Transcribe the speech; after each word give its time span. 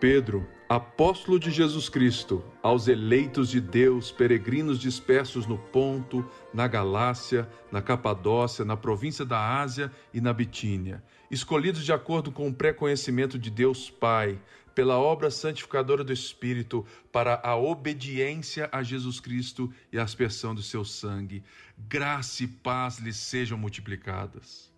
Pedro, 0.00 0.46
apóstolo 0.68 1.40
de 1.40 1.50
Jesus 1.50 1.88
Cristo, 1.88 2.44
aos 2.62 2.86
eleitos 2.86 3.48
de 3.48 3.60
Deus, 3.60 4.12
peregrinos 4.12 4.78
dispersos 4.78 5.44
no 5.44 5.58
Ponto, 5.58 6.24
na 6.54 6.68
Galácia, 6.68 7.48
na 7.72 7.82
Capadócia, 7.82 8.64
na 8.64 8.76
província 8.76 9.24
da 9.24 9.60
Ásia 9.60 9.90
e 10.14 10.20
na 10.20 10.32
Bitínia, 10.32 11.02
escolhidos 11.28 11.84
de 11.84 11.92
acordo 11.92 12.30
com 12.30 12.46
o 12.46 12.54
pré-conhecimento 12.54 13.36
de 13.36 13.50
Deus 13.50 13.90
Pai, 13.90 14.40
pela 14.72 14.96
obra 14.96 15.32
santificadora 15.32 16.04
do 16.04 16.12
Espírito, 16.12 16.86
para 17.10 17.40
a 17.42 17.56
obediência 17.56 18.68
a 18.70 18.84
Jesus 18.84 19.18
Cristo 19.18 19.68
e 19.92 19.98
a 19.98 20.04
aspersão 20.04 20.54
do 20.54 20.62
seu 20.62 20.84
sangue. 20.84 21.42
Graça 21.76 22.44
e 22.44 22.46
paz 22.46 23.00
lhes 23.00 23.16
sejam 23.16 23.58
multiplicadas. 23.58 24.72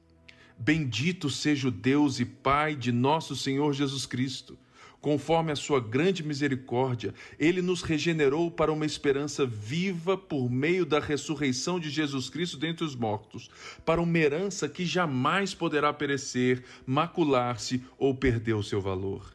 Bendito 0.57 1.29
seja 1.29 1.69
o 1.69 1.71
Deus 1.71 2.21
e 2.21 2.25
Pai 2.25 2.75
de 2.75 2.91
nosso 2.91 3.37
Senhor 3.37 3.75
Jesus 3.75 4.07
Cristo 4.07 4.59
Conforme 5.01 5.51
a 5.51 5.57
sua 5.57 5.81
grande 5.81 6.23
misericórdia, 6.23 7.15
ele 7.39 7.63
nos 7.63 7.81
regenerou 7.81 8.51
para 8.51 8.71
uma 8.71 8.85
esperança 8.85 9.47
viva 9.47 10.17
por 10.17 10.51
meio 10.51 10.85
da 10.85 11.01
ressurreição 11.01 11.81
de 11.81 11.89
Jesus 11.89 12.29
Cristo 12.29 12.59
dentre 12.59 12.85
os 12.85 12.95
mortos, 12.95 13.51
para 13.85 14.01
uma 14.01 14.19
herança 14.19 14.69
que 14.69 14.85
jamais 14.85 15.55
poderá 15.55 15.91
perecer, 15.91 16.63
macular-se 16.87 17.83
ou 17.97 18.15
perder 18.15 18.53
o 18.55 18.63
seu 18.63 18.81
valor. 18.81 19.35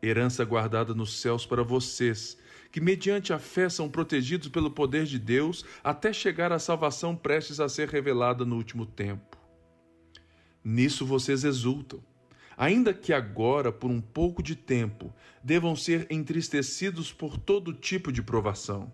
Herança 0.00 0.44
guardada 0.44 0.94
nos 0.94 1.20
céus 1.20 1.44
para 1.44 1.64
vocês, 1.64 2.38
que 2.70 2.80
mediante 2.80 3.32
a 3.32 3.38
fé 3.38 3.68
são 3.68 3.88
protegidos 3.88 4.48
pelo 4.48 4.70
poder 4.70 5.06
de 5.06 5.18
Deus 5.18 5.64
até 5.82 6.12
chegar 6.12 6.52
à 6.52 6.58
salvação 6.60 7.16
prestes 7.16 7.58
a 7.58 7.68
ser 7.68 7.88
revelada 7.88 8.44
no 8.44 8.54
último 8.54 8.86
tempo. 8.86 9.36
Nisso 10.62 11.04
vocês 11.04 11.42
exultam 11.42 12.00
ainda 12.56 12.94
que 12.94 13.12
agora, 13.12 13.72
por 13.72 13.90
um 13.90 14.00
pouco 14.00 14.42
de 14.42 14.54
tempo, 14.54 15.12
devam 15.42 15.74
ser 15.74 16.06
entristecidos 16.10 17.12
por 17.12 17.38
todo 17.38 17.72
tipo 17.72 18.12
de 18.12 18.22
provação. 18.22 18.92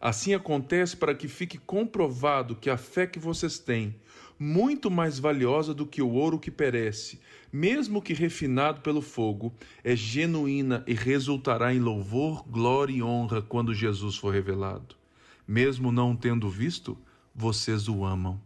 Assim 0.00 0.34
acontece 0.34 0.96
para 0.96 1.14
que 1.14 1.26
fique 1.26 1.58
comprovado 1.58 2.54
que 2.54 2.70
a 2.70 2.76
fé 2.76 3.06
que 3.06 3.18
vocês 3.18 3.58
têm, 3.58 3.96
muito 4.38 4.90
mais 4.90 5.18
valiosa 5.18 5.74
do 5.74 5.84
que 5.84 6.00
o 6.00 6.12
ouro 6.12 6.38
que 6.38 6.50
perece, 6.50 7.20
mesmo 7.52 8.00
que 8.00 8.12
refinado 8.12 8.80
pelo 8.80 9.02
fogo, 9.02 9.52
é 9.82 9.96
genuína 9.96 10.84
e 10.86 10.94
resultará 10.94 11.74
em 11.74 11.80
louvor, 11.80 12.44
glória 12.48 12.92
e 12.92 13.02
honra 13.02 13.42
quando 13.42 13.74
Jesus 13.74 14.16
for 14.16 14.32
revelado. 14.32 14.94
Mesmo 15.46 15.90
não 15.90 16.14
tendo 16.14 16.48
visto, 16.48 16.96
vocês 17.34 17.88
o 17.88 18.04
amam 18.04 18.40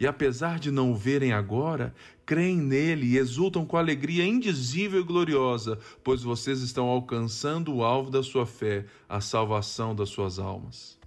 e 0.00 0.06
apesar 0.06 0.58
de 0.58 0.70
não 0.70 0.92
o 0.92 0.96
verem 0.96 1.32
agora, 1.32 1.94
creem 2.28 2.58
nele 2.58 3.06
e 3.06 3.16
exultam 3.16 3.64
com 3.64 3.78
alegria 3.78 4.22
indizível 4.22 5.00
e 5.00 5.02
gloriosa, 5.02 5.78
pois 6.04 6.22
vocês 6.22 6.60
estão 6.60 6.86
alcançando 6.86 7.74
o 7.74 7.82
alvo 7.82 8.10
da 8.10 8.22
sua 8.22 8.44
fé, 8.44 8.84
a 9.08 9.18
salvação 9.18 9.94
das 9.94 10.10
suas 10.10 10.38
almas. 10.38 10.98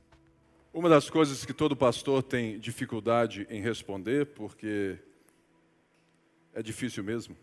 Uma 0.74 0.90
das 0.90 1.12
coisas 1.12 1.46
que 1.46 1.54
todo 1.54 1.76
pastor 1.76 2.24
tem 2.24 2.58
dificuldade 2.58 3.46
em 3.52 3.62
responder, 3.62 4.26
porque 4.26 4.98
é 6.56 6.64
difícil 6.64 7.04
mesmo, 7.04 7.38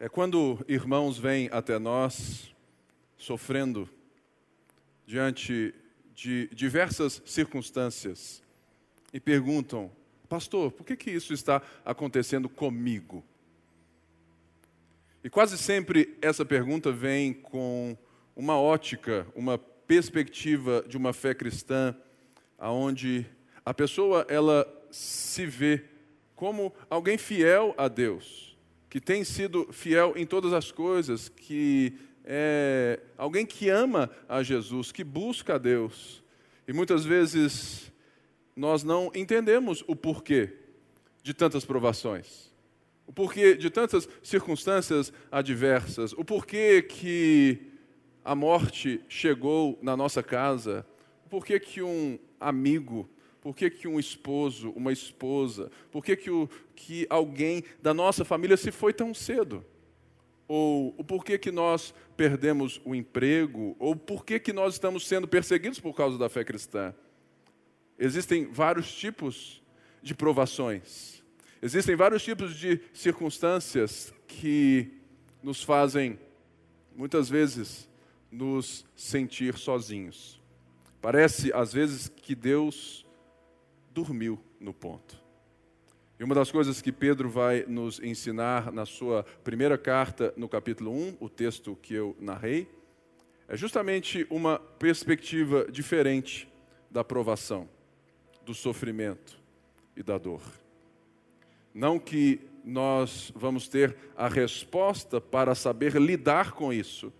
é 0.00 0.08
quando 0.08 0.58
irmãos 0.66 1.16
vêm 1.16 1.48
até 1.52 1.78
nós 1.78 2.52
sofrendo 3.16 3.88
diante 5.06 5.72
de 6.12 6.48
diversas 6.52 7.22
circunstâncias 7.24 8.42
e 9.12 9.20
perguntam: 9.20 9.92
Pastor, 10.28 10.70
por 10.70 10.84
que, 10.84 10.96
que 10.96 11.10
isso 11.10 11.32
está 11.32 11.62
acontecendo 11.84 12.48
comigo? 12.48 13.24
E 15.24 15.30
quase 15.30 15.56
sempre 15.56 16.16
essa 16.20 16.44
pergunta 16.44 16.92
vem 16.92 17.32
com 17.32 17.96
uma 18.36 18.58
ótica, 18.60 19.26
uma 19.34 19.58
perspectiva 19.58 20.84
de 20.86 20.96
uma 20.96 21.12
fé 21.12 21.34
cristã, 21.34 21.96
aonde 22.58 23.26
a 23.64 23.72
pessoa 23.72 24.26
ela 24.28 24.66
se 24.90 25.46
vê 25.46 25.84
como 26.36 26.72
alguém 26.88 27.18
fiel 27.18 27.74
a 27.76 27.88
Deus, 27.88 28.56
que 28.88 29.00
tem 29.00 29.24
sido 29.24 29.72
fiel 29.72 30.12
em 30.14 30.26
todas 30.26 30.52
as 30.52 30.70
coisas, 30.70 31.28
que 31.28 31.94
é 32.24 33.00
alguém 33.16 33.46
que 33.46 33.70
ama 33.70 34.10
a 34.28 34.42
Jesus, 34.42 34.92
que 34.92 35.02
busca 35.02 35.54
a 35.54 35.58
Deus. 35.58 36.22
E 36.66 36.72
muitas 36.72 37.04
vezes 37.04 37.87
nós 38.58 38.82
não 38.82 39.12
entendemos 39.14 39.84
o 39.86 39.94
porquê 39.94 40.52
de 41.22 41.32
tantas 41.32 41.64
provações, 41.64 42.52
o 43.06 43.12
porquê 43.12 43.54
de 43.54 43.70
tantas 43.70 44.08
circunstâncias 44.20 45.12
adversas, 45.30 46.12
o 46.12 46.24
porquê 46.24 46.82
que 46.82 47.62
a 48.24 48.34
morte 48.34 49.00
chegou 49.08 49.78
na 49.80 49.96
nossa 49.96 50.24
casa, 50.24 50.84
o 51.24 51.28
porquê 51.28 51.60
que 51.60 51.82
um 51.82 52.18
amigo, 52.40 53.08
por 53.40 53.54
que, 53.54 53.70
que 53.70 53.86
um 53.86 53.98
esposo, 53.98 54.70
uma 54.70 54.92
esposa, 54.92 55.70
por 55.92 56.04
que, 56.04 56.16
que, 56.16 56.30
o, 56.30 56.50
que 56.74 57.06
alguém 57.08 57.62
da 57.80 57.94
nossa 57.94 58.24
família 58.24 58.56
se 58.56 58.72
foi 58.72 58.92
tão 58.92 59.14
cedo? 59.14 59.64
Ou 60.48 60.94
o 60.98 61.04
porquê 61.04 61.38
que 61.38 61.52
nós 61.52 61.94
perdemos 62.16 62.80
o 62.84 62.92
emprego? 62.92 63.76
Ou 63.78 63.94
por 63.94 64.24
que, 64.24 64.40
que 64.40 64.52
nós 64.52 64.74
estamos 64.74 65.06
sendo 65.06 65.28
perseguidos 65.28 65.78
por 65.78 65.94
causa 65.94 66.18
da 66.18 66.28
fé 66.28 66.42
cristã? 66.42 66.92
Existem 67.98 68.46
vários 68.52 68.94
tipos 68.94 69.60
de 70.00 70.14
provações. 70.14 71.22
Existem 71.60 71.96
vários 71.96 72.22
tipos 72.22 72.54
de 72.54 72.80
circunstâncias 72.92 74.14
que 74.28 75.02
nos 75.42 75.64
fazem, 75.64 76.16
muitas 76.94 77.28
vezes, 77.28 77.88
nos 78.30 78.86
sentir 78.94 79.58
sozinhos. 79.58 80.40
Parece, 81.02 81.52
às 81.52 81.72
vezes, 81.72 82.08
que 82.08 82.36
Deus 82.36 83.04
dormiu 83.92 84.40
no 84.60 84.72
ponto. 84.72 85.20
E 86.20 86.24
uma 86.24 86.34
das 86.34 86.52
coisas 86.52 86.80
que 86.80 86.92
Pedro 86.92 87.28
vai 87.28 87.64
nos 87.66 88.00
ensinar 88.00 88.72
na 88.72 88.86
sua 88.86 89.24
primeira 89.42 89.76
carta, 89.76 90.32
no 90.36 90.48
capítulo 90.48 90.92
1, 90.92 91.16
o 91.18 91.28
texto 91.28 91.76
que 91.82 91.94
eu 91.94 92.16
narrei, 92.20 92.68
é 93.48 93.56
justamente 93.56 94.24
uma 94.30 94.58
perspectiva 94.58 95.66
diferente 95.70 96.48
da 96.90 97.02
provação 97.02 97.68
do 98.48 98.54
sofrimento 98.54 99.38
e 99.94 100.02
da 100.02 100.16
dor. 100.16 100.40
Não 101.74 101.98
que 101.98 102.40
nós 102.64 103.30
vamos 103.36 103.68
ter 103.68 103.94
a 104.16 104.26
resposta 104.26 105.20
para 105.20 105.54
saber 105.54 105.96
lidar 105.96 106.52
com 106.52 106.72
isso. 106.72 107.12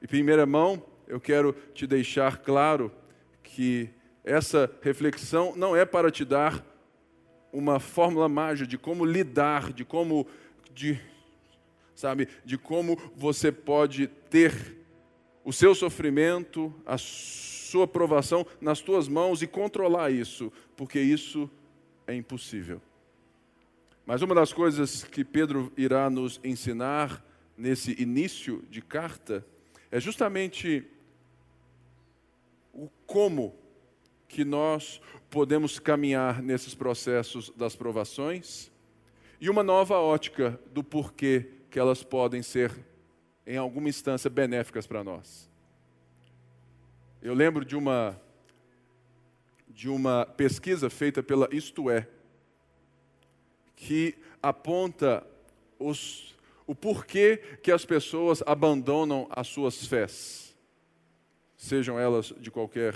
Em 0.00 0.06
primeira 0.06 0.46
mão, 0.46 0.86
eu 1.08 1.20
quero 1.20 1.52
te 1.74 1.84
deixar 1.84 2.38
claro 2.38 2.92
que 3.42 3.90
essa 4.22 4.70
reflexão 4.80 5.52
não 5.56 5.74
é 5.74 5.84
para 5.84 6.12
te 6.12 6.24
dar 6.24 6.64
uma 7.52 7.80
fórmula 7.80 8.28
mágica 8.28 8.68
de 8.68 8.78
como 8.78 9.04
lidar, 9.04 9.72
de 9.72 9.84
como 9.84 10.28
de 10.72 11.00
sabe, 11.96 12.28
de 12.44 12.56
como 12.56 12.96
você 13.16 13.50
pode 13.50 14.06
ter 14.06 14.76
o 15.44 15.52
seu 15.52 15.74
sofrimento, 15.74 16.72
a 16.86 16.96
sua 16.96 17.59
provação 17.86 18.46
nas 18.60 18.80
tuas 18.80 19.08
mãos 19.08 19.42
e 19.42 19.46
controlar 19.46 20.10
isso, 20.10 20.52
porque 20.76 21.00
isso 21.00 21.50
é 22.06 22.14
impossível. 22.14 22.80
Mas 24.06 24.22
uma 24.22 24.34
das 24.34 24.52
coisas 24.52 25.04
que 25.04 25.24
Pedro 25.24 25.72
irá 25.76 26.10
nos 26.10 26.40
ensinar 26.42 27.24
nesse 27.56 28.00
início 28.00 28.64
de 28.70 28.80
carta 28.80 29.44
é 29.90 30.00
justamente 30.00 30.86
o 32.72 32.88
como 33.06 33.54
que 34.26 34.44
nós 34.44 35.00
podemos 35.28 35.78
caminhar 35.78 36.42
nesses 36.42 36.74
processos 36.74 37.50
das 37.56 37.76
provações 37.76 38.70
e 39.40 39.50
uma 39.50 39.62
nova 39.62 39.98
ótica 39.98 40.60
do 40.72 40.84
porquê 40.84 41.50
que 41.70 41.78
elas 41.78 42.02
podem 42.02 42.42
ser, 42.42 42.72
em 43.46 43.56
alguma 43.56 43.88
instância, 43.88 44.30
benéficas 44.30 44.86
para 44.86 45.02
nós. 45.02 45.49
Eu 47.22 47.34
lembro 47.34 47.64
de 47.64 47.76
uma 47.76 48.20
de 49.68 49.88
uma 49.88 50.26
pesquisa 50.26 50.90
feita 50.90 51.22
pela 51.22 51.48
Isto 51.50 51.90
É, 51.90 52.06
que 53.76 54.14
aponta 54.42 55.26
os, 55.78 56.34
o 56.66 56.74
porquê 56.74 57.38
que 57.62 57.72
as 57.72 57.84
pessoas 57.84 58.42
abandonam 58.46 59.26
as 59.30 59.48
suas 59.48 59.86
fés, 59.86 60.54
sejam 61.56 61.98
elas 61.98 62.34
de 62.38 62.50
qualquer 62.50 62.94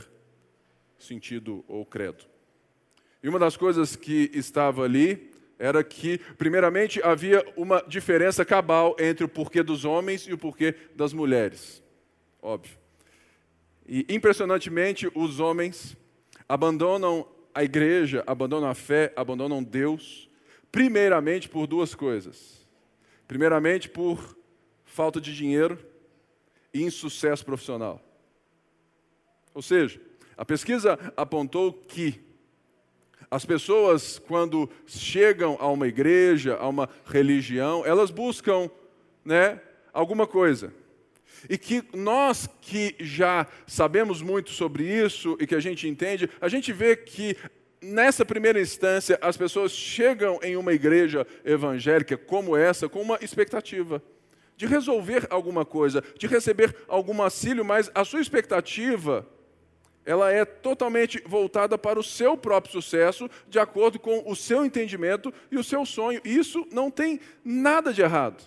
sentido 0.99 1.65
ou 1.67 1.87
credo. 1.87 2.25
E 3.23 3.29
uma 3.29 3.39
das 3.39 3.57
coisas 3.57 3.97
que 3.97 4.31
estava 4.35 4.83
ali 4.83 5.33
era 5.59 5.83
que, 5.83 6.19
primeiramente, 6.37 7.03
havia 7.03 7.43
uma 7.57 7.83
diferença 7.83 8.45
cabal 8.45 8.95
entre 8.99 9.25
o 9.25 9.29
porquê 9.29 9.63
dos 9.63 9.87
homens 9.87 10.27
e 10.27 10.33
o 10.35 10.39
porquê 10.39 10.75
das 10.95 11.15
mulheres. 11.15 11.83
Óbvio. 12.43 12.84
E 13.87 14.07
impressionantemente, 14.09 15.11
os 15.15 15.41
homens 15.41 15.97
abandonam 16.49 17.27
a 17.55 17.63
igreja, 17.63 18.25
abandonam 18.27 18.69
a 18.69 18.75
fé, 18.75 19.13
abandonam 19.15 19.63
Deus, 19.63 20.29
primeiramente 20.73 21.49
por 21.49 21.67
duas 21.67 21.95
coisas. 21.95 22.67
Primeiramente, 23.29 23.89
por 23.89 24.37
falta 24.85 25.21
de 25.21 25.35
dinheiro 25.35 25.79
e 26.73 26.83
insucesso 26.83 27.45
profissional. 27.45 28.01
Ou 29.55 29.63
seja, 29.63 30.01
a 30.37 30.45
pesquisa 30.45 30.99
apontou 31.17 31.73
que 31.73 32.21
as 33.31 33.45
pessoas, 33.45 34.19
quando 34.19 34.69
chegam 34.87 35.57
a 35.61 35.69
uma 35.69 35.89
igreja, 35.89 36.57
a 36.57 36.69
uma 36.69 36.89
religião, 37.05 37.85
elas 37.85 38.11
buscam 38.11 38.71
né, 39.25 39.61
alguma 39.93 40.27
coisa. 40.27 40.73
E 41.49 41.59
que 41.59 41.83
nós 41.93 42.49
que 42.61 42.95
já 42.99 43.47
sabemos 43.67 44.23
muito 44.23 44.51
sobre 44.51 44.85
isso 44.85 45.37
e 45.41 45.47
que 45.47 45.55
a 45.55 45.61
gente 45.61 45.89
entende, 45.89 46.29
a 46.41 46.49
gente 46.49 46.73
vê 46.73 46.97
que 46.97 47.37
nessa 47.81 48.25
primeira 48.25 48.61
instância 48.61 49.19
as 49.21 49.37
pessoas 49.37 49.73
chegam 49.73 50.39
em 50.43 50.57
uma 50.57 50.73
igreja 50.73 51.27
evangélica 51.45 52.17
como 52.17 52.57
essa 52.57 52.89
com 52.89 53.03
uma 53.03 53.19
expectativa 53.21 54.03
de 54.57 54.67
resolver 54.67 55.27
alguma 55.31 55.65
coisa, 55.65 56.03
de 56.19 56.27
receber 56.27 56.75
algum 56.89 57.21
auxílio, 57.21 57.65
mas 57.65 57.91
a 57.95 58.05
sua 58.05 58.21
expectativa 58.21 59.27
ela 60.07 60.31
é 60.31 60.45
totalmente 60.45 61.23
voltada 61.27 61.79
para 61.79 61.99
o 61.99 62.03
seu 62.03 62.37
próprio 62.37 62.73
sucesso, 62.73 63.29
de 63.49 63.59
acordo 63.59 63.99
com 63.99 64.23
o 64.27 64.37
seu 64.37 64.65
entendimento 64.65 65.33
e 65.51 65.57
o 65.57 65.65
seu 65.65 65.87
sonho. 65.87 66.21
Isso 66.25 66.67
não 66.71 66.91
tem 66.91 67.19
nada 67.43 67.93
de 67.93 68.03
errado. 68.03 68.45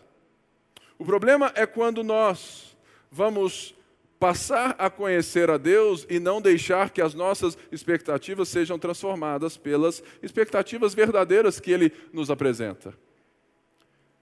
O 0.99 1.05
problema 1.05 1.51
é 1.55 1.65
quando 1.65 2.03
nós 2.03 2.76
vamos 3.11 3.75
passar 4.19 4.75
a 4.77 4.89
conhecer 4.89 5.49
a 5.49 5.57
Deus 5.57 6.05
e 6.09 6.19
não 6.19 6.41
deixar 6.41 6.89
que 6.89 7.01
as 7.01 7.13
nossas 7.13 7.57
expectativas 7.71 8.49
sejam 8.49 8.79
transformadas 8.79 9.57
pelas 9.57 10.01
expectativas 10.21 10.93
verdadeiras 10.93 11.59
que 11.59 11.71
Ele 11.71 11.91
nos 12.11 12.31
apresenta. 12.31 12.93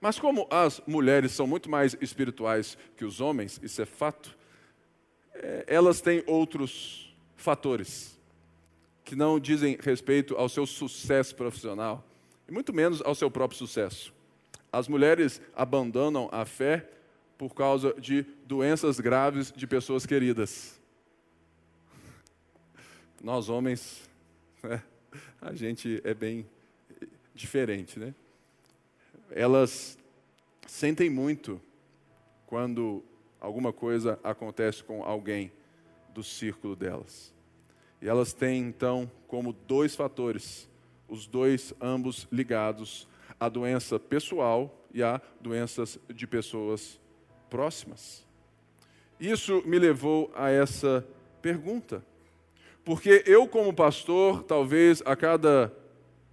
Mas 0.02 0.20
como 0.20 0.48
as 0.52 0.82
mulheres 0.86 1.32
são 1.32 1.48
muito 1.48 1.70
mais 1.70 1.96
espirituais 2.02 2.78
que 2.98 3.06
os 3.06 3.22
homens, 3.22 3.60
isso 3.64 3.82
é 3.82 3.86
fato, 3.86 4.38
é, 5.34 5.64
elas 5.68 6.02
têm 6.02 6.24
outros 6.28 7.16
fatores 7.36 8.20
que 9.04 9.16
não 9.16 9.40
dizem 9.40 9.78
respeito 9.80 10.36
ao 10.36 10.50
seu 10.50 10.66
sucesso 10.66 11.36
profissional 11.36 12.06
e 12.48 12.52
muito 12.52 12.74
menos 12.74 13.02
ao 13.02 13.16
seu 13.16 13.32
próprio 13.32 13.58
sucesso. 13.58 14.14
As 14.72 14.88
mulheres 14.88 15.42
abandonam 15.56 16.28
a 16.32 16.44
fé 16.44 16.90
por 17.38 17.54
causa 17.54 17.94
de 17.94 18.24
doenças 18.46 19.00
graves 19.00 19.52
de 19.52 19.68
pessoas 19.68 20.06
queridas. 20.06 20.80
Nós 23.22 23.50
homens, 23.50 24.10
né, 24.64 24.84
a 25.42 25.54
gente 25.54 26.02
é 26.04 26.14
bem 26.14 26.48
diferente, 27.34 28.00
né? 28.00 28.14
Elas 29.32 29.98
sentem 30.68 31.10
muito 31.10 31.62
quando 32.46 33.04
alguma 33.40 33.74
coisa 33.74 34.20
acontece 34.24 34.84
com 34.84 35.04
alguém 35.04 35.52
do 36.14 36.24
círculo 36.24 36.76
delas. 36.76 37.34
E 38.02 38.08
elas 38.08 38.34
têm 38.34 38.62
então 38.62 39.12
como 39.28 39.52
dois 39.52 39.96
fatores, 39.96 40.70
os 41.08 41.28
dois 41.28 41.74
ambos 41.82 42.28
ligados 42.32 43.08
à 43.40 43.50
doença 43.50 44.00
pessoal 44.00 44.86
e 44.94 45.04
a 45.04 45.20
doenças 45.42 46.00
de 46.14 46.26
pessoas 46.26 47.00
próximas. 47.50 48.26
Isso 49.20 49.64
me 49.66 49.80
levou 49.80 50.32
a 50.36 50.50
essa 50.50 51.06
pergunta. 51.42 52.04
Porque 52.84 53.24
eu, 53.26 53.48
como 53.48 53.74
pastor, 53.74 54.44
talvez 54.44 55.02
a 55.06 55.16
cada 55.16 55.74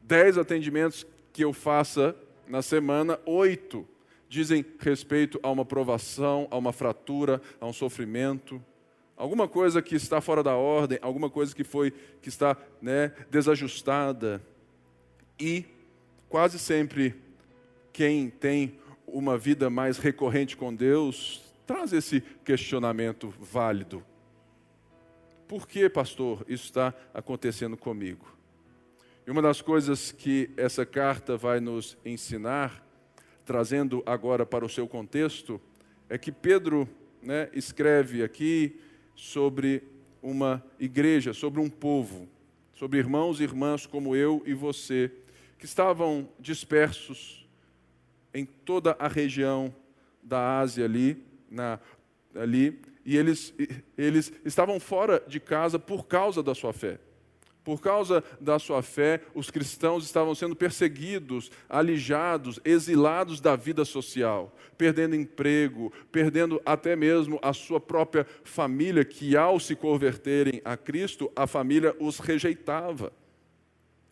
dez 0.02 0.36
atendimentos 0.36 1.06
que 1.32 1.44
eu 1.44 1.52
faça 1.52 2.14
na 2.46 2.60
semana, 2.60 3.18
oito 3.24 3.88
dizem 4.28 4.64
respeito 4.78 5.38
a 5.42 5.50
uma 5.50 5.64
provação, 5.64 6.48
a 6.50 6.56
uma 6.56 6.72
fratura, 6.72 7.40
a 7.60 7.66
um 7.66 7.72
sofrimento, 7.72 8.62
alguma 9.14 9.46
coisa 9.46 9.82
que 9.82 9.94
está 9.94 10.22
fora 10.22 10.42
da 10.42 10.56
ordem, 10.56 10.98
alguma 11.02 11.28
coisa 11.28 11.54
que 11.54 11.62
foi 11.62 11.90
que 12.22 12.30
está 12.30 12.56
né, 12.80 13.12
desajustada. 13.30 14.42
E 15.38 15.66
quase 16.30 16.58
sempre 16.58 17.14
quem 17.92 18.30
tem 18.30 18.78
uma 19.06 19.36
vida 19.36 19.68
mais 19.68 19.98
recorrente 19.98 20.56
com 20.56 20.74
Deus 20.74 21.42
traz 21.66 21.92
esse 21.92 22.20
questionamento 22.44 23.32
válido. 23.40 24.04
Por 25.46 25.66
que, 25.68 25.88
pastor, 25.88 26.44
isso 26.48 26.64
está 26.64 26.94
acontecendo 27.12 27.76
comigo? 27.76 28.26
E 29.26 29.30
uma 29.30 29.42
das 29.42 29.60
coisas 29.60 30.10
que 30.10 30.50
essa 30.56 30.84
carta 30.84 31.36
vai 31.36 31.60
nos 31.60 31.96
ensinar, 32.04 32.84
trazendo 33.44 34.02
agora 34.04 34.44
para 34.44 34.64
o 34.64 34.68
seu 34.68 34.88
contexto, 34.88 35.60
é 36.08 36.18
que 36.18 36.32
Pedro 36.32 36.88
né, 37.22 37.48
escreve 37.52 38.22
aqui 38.22 38.80
sobre 39.14 39.82
uma 40.22 40.64
igreja, 40.78 41.32
sobre 41.32 41.60
um 41.60 41.68
povo, 41.68 42.28
sobre 42.74 42.98
irmãos 42.98 43.40
e 43.40 43.44
irmãs 43.44 43.86
como 43.86 44.16
eu 44.16 44.42
e 44.44 44.54
você, 44.54 45.10
que 45.58 45.64
estavam 45.64 46.28
dispersos 46.40 47.41
em 48.34 48.44
toda 48.44 48.96
a 48.98 49.08
região 49.08 49.74
da 50.22 50.58
Ásia 50.58 50.84
ali, 50.84 51.22
na, 51.50 51.78
ali 52.34 52.80
e 53.04 53.16
eles, 53.16 53.52
eles 53.98 54.32
estavam 54.44 54.78
fora 54.78 55.22
de 55.26 55.40
casa 55.40 55.78
por 55.78 56.06
causa 56.06 56.42
da 56.42 56.54
sua 56.54 56.72
fé. 56.72 56.98
Por 57.64 57.80
causa 57.80 58.24
da 58.40 58.58
sua 58.58 58.82
fé, 58.82 59.20
os 59.34 59.48
cristãos 59.48 60.04
estavam 60.04 60.34
sendo 60.34 60.56
perseguidos, 60.56 61.50
alijados, 61.68 62.58
exilados 62.64 63.40
da 63.40 63.54
vida 63.54 63.84
social, 63.84 64.56
perdendo 64.76 65.14
emprego, 65.14 65.92
perdendo 66.10 66.60
até 66.66 66.96
mesmo 66.96 67.38
a 67.40 67.52
sua 67.52 67.80
própria 67.80 68.26
família, 68.42 69.04
que 69.04 69.36
ao 69.36 69.60
se 69.60 69.76
converterem 69.76 70.60
a 70.64 70.76
Cristo, 70.76 71.30
a 71.36 71.46
família 71.46 71.94
os 72.00 72.18
rejeitava. 72.18 73.12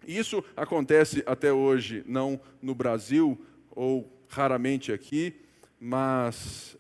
Isso 0.06 0.44
acontece 0.56 1.22
até 1.26 1.52
hoje, 1.52 2.04
não 2.06 2.40
no 2.62 2.74
Brasil 2.74 3.38
ou 3.70 4.10
raramente 4.28 4.92
aqui, 4.92 5.34
mas 5.78 6.76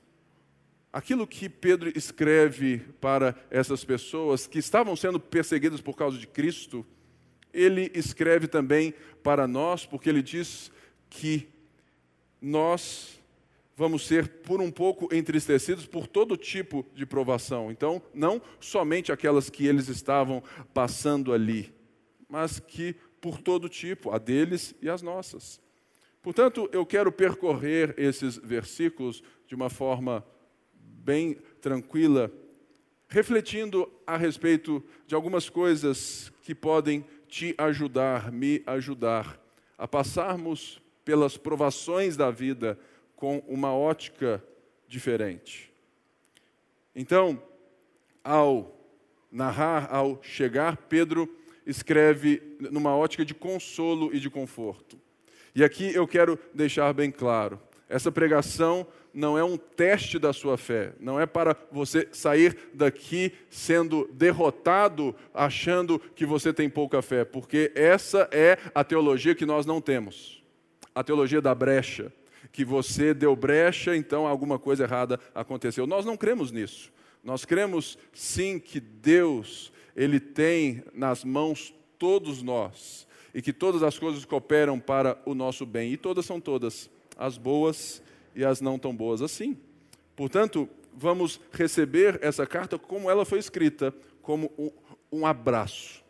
aquilo 0.92 1.26
que 1.26 1.48
Pedro 1.48 1.90
escreve 1.96 2.78
para 3.00 3.34
essas 3.50 3.84
pessoas 3.84 4.46
que 4.46 4.58
estavam 4.58 4.94
sendo 4.96 5.18
perseguidas 5.18 5.80
por 5.80 5.96
causa 5.96 6.18
de 6.18 6.26
Cristo, 6.26 6.84
ele 7.52 7.90
escreve 7.94 8.46
também 8.46 8.94
para 9.22 9.46
nós, 9.46 9.84
porque 9.86 10.08
ele 10.08 10.22
diz 10.22 10.70
que 11.08 11.48
nós 12.40 13.20
vamos 13.76 14.06
ser 14.06 14.28
por 14.42 14.60
um 14.60 14.70
pouco 14.70 15.08
entristecidos 15.14 15.86
por 15.86 16.06
todo 16.06 16.36
tipo 16.36 16.86
de 16.94 17.06
provação. 17.06 17.70
Então, 17.70 18.02
não 18.12 18.40
somente 18.60 19.10
aquelas 19.10 19.48
que 19.48 19.66
eles 19.66 19.88
estavam 19.88 20.42
passando 20.74 21.32
ali, 21.32 21.72
mas 22.28 22.60
que 22.60 22.94
por 23.20 23.40
todo 23.40 23.68
tipo, 23.68 24.10
a 24.10 24.18
deles 24.18 24.74
e 24.80 24.88
as 24.88 25.02
nossas. 25.02 25.60
Portanto, 26.22 26.68
eu 26.72 26.84
quero 26.84 27.10
percorrer 27.10 27.94
esses 27.96 28.36
versículos 28.36 29.22
de 29.46 29.54
uma 29.54 29.70
forma 29.70 30.24
bem 30.74 31.34
tranquila, 31.60 32.30
refletindo 33.08 33.90
a 34.06 34.16
respeito 34.16 34.84
de 35.06 35.14
algumas 35.14 35.48
coisas 35.48 36.30
que 36.42 36.54
podem 36.54 37.04
te 37.26 37.54
ajudar, 37.56 38.30
me 38.30 38.62
ajudar 38.66 39.40
a 39.78 39.88
passarmos 39.88 40.80
pelas 41.04 41.36
provações 41.38 42.16
da 42.16 42.30
vida 42.30 42.78
com 43.16 43.38
uma 43.48 43.74
ótica 43.74 44.44
diferente. 44.86 45.72
Então, 46.94 47.42
ao 48.22 48.76
narrar, 49.32 49.88
ao 49.90 50.22
chegar, 50.22 50.76
Pedro 50.76 51.28
escreve 51.64 52.56
numa 52.70 52.94
ótica 52.94 53.24
de 53.24 53.32
consolo 53.32 54.14
e 54.14 54.20
de 54.20 54.28
conforto. 54.28 54.99
E 55.54 55.64
aqui 55.64 55.94
eu 55.94 56.06
quero 56.06 56.38
deixar 56.54 56.92
bem 56.92 57.10
claro: 57.10 57.60
essa 57.88 58.10
pregação 58.12 58.86
não 59.12 59.36
é 59.36 59.42
um 59.42 59.56
teste 59.56 60.18
da 60.18 60.32
sua 60.32 60.56
fé, 60.56 60.92
não 61.00 61.18
é 61.18 61.26
para 61.26 61.56
você 61.72 62.08
sair 62.12 62.56
daqui 62.72 63.32
sendo 63.48 64.08
derrotado, 64.12 65.14
achando 65.34 65.98
que 65.98 66.24
você 66.24 66.52
tem 66.52 66.70
pouca 66.70 67.02
fé, 67.02 67.24
porque 67.24 67.72
essa 67.74 68.28
é 68.30 68.56
a 68.74 68.84
teologia 68.84 69.34
que 69.34 69.44
nós 69.44 69.66
não 69.66 69.80
temos 69.80 70.40
a 70.94 71.04
teologia 71.04 71.40
da 71.40 71.54
brecha. 71.54 72.12
Que 72.52 72.64
você 72.64 73.14
deu 73.14 73.36
brecha, 73.36 73.96
então 73.96 74.26
alguma 74.26 74.58
coisa 74.58 74.84
errada 74.84 75.20
aconteceu. 75.34 75.86
Nós 75.86 76.04
não 76.04 76.16
cremos 76.16 76.50
nisso. 76.50 76.92
Nós 77.22 77.44
cremos 77.44 77.98
sim 78.12 78.58
que 78.58 78.80
Deus, 78.80 79.72
Ele 79.94 80.18
tem 80.18 80.82
nas 80.92 81.22
mãos 81.24 81.72
todos 81.98 82.42
nós 82.42 83.06
e 83.34 83.40
que 83.40 83.52
todas 83.52 83.82
as 83.82 83.98
coisas 83.98 84.24
cooperam 84.24 84.78
para 84.78 85.20
o 85.24 85.34
nosso 85.34 85.64
bem, 85.64 85.92
e 85.92 85.96
todas 85.96 86.26
são 86.26 86.40
todas, 86.40 86.90
as 87.16 87.36
boas 87.38 88.02
e 88.34 88.44
as 88.44 88.60
não 88.60 88.78
tão 88.78 88.94
boas 88.94 89.22
assim. 89.22 89.56
Portanto, 90.16 90.68
vamos 90.94 91.40
receber 91.52 92.18
essa 92.22 92.46
carta 92.46 92.78
como 92.78 93.10
ela 93.10 93.24
foi 93.24 93.38
escrita, 93.38 93.94
como 94.22 94.50
um, 95.10 95.26
abraço. 95.26 96.04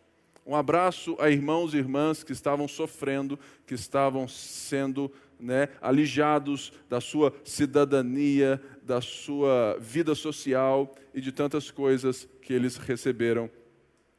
Um 0.46 0.54
abraço 0.56 1.16
a 1.18 1.30
irmãos 1.30 1.74
e 1.74 1.78
irmãs 1.78 2.24
que 2.24 2.32
estavam 2.32 2.66
sofrendo, 2.66 3.38
que 3.66 3.74
estavam 3.74 4.26
sendo 4.26 5.10
né, 5.38 5.68
alijados 5.80 6.72
da 6.88 7.00
sua 7.00 7.32
cidadania, 7.44 8.60
da 8.82 9.00
sua 9.00 9.76
vida 9.80 10.14
social 10.14 10.94
e 11.14 11.20
de 11.20 11.32
tantas 11.32 11.70
coisas 11.70 12.28
que 12.42 12.52
eles 12.52 12.76
receberam 12.76 13.50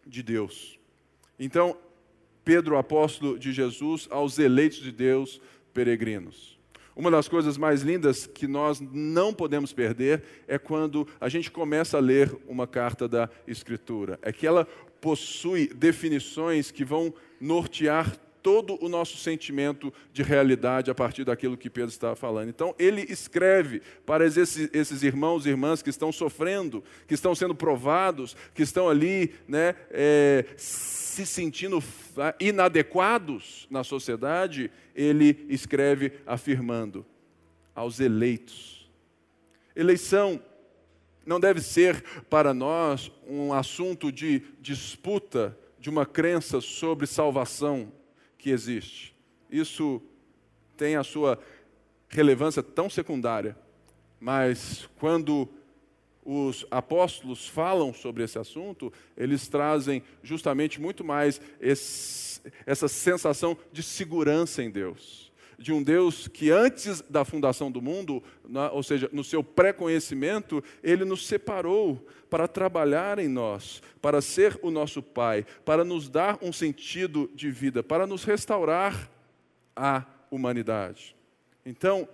de 0.06 0.24
Deus. 0.24 0.80
Então, 1.38 1.78
Pedro, 2.44 2.78
apóstolo 2.78 3.38
de 3.38 3.52
Jesus, 3.52 4.08
aos 4.10 4.40
eleitos 4.40 4.80
de 4.80 4.92
Deus, 4.92 5.42
peregrinos. 5.74 6.60
Uma 6.96 7.10
das 7.10 7.28
coisas 7.28 7.58
mais 7.58 7.82
lindas 7.82 8.28
que 8.28 8.48
nós 8.48 8.80
não 8.80 9.34
podemos 9.34 9.72
perder 9.72 10.24
é 10.48 10.58
quando 10.58 11.08
a 11.20 11.30
gente 11.30 11.50
começa 11.50 11.98
a 11.98 12.02
ler 12.02 12.36
uma 12.48 12.68
carta 12.68 13.08
da 13.08 13.30
Escritura. 13.48 14.20
É 14.22 14.32
que 14.32 14.46
ela 14.46 14.66
possui 15.00 15.68
definições 15.68 16.70
que 16.70 16.84
vão 16.84 17.14
nortear 17.40 18.16
todo 18.42 18.78
o 18.84 18.90
nosso 18.90 19.18
sentimento 19.18 19.94
de 20.12 20.24
realidade 20.24 20.90
a 20.90 20.96
partir 20.96 21.24
daquilo 21.24 21.58
que 21.58 21.70
Pedro 21.70 21.90
estava 21.90 22.16
falando. 22.16 22.50
Então, 22.50 22.76
ele 22.78 23.06
escreve 23.10 23.82
para 24.06 24.26
esses, 24.26 24.70
esses 24.74 25.04
irmãos 25.04 25.46
e 25.46 25.50
irmãs 25.50 25.82
que 25.82 25.90
estão 25.90 26.12
sofrendo, 26.12 26.84
que 27.08 27.14
estão 27.14 27.36
sendo 27.36 27.56
provados, 27.56 28.36
que 28.54 28.64
estão 28.64 28.90
ali 28.90 29.34
né, 29.48 29.76
é, 29.90 30.46
se 30.58 31.26
sentindo 31.26 31.84
inadequados 32.40 33.68
na 33.70 33.84
sociedade, 33.84 34.72
ele 34.96 35.46
escreve 35.50 36.14
afirmando 36.26 37.06
aos 37.76 38.00
eleitos. 38.00 38.90
Eleição 39.76 40.42
não 41.26 41.40
deve 41.40 41.62
ser 41.62 42.04
para 42.30 42.54
nós 42.54 43.12
um 43.28 43.54
assunto 43.54 44.12
de 44.12 44.42
disputa 44.60 45.58
de 45.80 45.90
uma 45.90 46.06
crença 46.06 46.62
sobre 46.62 47.08
salvação 47.08 47.92
que 48.42 48.50
existe. 48.50 49.16
Isso 49.50 50.02
tem 50.76 50.96
a 50.96 51.04
sua 51.04 51.40
relevância 52.10 52.64
tão 52.64 52.90
secundária, 52.90 53.56
mas 54.20 54.90
quando 55.00 55.48
os 56.24 56.66
apóstolos 56.70 57.48
falam 57.48 57.94
sobre 57.94 58.24
esse 58.24 58.38
assunto, 58.38 58.92
eles 59.16 59.48
trazem 59.48 60.04
justamente 60.22 60.82
muito 60.82 61.04
mais 61.04 61.40
esse, 61.60 62.42
essa 62.66 62.88
sensação 62.88 63.58
de 63.72 63.82
segurança 63.82 64.62
em 64.64 64.70
Deus. 64.70 65.31
De 65.62 65.72
um 65.72 65.84
Deus 65.84 66.28
que 66.28 66.50
antes 66.50 67.02
da 67.08 67.24
fundação 67.24 67.72
do 67.72 67.82
mundo, 67.82 68.24
na, 68.50 68.72
ou 68.72 68.82
seja, 68.82 69.08
no 69.14 69.24
seu 69.24 69.44
pré-conhecimento, 69.44 70.64
ele 70.82 71.06
nos 71.06 71.28
separou 71.28 72.04
para 72.32 72.48
trabalhar 72.48 73.20
em 73.20 73.28
nós, 73.28 73.80
para 74.02 74.22
ser 74.22 74.58
o 74.64 74.72
nosso 74.72 75.04
Pai, 75.04 75.46
para 75.64 75.84
nos 75.84 76.10
dar 76.10 76.40
um 76.42 76.52
sentido 76.52 77.30
de 77.36 77.52
vida, 77.52 77.84
para 77.84 78.08
nos 78.08 78.24
restaurar 78.24 79.08
a 79.76 80.04
humanidade. 80.32 81.16
Então, 81.64 82.10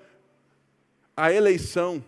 a 1.16 1.32
eleição 1.32 2.04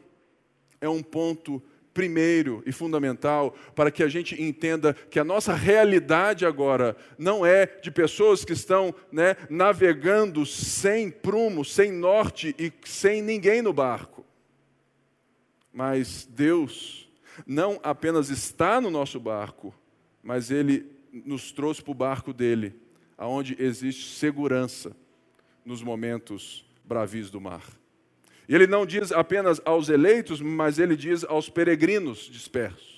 é 0.81 0.89
um 0.89 1.01
ponto 1.01 1.61
primeiro 1.93 2.63
e 2.65 2.71
fundamental 2.71 3.55
para 3.75 3.91
que 3.91 4.03
a 4.03 4.07
gente 4.07 4.41
entenda 4.41 4.93
que 4.93 5.19
a 5.19 5.23
nossa 5.23 5.53
realidade 5.53 6.45
agora 6.45 6.95
não 7.17 7.45
é 7.45 7.65
de 7.65 7.91
pessoas 7.91 8.45
que 8.45 8.53
estão 8.53 8.93
né, 9.11 9.35
navegando 9.49 10.45
sem 10.45 11.09
prumo, 11.09 11.65
sem 11.65 11.91
norte 11.91 12.55
e 12.57 12.71
sem 12.85 13.21
ninguém 13.21 13.61
no 13.61 13.73
barco. 13.73 14.25
Mas 15.73 16.27
Deus 16.29 17.09
não 17.45 17.79
apenas 17.83 18.29
está 18.29 18.81
no 18.81 18.89
nosso 18.89 19.19
barco, 19.19 19.73
mas 20.21 20.51
ele 20.51 20.85
nos 21.11 21.51
trouxe 21.51 21.81
para 21.81 21.91
o 21.91 21.95
barco 21.95 22.33
dele, 22.33 22.75
aonde 23.17 23.55
existe 23.59 24.15
segurança 24.15 24.95
nos 25.65 25.81
momentos 25.81 26.65
bravios 26.83 27.29
do 27.29 27.41
mar. 27.41 27.78
Ele 28.49 28.65
não 28.65 28.83
diz 28.83 29.11
apenas 29.11 29.61
aos 29.63 29.89
eleitos, 29.89 30.41
mas 30.41 30.79
ele 30.79 30.95
diz 30.97 31.23
aos 31.23 31.49
peregrinos 31.49 32.21
dispersos. 32.21 32.89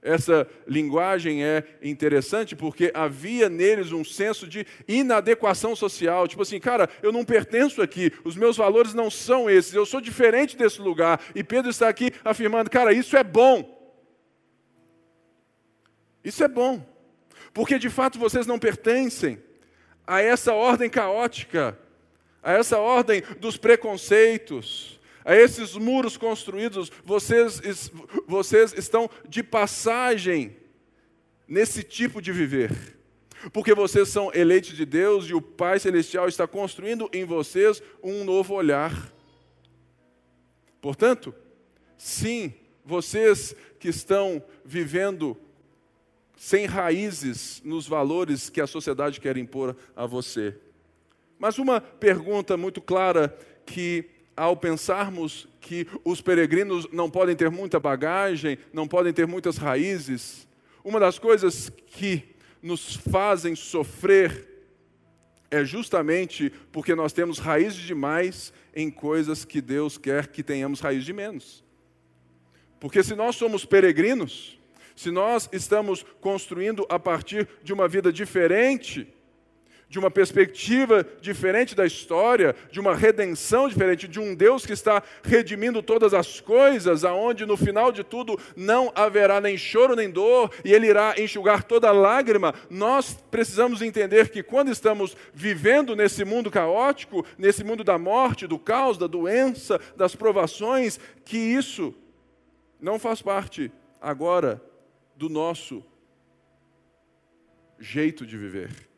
Essa 0.00 0.48
linguagem 0.66 1.44
é 1.44 1.64
interessante 1.82 2.54
porque 2.54 2.90
havia 2.94 3.50
neles 3.50 3.90
um 3.92 4.04
senso 4.04 4.46
de 4.46 4.64
inadequação 4.88 5.74
social. 5.74 6.26
Tipo 6.28 6.42
assim, 6.42 6.60
cara, 6.60 6.88
eu 7.02 7.10
não 7.12 7.24
pertenço 7.24 7.82
aqui, 7.82 8.12
os 8.24 8.36
meus 8.36 8.56
valores 8.56 8.94
não 8.94 9.10
são 9.10 9.50
esses, 9.50 9.74
eu 9.74 9.84
sou 9.84 10.00
diferente 10.00 10.56
desse 10.56 10.80
lugar. 10.80 11.20
E 11.34 11.42
Pedro 11.42 11.70
está 11.70 11.88
aqui 11.88 12.12
afirmando, 12.24 12.70
cara, 12.70 12.92
isso 12.92 13.16
é 13.16 13.24
bom. 13.24 13.76
Isso 16.24 16.44
é 16.44 16.48
bom, 16.48 16.86
porque 17.52 17.78
de 17.78 17.88
fato 17.88 18.18
vocês 18.18 18.46
não 18.46 18.58
pertencem 18.58 19.42
a 20.06 20.20
essa 20.20 20.52
ordem 20.52 20.88
caótica, 20.88 21.78
a 22.42 22.52
essa 22.52 22.78
ordem 22.78 23.22
dos 23.38 23.56
preconceitos, 23.56 24.98
a 25.24 25.36
esses 25.36 25.74
muros 25.74 26.16
construídos, 26.16 26.90
vocês, 27.04 27.90
vocês 28.26 28.72
estão 28.72 29.10
de 29.28 29.42
passagem 29.42 30.56
nesse 31.46 31.82
tipo 31.82 32.22
de 32.22 32.32
viver. 32.32 32.98
Porque 33.52 33.74
vocês 33.74 34.08
são 34.08 34.32
eleitos 34.34 34.76
de 34.76 34.84
Deus 34.84 35.26
e 35.26 35.34
o 35.34 35.40
Pai 35.40 35.78
Celestial 35.78 36.28
está 36.28 36.46
construindo 36.46 37.08
em 37.12 37.24
vocês 37.24 37.82
um 38.02 38.24
novo 38.24 38.54
olhar. 38.54 39.12
Portanto, 40.80 41.34
sim, 41.96 42.52
vocês 42.84 43.54
que 43.78 43.88
estão 43.88 44.42
vivendo 44.64 45.36
sem 46.36 46.66
raízes 46.66 47.60
nos 47.64 47.86
valores 47.86 48.48
que 48.48 48.60
a 48.60 48.66
sociedade 48.66 49.20
quer 49.20 49.36
impor 49.36 49.76
a 49.94 50.06
você. 50.06 50.56
Mas 51.40 51.58
uma 51.58 51.80
pergunta 51.80 52.54
muito 52.54 52.82
clara 52.82 53.34
que 53.64 54.04
ao 54.36 54.54
pensarmos 54.54 55.48
que 55.58 55.86
os 56.04 56.20
peregrinos 56.20 56.86
não 56.92 57.10
podem 57.10 57.34
ter 57.34 57.50
muita 57.50 57.80
bagagem, 57.80 58.58
não 58.74 58.86
podem 58.86 59.10
ter 59.10 59.26
muitas 59.26 59.56
raízes, 59.56 60.46
uma 60.84 61.00
das 61.00 61.18
coisas 61.18 61.70
que 61.86 62.36
nos 62.62 62.94
fazem 62.94 63.56
sofrer 63.56 64.48
é 65.50 65.64
justamente 65.64 66.52
porque 66.70 66.94
nós 66.94 67.12
temos 67.12 67.38
raízes 67.38 67.80
demais 67.80 68.52
em 68.76 68.90
coisas 68.90 69.42
que 69.42 69.62
Deus 69.62 69.96
quer 69.96 70.26
que 70.26 70.42
tenhamos 70.42 70.80
raiz 70.80 71.04
de 71.06 71.12
menos. 71.14 71.64
Porque 72.78 73.02
se 73.02 73.14
nós 73.14 73.34
somos 73.36 73.64
peregrinos, 73.64 74.58
se 74.94 75.10
nós 75.10 75.48
estamos 75.52 76.04
construindo 76.20 76.86
a 76.90 76.98
partir 76.98 77.48
de 77.62 77.72
uma 77.72 77.88
vida 77.88 78.12
diferente, 78.12 79.08
de 79.90 79.98
uma 79.98 80.08
perspectiva 80.08 81.04
diferente 81.20 81.74
da 81.74 81.84
história, 81.84 82.54
de 82.70 82.78
uma 82.78 82.94
redenção 82.94 83.68
diferente, 83.68 84.06
de 84.06 84.20
um 84.20 84.36
Deus 84.36 84.64
que 84.64 84.72
está 84.72 85.02
redimindo 85.24 85.82
todas 85.82 86.14
as 86.14 86.40
coisas, 86.40 87.04
aonde 87.04 87.44
no 87.44 87.56
final 87.56 87.90
de 87.90 88.04
tudo 88.04 88.38
não 88.54 88.92
haverá 88.94 89.40
nem 89.40 89.58
choro 89.58 89.96
nem 89.96 90.08
dor, 90.08 90.54
e 90.64 90.72
Ele 90.72 90.86
irá 90.86 91.16
enxugar 91.18 91.64
toda 91.64 91.90
lágrima. 91.90 92.54
Nós 92.70 93.18
precisamos 93.32 93.82
entender 93.82 94.28
que 94.28 94.44
quando 94.44 94.70
estamos 94.70 95.16
vivendo 95.34 95.96
nesse 95.96 96.24
mundo 96.24 96.52
caótico, 96.52 97.26
nesse 97.36 97.64
mundo 97.64 97.82
da 97.82 97.98
morte, 97.98 98.46
do 98.46 98.60
caos, 98.60 98.96
da 98.96 99.08
doença, 99.08 99.80
das 99.96 100.14
provações, 100.14 101.00
que 101.24 101.36
isso 101.36 101.92
não 102.80 102.96
faz 102.96 103.20
parte 103.20 103.72
agora 104.00 104.62
do 105.16 105.28
nosso 105.28 105.84
jeito 107.80 108.24
de 108.24 108.38
viver 108.38 108.89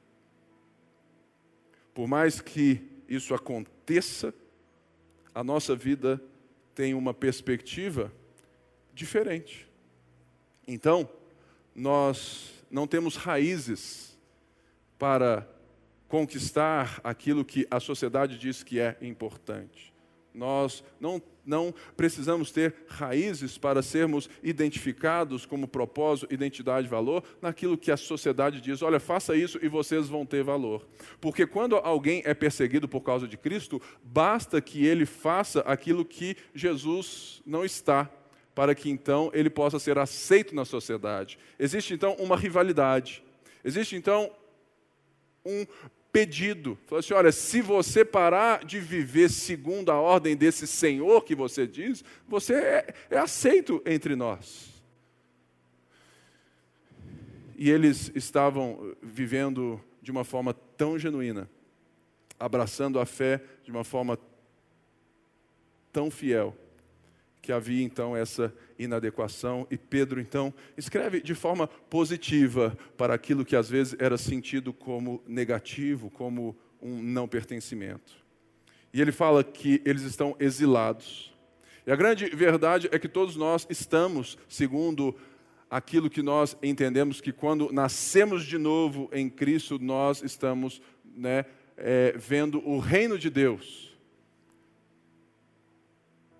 por 1.95 2.07
mais 2.07 2.41
que 2.41 2.81
isso 3.09 3.35
aconteça, 3.35 4.35
a 5.35 5.45
nossa 5.45 5.75
vida 5.75 6.23
tem 6.75 6.95
uma 6.95 7.13
perspectiva 7.13 8.13
diferente. 8.95 9.69
Então, 10.67 11.09
nós 11.75 12.53
não 12.71 12.87
temos 12.87 13.17
raízes 13.17 14.19
para 14.99 15.49
conquistar 16.09 17.01
aquilo 17.03 17.45
que 17.45 17.67
a 17.71 17.81
sociedade 17.81 18.39
diz 18.39 18.63
que 18.63 18.79
é 18.79 18.97
importante. 19.01 19.92
Nós 20.35 20.83
não 21.01 21.21
não 21.45 21.75
precisamos 21.97 22.51
ter 22.51 22.75
raízes 22.87 23.59
para 23.59 23.83
sermos 23.83 24.29
identificados 24.43 25.45
como 25.45 25.67
propósito, 25.67 26.33
identidade, 26.33 26.89
valor, 26.89 27.23
naquilo 27.41 27.77
que 27.77 27.91
a 27.91 27.97
sociedade 27.97 28.61
diz: 28.61 28.83
olha, 28.83 29.01
faça 29.01 29.37
isso 29.37 29.59
e 29.63 29.69
vocês 29.69 30.09
vão 30.09 30.25
ter 30.25 30.43
valor. 30.43 30.87
Porque 31.21 31.47
quando 31.47 31.77
alguém 31.77 32.23
é 32.25 32.35
perseguido 32.35 32.89
por 32.89 33.01
causa 33.01 33.27
de 33.27 33.37
Cristo, 33.37 33.81
basta 34.03 34.61
que 34.61 34.87
ele 34.87 35.07
faça 35.07 35.61
aquilo 35.61 36.05
que 36.05 36.37
Jesus 36.55 37.43
não 37.45 37.65
está, 37.65 38.09
para 38.55 38.75
que 38.75 38.91
então 38.91 39.31
ele 39.35 39.51
possa 39.51 39.79
ser 39.79 39.99
aceito 39.99 40.55
na 40.55 40.65
sociedade. 40.65 41.39
Existe 41.59 41.95
então 41.95 42.15
uma 42.19 42.37
rivalidade. 42.37 43.23
Existe 43.65 43.97
então 43.97 44.31
um 45.45 45.67
pedido. 46.13 46.79
Falou 46.87 47.01
assim: 47.01 47.15
olha, 47.15 47.33
se 47.33 47.63
você 47.63 48.05
parar 48.05 48.65
de 48.65 48.79
viver 48.79 49.31
segundo 49.31 49.91
a 49.91 49.99
ordem 49.99 50.37
desse 50.37 50.67
Senhor 50.67 51.25
que 51.25 51.35
você 51.35 51.67
diz, 51.67 52.05
você 52.29 52.55
é, 52.55 52.95
é 53.11 53.19
aceito 53.19 53.83
entre 53.87 54.15
nós. 54.15 54.71
E 57.57 57.71
eles 57.71 58.11
estavam 58.15 58.95
vivendo 59.01 59.81
de 60.03 60.11
uma 60.11 60.25
forma 60.25 60.53
tão 60.53 60.99
genuína, 60.99 61.49
abraçando 62.39 62.99
a 62.99 63.07
fé 63.07 63.41
de 63.65 63.71
uma 63.71 63.85
forma 63.85 64.19
tão 65.93 66.11
fiel, 66.11 66.57
que 67.43 67.51
havia 67.51 67.83
então 67.83 68.17
essa 68.17 68.55
inadequação 68.79 69.67
e 69.69 69.77
Pedro 69.77 70.21
então 70.21 70.55
escreve 70.77 71.21
de 71.21 71.35
forma 71.35 71.67
positiva 71.67 72.79
para 72.97 73.13
aquilo 73.13 73.45
que 73.45 73.57
às 73.57 73.69
vezes 73.69 73.97
era 73.99 74.17
sentido 74.17 74.73
como 74.73 75.21
negativo, 75.27 76.09
como 76.09 76.57
um 76.81 77.03
não 77.03 77.27
pertencimento. 77.27 78.15
E 78.95 79.01
ele 79.01 79.11
fala 79.11 79.43
que 79.43 79.83
eles 79.85 80.03
estão 80.03 80.37
exilados. 80.39 81.35
E 81.85 81.91
a 81.91 81.97
grande 81.97 82.27
verdade 82.27 82.89
é 82.93 82.99
que 82.99 83.09
todos 83.09 83.35
nós 83.35 83.67
estamos, 83.69 84.39
segundo 84.49 85.17
aquilo 85.69 86.09
que 86.09 86.23
nós 86.23 86.57
entendemos 86.63 87.21
que 87.21 87.33
quando 87.33 87.73
nascemos 87.73 88.45
de 88.45 88.57
novo 88.57 89.11
em 89.13 89.29
Cristo, 89.29 89.81
nós 89.81 90.23
estamos 90.23 90.81
né, 91.05 91.45
é, 91.77 92.15
vendo 92.17 92.63
o 92.69 92.79
reino 92.79 93.19
de 93.19 93.29
Deus 93.29 93.97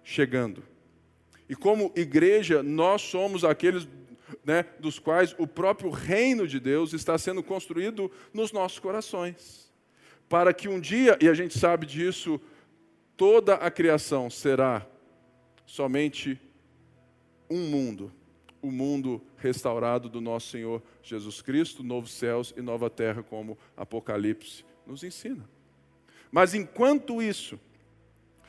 chegando. 0.05 0.72
E 1.53 1.55
como 1.55 1.93
igreja, 1.95 2.63
nós 2.63 3.03
somos 3.03 3.45
aqueles 3.45 3.87
né, 4.43 4.65
dos 4.81 4.99
quais 4.99 5.37
o 5.37 5.47
próprio 5.47 5.91
reino 5.91 6.49
de 6.49 6.59
Deus 6.59 6.95
está 6.95 7.19
sendo 7.19 7.43
construído 7.43 8.11
nos 8.33 8.53
nossos 8.53 8.79
corações. 8.79 9.71
Para 10.31 10.55
que 10.55 10.67
um 10.67 10.81
dia, 10.81 11.19
e 11.21 11.29
a 11.29 11.35
gente 11.35 11.59
sabe 11.59 11.85
disso, 11.85 12.41
toda 13.19 13.57
a 13.57 13.71
criação 13.71 14.31
será 14.31 14.87
somente 15.67 16.41
um 17.51 17.69
mundo, 17.69 18.11
o 18.63 18.71
mundo 18.71 19.21
restaurado 19.37 20.09
do 20.09 20.23
nosso 20.23 20.49
Senhor 20.49 20.83
Jesus 21.03 21.43
Cristo, 21.43 21.83
novos 21.83 22.13
céus 22.13 22.55
e 22.57 22.63
nova 22.63 22.89
terra, 22.89 23.23
como 23.23 23.59
Apocalipse 23.77 24.65
nos 24.87 25.05
ensina. 25.05 25.47
Mas 26.31 26.55
enquanto 26.55 27.21
isso, 27.21 27.61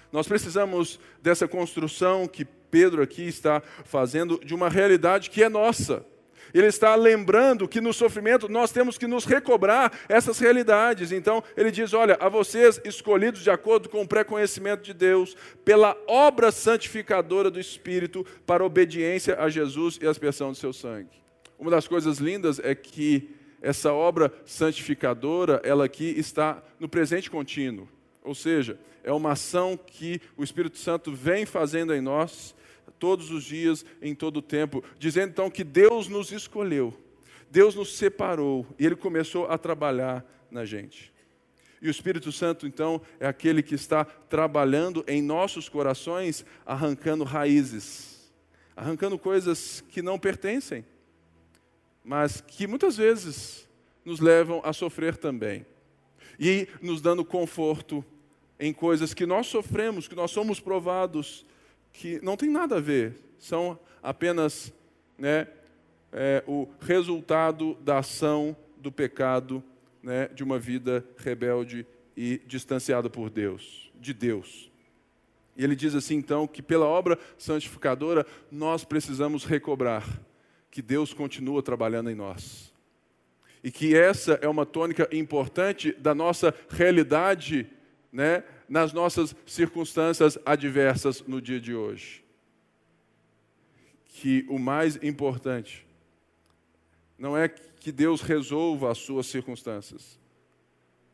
nós 0.09 0.25
precisamos 0.25 1.01
dessa 1.21 1.49
construção 1.49 2.29
que 2.29 2.47
Pedro 2.73 3.03
aqui 3.03 3.27
está 3.27 3.61
fazendo 3.85 4.41
de 4.43 4.55
uma 4.55 4.67
realidade 4.67 5.29
que 5.29 5.43
é 5.43 5.47
nossa. 5.47 6.03
Ele 6.51 6.65
está 6.65 6.95
lembrando 6.95 7.67
que 7.67 7.79
no 7.79 7.93
sofrimento 7.93 8.49
nós 8.49 8.71
temos 8.71 8.97
que 8.97 9.05
nos 9.05 9.25
recobrar 9.25 9.91
essas 10.09 10.39
realidades. 10.39 11.11
Então, 11.11 11.43
ele 11.55 11.69
diz: 11.69 11.93
Olha, 11.93 12.17
a 12.19 12.27
vocês 12.29 12.81
escolhidos 12.83 13.43
de 13.43 13.51
acordo 13.51 13.89
com 13.89 14.01
o 14.01 14.07
pré-conhecimento 14.07 14.81
de 14.81 14.91
Deus, 14.91 15.37
pela 15.63 15.95
obra 16.07 16.51
santificadora 16.51 17.51
do 17.51 17.59
Espírito, 17.59 18.25
para 18.43 18.65
obediência 18.65 19.39
a 19.39 19.49
Jesus 19.49 19.99
e 20.01 20.07
a 20.07 20.09
aspersão 20.09 20.49
do 20.49 20.57
seu 20.57 20.73
sangue. 20.73 21.21
Uma 21.59 21.69
das 21.69 21.87
coisas 21.87 22.17
lindas 22.17 22.59
é 22.59 22.73
que 22.73 23.29
essa 23.61 23.93
obra 23.93 24.33
santificadora, 24.45 25.61
ela 25.63 25.85
aqui 25.85 26.09
está 26.17 26.63
no 26.79 26.89
presente 26.89 27.29
contínuo. 27.29 27.87
Ou 28.23 28.33
seja, 28.33 28.79
é 29.03 29.11
uma 29.11 29.33
ação 29.33 29.77
que 29.77 30.19
o 30.37 30.43
Espírito 30.43 30.77
Santo 30.77 31.11
vem 31.11 31.45
fazendo 31.45 31.93
em 31.93 32.01
nós 32.01 32.55
todos 33.03 33.31
os 33.31 33.43
dias, 33.43 33.85
em 34.01 34.15
todo 34.15 34.37
o 34.37 34.41
tempo, 34.41 34.81
dizendo 34.97 35.31
então 35.31 35.51
que 35.51 35.65
Deus 35.65 36.07
nos 36.07 36.31
escolheu, 36.31 36.97
Deus 37.51 37.75
nos 37.75 37.97
separou 37.97 38.65
e 38.79 38.85
Ele 38.85 38.95
começou 38.95 39.45
a 39.47 39.57
trabalhar 39.57 40.25
na 40.49 40.63
gente. 40.63 41.11
E 41.81 41.89
o 41.89 41.91
Espírito 41.91 42.31
Santo, 42.31 42.65
então, 42.65 43.01
é 43.19 43.27
aquele 43.27 43.61
que 43.61 43.75
está 43.75 44.05
trabalhando 44.05 45.03
em 45.05 45.21
nossos 45.21 45.67
corações, 45.67 46.45
arrancando 46.65 47.25
raízes, 47.25 48.31
arrancando 48.73 49.19
coisas 49.19 49.83
que 49.89 50.01
não 50.01 50.17
pertencem, 50.17 50.85
mas 52.05 52.39
que 52.39 52.65
muitas 52.65 52.95
vezes 52.95 53.67
nos 54.05 54.21
levam 54.21 54.61
a 54.63 54.71
sofrer 54.71 55.17
também. 55.17 55.65
E 56.39 56.69
nos 56.81 57.01
dando 57.01 57.25
conforto 57.25 58.01
em 58.57 58.71
coisas 58.71 59.13
que 59.13 59.25
nós 59.25 59.47
sofremos, 59.47 60.07
que 60.07 60.15
nós 60.15 60.31
somos 60.31 60.61
provados, 60.61 61.45
que 61.93 62.19
não 62.23 62.35
tem 62.35 62.49
nada 62.49 62.77
a 62.77 62.81
ver, 62.81 63.15
são 63.37 63.79
apenas 64.01 64.73
né, 65.17 65.47
é, 66.11 66.43
o 66.45 66.67
resultado 66.81 67.75
da 67.75 67.99
ação 67.99 68.55
do 68.77 68.91
pecado 68.91 69.63
né, 70.01 70.27
de 70.27 70.43
uma 70.43 70.59
vida 70.59 71.05
rebelde 71.17 71.85
e 72.17 72.41
distanciada 72.45 73.09
por 73.09 73.29
Deus, 73.29 73.91
de 73.95 74.13
Deus. 74.13 74.69
E 75.55 75.63
ele 75.63 75.75
diz 75.75 75.95
assim 75.95 76.15
então 76.15 76.47
que 76.47 76.61
pela 76.61 76.85
obra 76.85 77.17
santificadora 77.37 78.25
nós 78.51 78.83
precisamos 78.83 79.45
recobrar 79.45 80.03
que 80.69 80.81
Deus 80.81 81.13
continua 81.13 81.61
trabalhando 81.61 82.09
em 82.09 82.15
nós. 82.15 82.73
E 83.63 83.71
que 83.71 83.95
essa 83.95 84.33
é 84.41 84.47
uma 84.47 84.65
tônica 84.65 85.07
importante 85.11 85.93
da 85.93 86.13
nossa 86.13 86.53
realidade 86.69 87.69
né, 88.11 88.43
nas 88.73 88.91
nossas 88.91 89.35
circunstâncias 89.45 90.35
adversas 90.43 91.21
no 91.27 91.39
dia 91.39 91.61
de 91.61 91.75
hoje. 91.75 92.25
Que 94.07 94.43
o 94.49 94.57
mais 94.57 94.95
importante 95.03 95.85
não 97.15 97.37
é 97.37 97.47
que 97.47 97.91
Deus 97.91 98.21
resolva 98.21 98.91
as 98.91 98.97
suas 98.97 99.27
circunstâncias, 99.27 100.19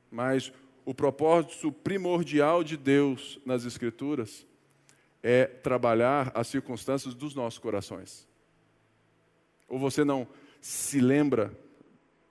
mas 0.10 0.54
o 0.86 0.94
propósito 0.94 1.70
primordial 1.70 2.64
de 2.64 2.78
Deus 2.78 3.42
nas 3.46 3.66
Escrituras 3.66 4.48
é 5.22 5.44
trabalhar 5.44 6.32
as 6.34 6.48
circunstâncias 6.48 7.14
dos 7.14 7.36
nossos 7.36 7.60
corações. 7.60 8.26
Ou 9.68 9.78
você 9.78 10.06
não 10.06 10.26
se 10.62 11.02
lembra 11.02 11.52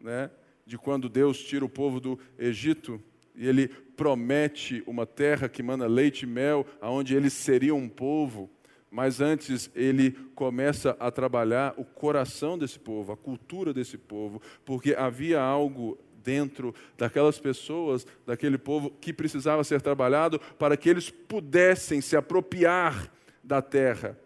né, 0.01 0.31
de 0.65 0.79
quando 0.79 1.07
Deus 1.07 1.39
tira 1.45 1.67
o 1.67 1.69
povo 1.69 2.01
do 2.01 2.19
Egito 2.39 2.99
e 3.39 3.49
ele 3.49 3.69
promete 3.69 4.83
uma 4.85 5.07
terra 5.07 5.49
que 5.49 5.63
manda 5.63 5.87
leite 5.87 6.25
e 6.25 6.27
mel, 6.27 6.67
aonde 6.81 7.15
eles 7.15 7.33
seriam 7.33 7.79
um 7.79 7.89
povo, 7.89 8.51
mas 8.91 9.21
antes 9.21 9.71
ele 9.77 10.11
começa 10.35 10.97
a 10.99 11.09
trabalhar 11.11 11.73
o 11.77 11.85
coração 11.85 12.59
desse 12.59 12.81
povo, 12.81 13.13
a 13.13 13.17
cultura 13.17 13.73
desse 13.73 13.97
povo, 13.97 14.43
porque 14.65 14.93
havia 14.93 15.41
algo 15.41 15.97
dentro 16.25 16.75
daquelas 16.97 17.39
pessoas, 17.39 18.05
daquele 18.27 18.59
povo, 18.59 18.91
que 18.91 19.13
precisava 19.13 19.63
ser 19.63 19.81
trabalhado 19.81 20.41
para 20.59 20.77
que 20.77 20.89
eles 20.89 21.09
pudessem 21.09 22.01
se 22.01 22.17
apropriar 22.17 23.09
da 23.43 23.63
terra, 23.63 24.19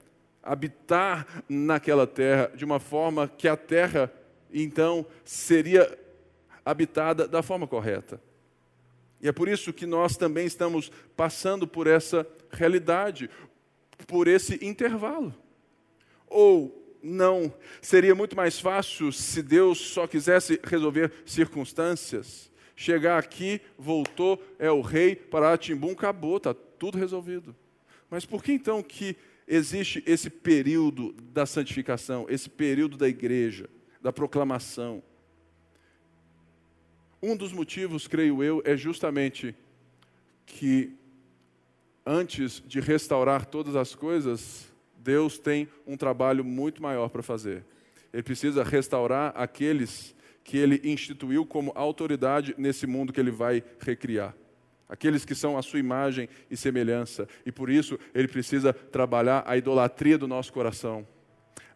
habitar 0.43 1.45
naquela 1.49 2.07
terra 2.07 2.51
de 2.57 2.65
uma 2.65 2.81
forma 2.81 3.29
que 3.29 3.47
a 3.47 3.57
terra 3.57 4.11
então 4.53 5.05
seria 5.23 5.99
habitada 6.65 7.29
da 7.29 7.43
forma 7.43 7.67
correta. 7.67 8.19
E 9.23 9.29
é 9.29 9.33
por 9.33 9.49
isso 9.49 9.73
que 9.73 9.87
nós 9.87 10.17
também 10.17 10.45
estamos 10.47 10.91
passando 11.17 11.67
por 11.67 11.87
essa 11.87 12.27
realidade, 12.51 13.31
por 14.09 14.27
esse 14.27 14.59
intervalo. 14.65 15.33
Ou 16.27 16.83
não, 17.01 17.55
seria 17.81 18.17
muito 18.17 18.35
mais 18.35 18.59
fácil 18.59 19.13
se 19.13 19.41
Deus 19.41 19.79
só 19.79 20.09
quisesse 20.09 20.61
resolver 20.65 21.13
circunstâncias. 21.25 22.51
Chegar 22.75 23.19
aqui, 23.19 23.61
voltou, 23.79 24.43
é 24.59 24.71
o 24.71 24.81
rei, 24.81 25.15
para 25.15 25.57
Timbum, 25.57 25.93
acabou, 25.93 26.39
está 26.39 26.53
tudo 26.53 26.99
resolvido. 26.99 27.55
Mas 28.11 28.27
por 28.27 28.43
que 28.43 28.53
então 28.53 28.83
que 28.83 29.17
existe 29.47 30.03
esse 30.05 30.29
período 30.29 31.15
da 31.33 31.47
santificação, 31.47 32.27
esse 32.29 32.51
período 32.51 32.97
da 32.97 33.09
igreja, 33.09 33.71
da 34.01 34.13
proclamação? 34.13 35.03
Um 37.25 37.37
dos 37.37 37.53
motivos, 37.53 38.09
creio 38.09 38.43
eu, 38.43 38.61
é 38.65 38.77
justamente 38.77 39.55
que 40.45 40.93
antes 42.05 42.61
de 42.67 42.81
restaurar 42.81 43.47
todas 43.47 43.77
as 43.77 43.95
coisas, 43.95 44.67
Deus 44.99 45.39
tem 45.39 45.69
um 45.87 45.97
trabalho 45.97 46.45
muito 46.45 46.83
maior 46.83 47.09
para 47.11 47.23
fazer. 47.23 47.65
Ele 48.13 48.25
precisa 48.25 48.65
restaurar 48.65 49.33
aqueles 49.37 50.17
que 50.43 50.59
ele 50.59 50.81
instituiu 50.83 51.47
como 51.47 51.71
autoridade 51.77 52.57
nesse 52.59 52.89
mundo 52.89 53.13
que 53.13 53.21
ele 53.21 53.31
vai 53.31 53.63
recriar. 53.79 54.35
Aqueles 54.89 55.25
que 55.25 55.37
são 55.37 55.57
a 55.57 55.63
sua 55.63 55.79
imagem 55.79 56.29
e 56.51 56.57
semelhança. 56.57 57.29
E 57.47 57.53
por 57.53 57.71
isso 57.71 58.01
ele 58.13 58.27
precisa 58.27 58.73
trabalhar 58.73 59.45
a 59.47 59.57
idolatria 59.57 60.19
do 60.19 60.27
nosso 60.27 60.53
coração, 60.53 61.07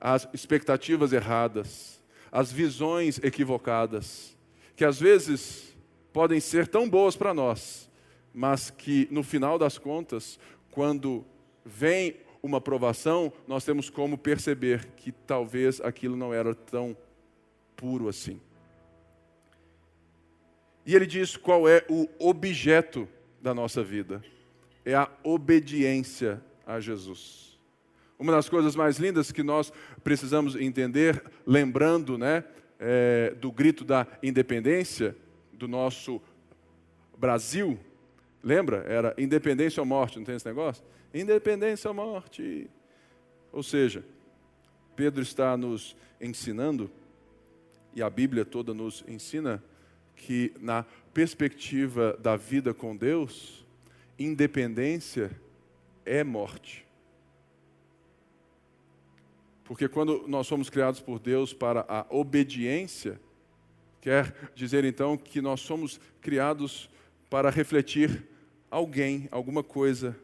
as 0.01 0.29
expectativas 0.35 1.13
erradas, 1.13 2.03
as 2.33 2.51
visões 2.51 3.21
equivocadas 3.23 4.36
que 4.77 4.85
às 4.85 5.01
vezes 5.01 5.75
podem 6.13 6.39
ser 6.39 6.69
tão 6.69 6.89
boas 6.89 7.17
para 7.17 7.33
nós, 7.33 7.91
mas 8.33 8.71
que 8.71 9.09
no 9.11 9.23
final 9.23 9.59
das 9.59 9.79
contas, 9.79 10.39
quando 10.71 11.25
vem 11.65 12.17
uma 12.43 12.61
provação, 12.61 13.33
nós 13.49 13.65
temos 13.65 13.89
como 13.89 14.19
perceber 14.19 14.85
que 14.97 15.11
talvez 15.11 15.81
aquilo 15.81 16.15
não 16.15 16.33
era 16.33 16.55
tão 16.55 16.97
puro 17.75 18.09
assim. 18.09 18.41
E 20.85 20.95
ele 20.95 21.07
diz 21.07 21.37
qual 21.37 21.69
é 21.69 21.85
o 21.89 22.07
objeto 22.19 23.09
da 23.43 23.55
nossa 23.55 23.83
vida: 23.83 24.23
é 24.85 24.95
a 24.95 25.11
obediência 25.25 26.43
a 26.67 26.79
Jesus. 26.79 27.59
Uma 28.19 28.33
das 28.33 28.49
coisas 28.49 28.77
mais 28.77 28.99
lindas 28.99 29.33
que 29.33 29.43
nós 29.43 29.73
precisamos 30.05 30.55
entender, 30.55 31.23
lembrando, 31.47 32.17
né, 32.17 32.45
é, 32.79 33.35
do 33.41 33.51
grito 33.51 33.85
da 33.85 34.07
independência 34.23 35.17
do 35.53 35.67
nosso 35.67 36.21
Brasil, 37.17 37.79
lembra? 38.43 38.85
Era 38.89 39.15
independência 39.19 39.81
ou 39.81 39.87
morte, 39.87 40.19
não 40.19 40.25
tem 40.25 40.37
esse 40.37 40.47
negócio? 40.47 40.85
Independência 41.13 41.89
ou 41.89 41.95
morte. 41.95 42.69
Ou 43.53 43.63
seja, 43.63 44.05
Pedro 44.95 45.23
está 45.23 45.57
nos 45.57 45.97
ensinando, 46.21 46.91
e 47.95 48.03
a 48.03 48.11
Bíblia 48.11 48.45
toda 48.45 48.75
nos 48.75 49.03
ensina, 49.09 49.63
que 50.15 50.53
na 50.61 50.85
perspectiva 51.13 52.17
da 52.21 52.37
vida 52.37 52.75
com 52.75 52.97
Deus, 52.97 53.67
independência 54.19 55.31
é 56.05 56.23
morte. 56.23 56.86
Porque 59.67 59.89
quando 59.89 60.27
nós 60.29 60.47
somos 60.47 60.71
criados 60.71 61.01
por 61.01 61.19
Deus 61.19 61.53
para 61.53 61.85
a 61.89 62.07
obediência, 62.09 63.21
quer 64.01 64.33
dizer 64.55 64.85
então 64.85 65.17
que 65.17 65.41
nós 65.41 65.61
somos 65.61 66.01
criados 66.21 66.89
para 67.29 67.51
refletir 67.51 68.29
alguém, 68.71 69.29
alguma 69.33 69.65
coisa, 69.65 70.17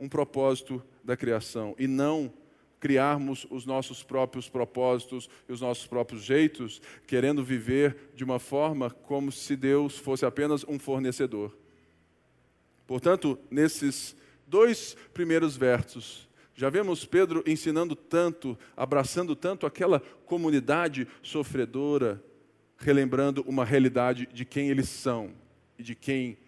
um 0.00 0.08
propósito 0.08 0.82
da 1.04 1.16
criação, 1.16 1.74
e 1.78 1.86
não 1.86 2.32
criarmos 2.80 3.46
os 3.50 3.66
nossos 3.66 4.02
próprios 4.02 4.48
propósitos 4.48 5.28
e 5.48 5.52
os 5.52 5.60
nossos 5.60 5.86
próprios 5.86 6.22
jeitos, 6.22 6.80
querendo 7.06 7.44
viver 7.44 8.10
de 8.14 8.24
uma 8.24 8.38
forma 8.38 8.90
como 8.90 9.30
se 9.30 9.54
Deus 9.54 9.98
fosse 9.98 10.24
apenas 10.24 10.64
um 10.64 10.78
fornecedor. 10.78 11.54
Portanto, 12.86 13.38
nesses 13.50 14.16
dois 14.46 14.96
primeiros 15.12 15.56
versos, 15.56 16.26
já 16.56 16.70
vemos 16.70 17.04
Pedro 17.04 17.44
ensinando 17.46 17.94
tanto, 17.94 18.58
abraçando 18.74 19.36
tanto 19.36 19.66
aquela 19.66 20.00
comunidade 20.24 21.06
sofredora, 21.22 22.22
relembrando 22.78 23.42
uma 23.46 23.62
realidade 23.62 24.26
de 24.32 24.46
quem 24.46 24.70
eles 24.70 24.88
são 24.88 25.32
e 25.78 25.82
de 25.82 25.94
quem 25.94 26.38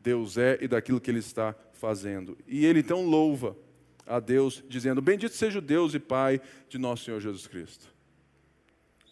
Deus 0.00 0.36
é 0.36 0.58
e 0.60 0.66
daquilo 0.66 1.00
que 1.00 1.08
ele 1.08 1.20
está 1.20 1.54
fazendo. 1.74 2.36
E 2.46 2.66
ele 2.66 2.80
então 2.80 3.06
louva 3.06 3.56
a 4.04 4.18
Deus, 4.18 4.64
dizendo: 4.68 5.00
Bendito 5.00 5.34
seja 5.34 5.60
o 5.60 5.62
Deus 5.62 5.94
e 5.94 6.00
Pai 6.00 6.40
de 6.68 6.76
nosso 6.76 7.04
Senhor 7.04 7.20
Jesus 7.20 7.46
Cristo. 7.46 7.86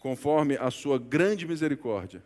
Conforme 0.00 0.56
a 0.56 0.70
sua 0.70 0.98
grande 0.98 1.46
misericórdia, 1.46 2.24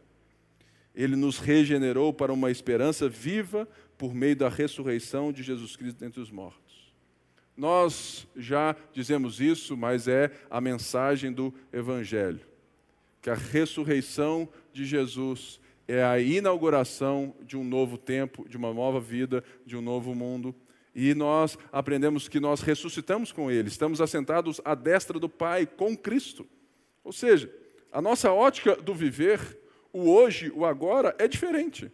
ele 0.94 1.14
nos 1.14 1.38
regenerou 1.38 2.10
para 2.10 2.32
uma 2.32 2.50
esperança 2.50 3.06
viva 3.06 3.68
por 3.98 4.14
meio 4.14 4.36
da 4.36 4.48
ressurreição 4.48 5.30
de 5.30 5.42
Jesus 5.42 5.76
Cristo 5.76 5.98
dentre 5.98 6.20
os 6.20 6.30
mortos. 6.30 6.63
Nós 7.56 8.26
já 8.36 8.74
dizemos 8.92 9.40
isso, 9.40 9.76
mas 9.76 10.08
é 10.08 10.30
a 10.50 10.60
mensagem 10.60 11.32
do 11.32 11.54
Evangelho. 11.72 12.40
Que 13.22 13.30
a 13.30 13.34
ressurreição 13.34 14.48
de 14.72 14.84
Jesus 14.84 15.60
é 15.86 16.02
a 16.02 16.18
inauguração 16.18 17.34
de 17.42 17.56
um 17.56 17.64
novo 17.64 17.96
tempo, 17.96 18.48
de 18.48 18.56
uma 18.56 18.72
nova 18.72 19.00
vida, 19.00 19.44
de 19.64 19.76
um 19.76 19.80
novo 19.80 20.14
mundo. 20.14 20.54
E 20.94 21.14
nós 21.14 21.58
aprendemos 21.72 22.28
que 22.28 22.40
nós 22.40 22.60
ressuscitamos 22.60 23.32
com 23.32 23.50
Ele, 23.50 23.68
estamos 23.68 24.00
assentados 24.00 24.60
à 24.64 24.74
destra 24.74 25.18
do 25.18 25.28
Pai 25.28 25.66
com 25.66 25.96
Cristo. 25.96 26.46
Ou 27.02 27.12
seja, 27.12 27.52
a 27.92 28.00
nossa 28.00 28.32
ótica 28.32 28.76
do 28.76 28.94
viver, 28.94 29.58
o 29.92 30.10
hoje, 30.10 30.50
o 30.54 30.64
agora, 30.64 31.14
é 31.18 31.28
diferente. 31.28 31.90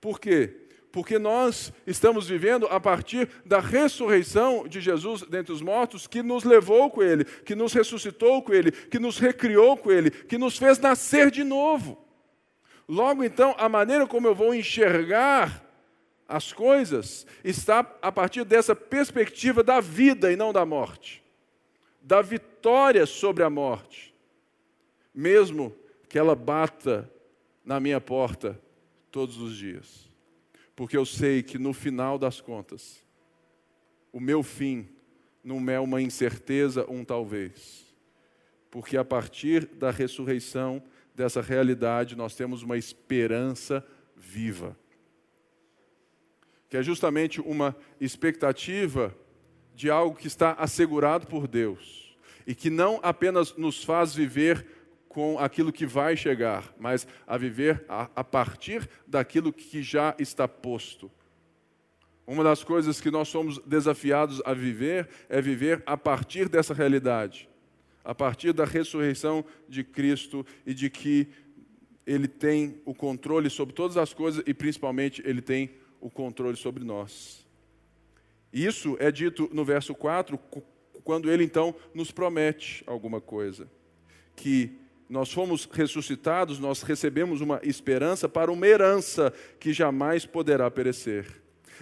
Por 0.00 0.20
quê? 0.20 0.67
Porque 0.90 1.18
nós 1.18 1.72
estamos 1.86 2.28
vivendo 2.28 2.66
a 2.66 2.80
partir 2.80 3.28
da 3.44 3.60
ressurreição 3.60 4.66
de 4.66 4.80
Jesus 4.80 5.22
dentre 5.22 5.52
os 5.52 5.60
mortos, 5.60 6.06
que 6.06 6.22
nos 6.22 6.44
levou 6.44 6.90
com 6.90 7.02
Ele, 7.02 7.24
que 7.24 7.54
nos 7.54 7.72
ressuscitou 7.72 8.42
com 8.42 8.52
Ele, 8.52 8.72
que 8.72 8.98
nos 8.98 9.18
recriou 9.18 9.76
com 9.76 9.90
Ele, 9.90 10.10
que 10.10 10.38
nos 10.38 10.56
fez 10.56 10.78
nascer 10.78 11.30
de 11.30 11.44
novo. 11.44 12.02
Logo 12.88 13.22
então, 13.22 13.54
a 13.58 13.68
maneira 13.68 14.06
como 14.06 14.26
eu 14.26 14.34
vou 14.34 14.54
enxergar 14.54 15.68
as 16.26 16.52
coisas 16.52 17.26
está 17.42 17.80
a 18.02 18.12
partir 18.12 18.44
dessa 18.44 18.74
perspectiva 18.74 19.62
da 19.62 19.80
vida 19.80 20.32
e 20.32 20.36
não 20.36 20.52
da 20.52 20.64
morte, 20.64 21.22
da 22.02 22.22
vitória 22.22 23.06
sobre 23.06 23.42
a 23.42 23.50
morte, 23.50 24.14
mesmo 25.14 25.74
que 26.08 26.18
ela 26.18 26.34
bata 26.34 27.10
na 27.64 27.78
minha 27.78 28.00
porta 28.00 28.60
todos 29.10 29.38
os 29.38 29.56
dias, 29.56 30.07
porque 30.78 30.96
eu 30.96 31.04
sei 31.04 31.42
que 31.42 31.58
no 31.58 31.72
final 31.72 32.16
das 32.16 32.40
contas, 32.40 33.02
o 34.12 34.20
meu 34.20 34.44
fim 34.44 34.88
não 35.42 35.68
é 35.68 35.80
uma 35.80 36.00
incerteza, 36.00 36.88
um 36.88 37.04
talvez, 37.04 37.84
porque 38.70 38.96
a 38.96 39.04
partir 39.04 39.66
da 39.66 39.90
ressurreição 39.90 40.80
dessa 41.16 41.42
realidade 41.42 42.14
nós 42.14 42.36
temos 42.36 42.62
uma 42.62 42.78
esperança 42.78 43.84
viva. 44.14 44.78
Que 46.68 46.76
é 46.76 46.82
justamente 46.82 47.40
uma 47.40 47.74
expectativa 48.00 49.12
de 49.74 49.90
algo 49.90 50.16
que 50.16 50.28
está 50.28 50.52
assegurado 50.52 51.26
por 51.26 51.48
Deus 51.48 52.16
e 52.46 52.54
que 52.54 52.70
não 52.70 53.00
apenas 53.02 53.56
nos 53.56 53.82
faz 53.82 54.14
viver 54.14 54.64
com 55.18 55.36
aquilo 55.36 55.72
que 55.72 55.84
vai 55.84 56.16
chegar, 56.16 56.72
mas 56.78 57.04
a 57.26 57.36
viver 57.36 57.84
a, 57.88 58.08
a 58.14 58.22
partir 58.22 58.88
daquilo 59.04 59.52
que 59.52 59.82
já 59.82 60.14
está 60.16 60.46
posto. 60.46 61.10
Uma 62.24 62.44
das 62.44 62.62
coisas 62.62 63.00
que 63.00 63.10
nós 63.10 63.26
somos 63.26 63.58
desafiados 63.66 64.40
a 64.44 64.54
viver 64.54 65.08
é 65.28 65.42
viver 65.42 65.82
a 65.84 65.96
partir 65.96 66.48
dessa 66.48 66.72
realidade, 66.72 67.48
a 68.04 68.14
partir 68.14 68.52
da 68.52 68.64
ressurreição 68.64 69.44
de 69.68 69.82
Cristo 69.82 70.46
e 70.64 70.72
de 70.72 70.88
que 70.88 71.26
Ele 72.06 72.28
tem 72.28 72.80
o 72.84 72.94
controle 72.94 73.50
sobre 73.50 73.74
todas 73.74 73.96
as 73.96 74.14
coisas 74.14 74.44
e 74.46 74.54
principalmente 74.54 75.20
Ele 75.26 75.42
tem 75.42 75.72
o 76.00 76.08
controle 76.08 76.56
sobre 76.56 76.84
nós. 76.84 77.44
Isso 78.52 78.96
é 79.00 79.10
dito 79.10 79.50
no 79.52 79.64
verso 79.64 79.96
4, 79.96 80.38
quando 81.02 81.28
ele 81.28 81.42
então 81.42 81.74
nos 81.92 82.12
promete 82.12 82.84
alguma 82.86 83.20
coisa. 83.20 83.68
Que 84.36 84.86
nós 85.08 85.32
fomos 85.32 85.66
ressuscitados, 85.70 86.58
nós 86.58 86.82
recebemos 86.82 87.40
uma 87.40 87.60
esperança 87.62 88.28
para 88.28 88.52
uma 88.52 88.66
herança 88.66 89.32
que 89.58 89.72
jamais 89.72 90.26
poderá 90.26 90.70
perecer. 90.70 91.26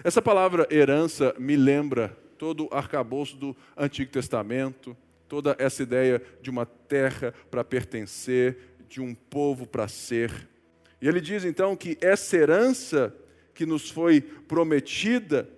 Essa 0.03 0.21
palavra 0.21 0.67
herança 0.71 1.35
me 1.37 1.55
lembra 1.57 2.17
todo 2.37 2.65
o 2.65 2.73
arcabouço 2.73 3.35
do 3.35 3.55
Antigo 3.75 4.11
Testamento, 4.11 4.95
toda 5.27 5.55
essa 5.59 5.83
ideia 5.83 6.21
de 6.41 6.49
uma 6.49 6.65
terra 6.65 7.33
para 7.51 7.63
pertencer, 7.63 8.57
de 8.87 9.01
um 9.01 9.13
povo 9.13 9.67
para 9.67 9.87
ser. 9.87 10.47
E 11.01 11.07
ele 11.07 11.19
diz 11.19 11.43
então 11.43 11.75
que 11.75 11.97
essa 11.99 12.37
herança 12.37 13.13
que 13.53 13.65
nos 13.65 13.89
foi 13.89 14.21
prometida, 14.21 15.49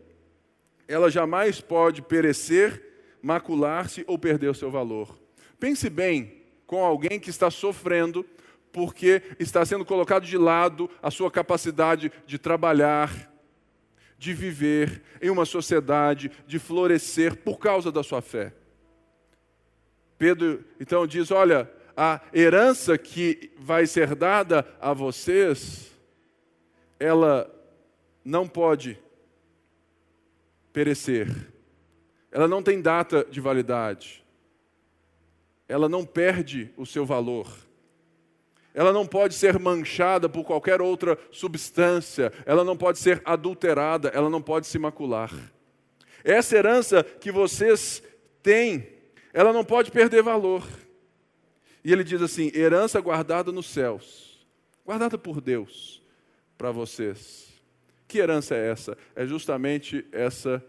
ela 0.88 1.12
jamais 1.12 1.62
pode 1.62 2.02
perecer, 2.02 2.82
macular-se 3.22 4.04
ou 4.08 4.18
perder 4.18 4.48
o 4.48 4.56
seu 4.56 4.72
valor. 4.72 5.20
Pense 5.60 5.90
bem 5.90 6.39
com 6.70 6.86
alguém 6.86 7.20
que 7.20 7.32
está 7.32 7.50
sofrendo 7.50 8.24
porque 8.72 9.24
está 9.40 9.66
sendo 9.66 9.84
colocado 9.84 10.24
de 10.24 10.38
lado 10.38 10.88
a 11.02 11.10
sua 11.10 11.32
capacidade 11.32 12.12
de 12.28 12.38
trabalhar, 12.38 13.34
de 14.20 14.36
viver 14.36 15.02
em 15.20 15.32
uma 15.32 15.46
sociedade, 15.46 16.30
de 16.46 16.60
florescer 16.60 17.38
por 17.38 17.58
causa 17.58 17.92
da 17.92 18.04
sua 18.04 18.22
fé. 18.22 18.54
Pedro 20.16 20.64
então 20.80 21.08
diz: 21.08 21.32
Olha, 21.32 21.68
a 21.98 22.22
herança 22.32 23.00
que 23.00 23.52
vai 23.58 23.88
ser 23.88 24.14
dada 24.14 24.64
a 24.80 24.94
vocês, 24.94 25.92
ela 27.00 27.52
não 28.24 28.48
pode 28.48 28.96
perecer. 30.72 31.52
Ela 32.32 32.48
não 32.48 32.62
tem 32.62 32.80
data 32.80 33.26
de 33.28 33.42
validade. 33.42 34.24
Ela 35.70 35.88
não 35.88 36.04
perde 36.04 36.74
o 36.76 36.86
seu 36.86 37.06
valor. 37.06 37.48
Ela 38.74 38.92
não 38.92 39.08
pode 39.08 39.36
ser 39.36 39.58
manchada 39.58 40.28
por 40.28 40.44
qualquer 40.44 40.82
outra 40.82 41.18
substância. 41.32 42.34
Ela 42.46 42.66
não 42.66 42.76
pode 42.76 43.00
ser 43.00 43.22
adulterada. 43.24 44.10
Ela 44.10 44.30
não 44.30 44.42
pode 44.42 44.68
se 44.68 44.78
macular. 44.78 45.32
Essa 46.24 46.58
herança 46.58 47.04
que 47.04 47.32
vocês 47.32 48.04
têm, 48.44 48.86
ela 49.32 49.54
não 49.54 49.64
pode 49.64 49.92
perder 49.92 50.22
valor. 50.22 50.68
E 51.86 51.94
ele 51.94 52.04
diz 52.04 52.22
assim: 52.22 52.52
herança 52.54 53.00
guardada 53.00 53.52
nos 53.52 53.68
céus, 53.68 54.46
guardada 54.86 55.18
por 55.18 55.40
Deus 55.40 56.02
para 56.58 56.72
vocês 56.72 57.50
que 58.10 58.18
herança 58.18 58.56
é 58.56 58.72
essa? 58.72 58.98
É 59.16 59.26
justamente 59.26 60.04
essa 60.12 60.66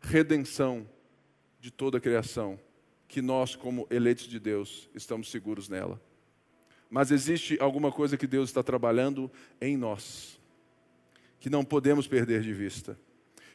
redenção 0.00 0.86
de 1.60 1.70
toda 1.70 1.98
a 1.98 2.00
criação, 2.00 2.58
que 3.10 3.20
nós, 3.20 3.56
como 3.56 3.88
eleitos 3.90 4.28
de 4.28 4.38
Deus, 4.38 4.88
estamos 4.94 5.32
seguros 5.32 5.68
nela. 5.68 6.00
Mas 6.88 7.10
existe 7.10 7.58
alguma 7.60 7.90
coisa 7.90 8.16
que 8.16 8.26
Deus 8.26 8.48
está 8.50 8.62
trabalhando 8.62 9.28
em 9.60 9.76
nós, 9.76 10.40
que 11.40 11.50
não 11.50 11.64
podemos 11.64 12.06
perder 12.06 12.40
de 12.40 12.54
vista. 12.54 12.96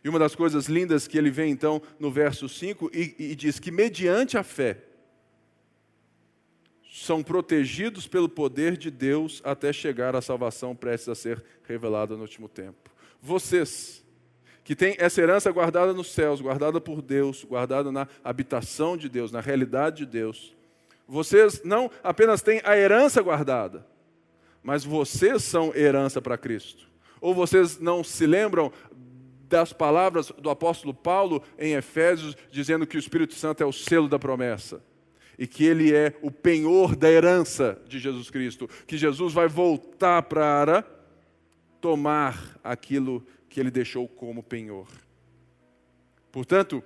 E 0.03 0.09
uma 0.09 0.19
das 0.19 0.35
coisas 0.35 0.67
lindas 0.67 1.07
que 1.07 1.17
ele 1.17 1.31
vê 1.31 1.47
então 1.47 1.81
no 1.97 2.11
verso 2.11 2.49
5 2.49 2.91
e, 2.93 3.15
e 3.17 3.35
diz 3.35 3.57
que, 3.57 3.71
mediante 3.71 4.37
a 4.37 4.43
fé, 4.43 4.83
são 6.91 7.23
protegidos 7.23 8.07
pelo 8.07 8.27
poder 8.27 8.75
de 8.75 8.91
Deus 8.91 9.41
até 9.43 9.71
chegar 9.71 10.17
à 10.17 10.21
salvação 10.21 10.75
prestes 10.75 11.07
a 11.07 11.15
ser 11.15 11.43
revelada 11.63 12.15
no 12.15 12.23
último 12.23 12.49
tempo. 12.49 12.91
Vocês 13.21 14.04
que 14.65 14.75
tem 14.75 14.95
essa 14.97 15.21
herança 15.21 15.51
guardada 15.51 15.93
nos 15.93 16.11
céus, 16.11 16.41
guardada 16.41 16.81
por 16.81 16.99
Deus, 16.99 17.43
guardada 17.43 17.91
na 17.91 18.07
habitação 18.23 18.97
de 18.97 19.07
Deus, 19.07 19.31
na 19.31 19.39
realidade 19.39 19.97
de 19.97 20.05
Deus. 20.07 20.55
Vocês 21.07 21.61
não 21.63 21.89
apenas 22.03 22.41
têm 22.41 22.59
a 22.65 22.75
herança 22.75 23.21
guardada, 23.21 23.85
mas 24.63 24.83
vocês 24.83 25.43
são 25.43 25.71
herança 25.75 26.19
para 26.19 26.35
Cristo. 26.35 26.87
Ou 27.21 27.31
vocês 27.35 27.79
não 27.79 28.03
se 28.03 28.25
lembram 28.25 28.73
das 29.47 29.71
palavras 29.71 30.31
do 30.31 30.49
apóstolo 30.49 30.95
Paulo 30.95 31.43
em 31.59 31.75
Efésios, 31.75 32.35
dizendo 32.49 32.87
que 32.87 32.97
o 32.97 32.99
Espírito 32.99 33.35
Santo 33.35 33.61
é 33.61 33.65
o 33.67 33.71
selo 33.71 34.09
da 34.09 34.17
promessa 34.17 34.81
e 35.37 35.45
que 35.45 35.63
ele 35.63 35.93
é 35.93 36.15
o 36.23 36.31
penhor 36.31 36.95
da 36.95 37.11
herança 37.11 37.79
de 37.87 37.99
Jesus 37.99 38.31
Cristo, 38.31 38.67
que 38.87 38.97
Jesus 38.97 39.31
vai 39.31 39.47
voltar 39.47 40.23
para 40.23 40.83
tomar 41.79 42.57
aquilo 42.63 43.23
que 43.55 43.59
ele 43.61 43.71
deixou 43.71 44.05
como 44.05 44.43
penhor. 44.43 44.85
Portanto, 46.29 46.83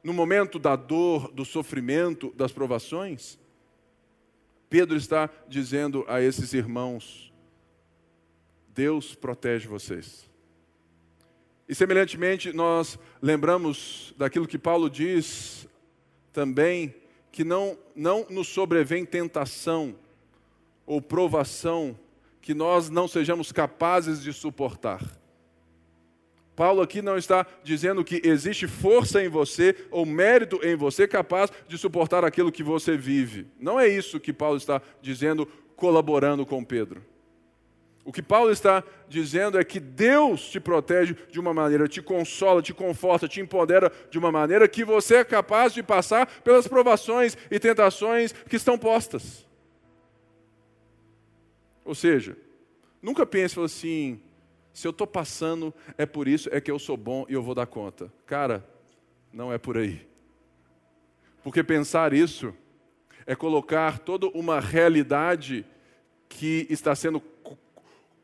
no 0.00 0.12
momento 0.12 0.60
da 0.60 0.76
dor, 0.76 1.32
do 1.32 1.44
sofrimento, 1.44 2.32
das 2.36 2.52
provações, 2.52 3.36
Pedro 4.70 4.96
está 4.96 5.28
dizendo 5.48 6.04
a 6.06 6.22
esses 6.22 6.52
irmãos: 6.52 7.32
Deus 8.68 9.16
protege 9.16 9.66
vocês. 9.66 10.30
E 11.68 11.74
semelhantemente, 11.74 12.52
nós 12.52 12.96
lembramos 13.20 14.14
daquilo 14.16 14.46
que 14.46 14.58
Paulo 14.58 14.88
diz 14.88 15.66
também, 16.32 16.94
que 17.32 17.42
não, 17.42 17.76
não 17.92 18.24
nos 18.30 18.46
sobrevém 18.46 19.04
tentação 19.04 19.96
ou 20.86 21.02
provação 21.02 21.98
que 22.40 22.54
nós 22.54 22.88
não 22.88 23.08
sejamos 23.08 23.50
capazes 23.50 24.22
de 24.22 24.32
suportar. 24.32 25.25
Paulo 26.56 26.80
aqui 26.80 27.02
não 27.02 27.18
está 27.18 27.46
dizendo 27.62 28.02
que 28.02 28.22
existe 28.24 28.66
força 28.66 29.22
em 29.22 29.28
você 29.28 29.76
ou 29.90 30.06
mérito 30.06 30.58
em 30.62 30.74
você 30.74 31.06
capaz 31.06 31.52
de 31.68 31.76
suportar 31.76 32.24
aquilo 32.24 32.50
que 32.50 32.62
você 32.62 32.96
vive. 32.96 33.46
Não 33.60 33.78
é 33.78 33.86
isso 33.86 34.18
que 34.18 34.32
Paulo 34.32 34.56
está 34.56 34.80
dizendo, 35.02 35.46
colaborando 35.76 36.46
com 36.46 36.64
Pedro. 36.64 37.04
O 38.06 38.12
que 38.12 38.22
Paulo 38.22 38.50
está 38.50 38.82
dizendo 39.06 39.58
é 39.58 39.64
que 39.64 39.78
Deus 39.78 40.48
te 40.48 40.58
protege 40.58 41.14
de 41.30 41.38
uma 41.38 41.52
maneira, 41.52 41.86
te 41.86 42.00
consola, 42.00 42.62
te 42.62 42.72
conforta, 42.72 43.28
te 43.28 43.40
empodera 43.40 43.92
de 44.10 44.16
uma 44.16 44.32
maneira 44.32 44.66
que 44.66 44.84
você 44.84 45.16
é 45.16 45.24
capaz 45.24 45.74
de 45.74 45.82
passar 45.82 46.26
pelas 46.42 46.66
provações 46.66 47.36
e 47.50 47.58
tentações 47.58 48.32
que 48.32 48.56
estão 48.56 48.78
postas. 48.78 49.44
Ou 51.84 51.94
seja, 51.94 52.36
nunca 53.02 53.26
pense 53.26 53.60
assim, 53.60 54.20
se 54.76 54.86
eu 54.86 54.90
estou 54.90 55.06
passando, 55.06 55.72
é 55.96 56.04
por 56.04 56.28
isso, 56.28 56.50
é 56.52 56.60
que 56.60 56.70
eu 56.70 56.78
sou 56.78 56.98
bom 56.98 57.24
e 57.30 57.32
eu 57.32 57.42
vou 57.42 57.54
dar 57.54 57.64
conta. 57.64 58.12
Cara, 58.26 58.62
não 59.32 59.50
é 59.50 59.56
por 59.56 59.78
aí. 59.78 60.06
Porque 61.42 61.64
pensar 61.64 62.12
isso 62.12 62.54
é 63.24 63.34
colocar 63.34 64.00
toda 64.00 64.26
uma 64.26 64.60
realidade 64.60 65.64
que 66.28 66.66
está 66.68 66.94
sendo 66.94 67.22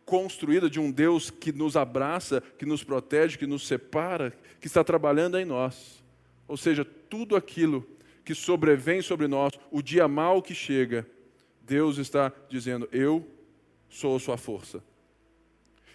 construída 0.05 0.69
de 0.69 0.79
um 0.79 0.91
Deus 0.91 1.31
que 1.31 1.53
nos 1.53 1.75
abraça, 1.75 2.43
que 2.59 2.67
nos 2.67 2.85
protege, 2.85 3.38
que 3.38 3.47
nos 3.47 3.67
separa, 3.67 4.37
que 4.61 4.67
está 4.67 4.85
trabalhando 4.85 5.38
em 5.38 5.47
nós. 5.47 6.05
Ou 6.47 6.59
seja, 6.59 6.85
tudo 6.85 7.35
aquilo 7.35 7.83
que 8.27 8.35
sobrevém 8.35 9.01
sobre 9.01 9.27
nós, 9.27 9.55
o 9.71 9.81
dia 9.81 10.07
mal 10.07 10.43
que 10.43 10.55
chega, 10.55 11.09
Deus 11.62 11.97
está 11.97 12.31
dizendo: 12.51 12.87
Eu 12.93 13.27
sou 13.88 14.17
a 14.17 14.21
sua 14.21 14.37
força. 14.37 14.92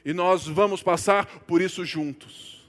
E 0.07 0.13
nós 0.13 0.47
vamos 0.47 0.81
passar 0.81 1.25
por 1.41 1.61
isso 1.61 1.83
juntos. 1.83 2.65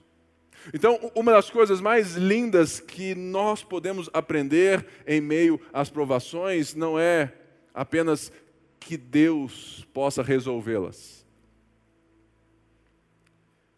Então, 0.74 0.98
uma 1.14 1.30
das 1.30 1.48
coisas 1.48 1.80
mais 1.80 2.16
lindas 2.16 2.80
que 2.80 3.14
nós 3.14 3.62
podemos 3.62 4.10
aprender 4.12 4.84
em 5.06 5.20
meio 5.20 5.60
às 5.72 5.88
provações 5.88 6.74
não 6.74 6.98
é 6.98 7.32
apenas 7.72 8.32
que 8.80 8.96
Deus 8.96 9.86
possa 9.94 10.20
resolvê-las, 10.20 11.24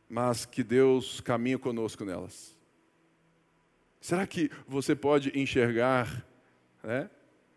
mas 0.09 0.46
que 0.46 0.64
Deus 0.64 1.20
caminhe 1.20 1.59
conosco 1.59 2.03
nelas. 2.03 2.57
Será 4.01 4.27
que 4.27 4.51
você 4.66 4.96
pode 4.96 5.38
enxergar 5.38 6.27
né, 6.83 7.11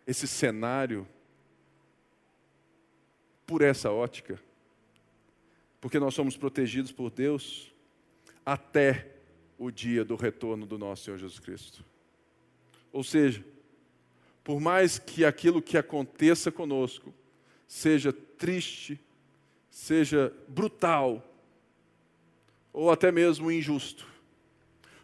esse 0.06 0.28
cenário 0.28 1.08
por 3.48 3.62
essa 3.62 3.90
ótica, 3.90 4.38
porque 5.84 6.00
nós 6.00 6.14
somos 6.14 6.38
protegidos 6.38 6.94
por 6.94 7.12
Deus 7.12 7.70
até 8.46 9.18
o 9.58 9.70
dia 9.70 10.06
do 10.06 10.16
retorno 10.16 10.66
do 10.66 10.78
nosso 10.78 11.04
Senhor 11.04 11.18
Jesus 11.18 11.40
Cristo. 11.40 11.84
Ou 12.90 13.04
seja, 13.04 13.44
por 14.46 14.62
mais 14.62 14.98
que 14.98 15.26
aquilo 15.26 15.62
que 15.62 15.78
aconteça 15.78 16.50
conosco 16.54 17.14
seja 17.68 18.14
triste, 18.14 18.98
seja 19.70 20.34
brutal, 20.48 21.22
ou 22.72 22.90
até 22.90 23.12
mesmo 23.12 23.52
injusto, 23.52 24.08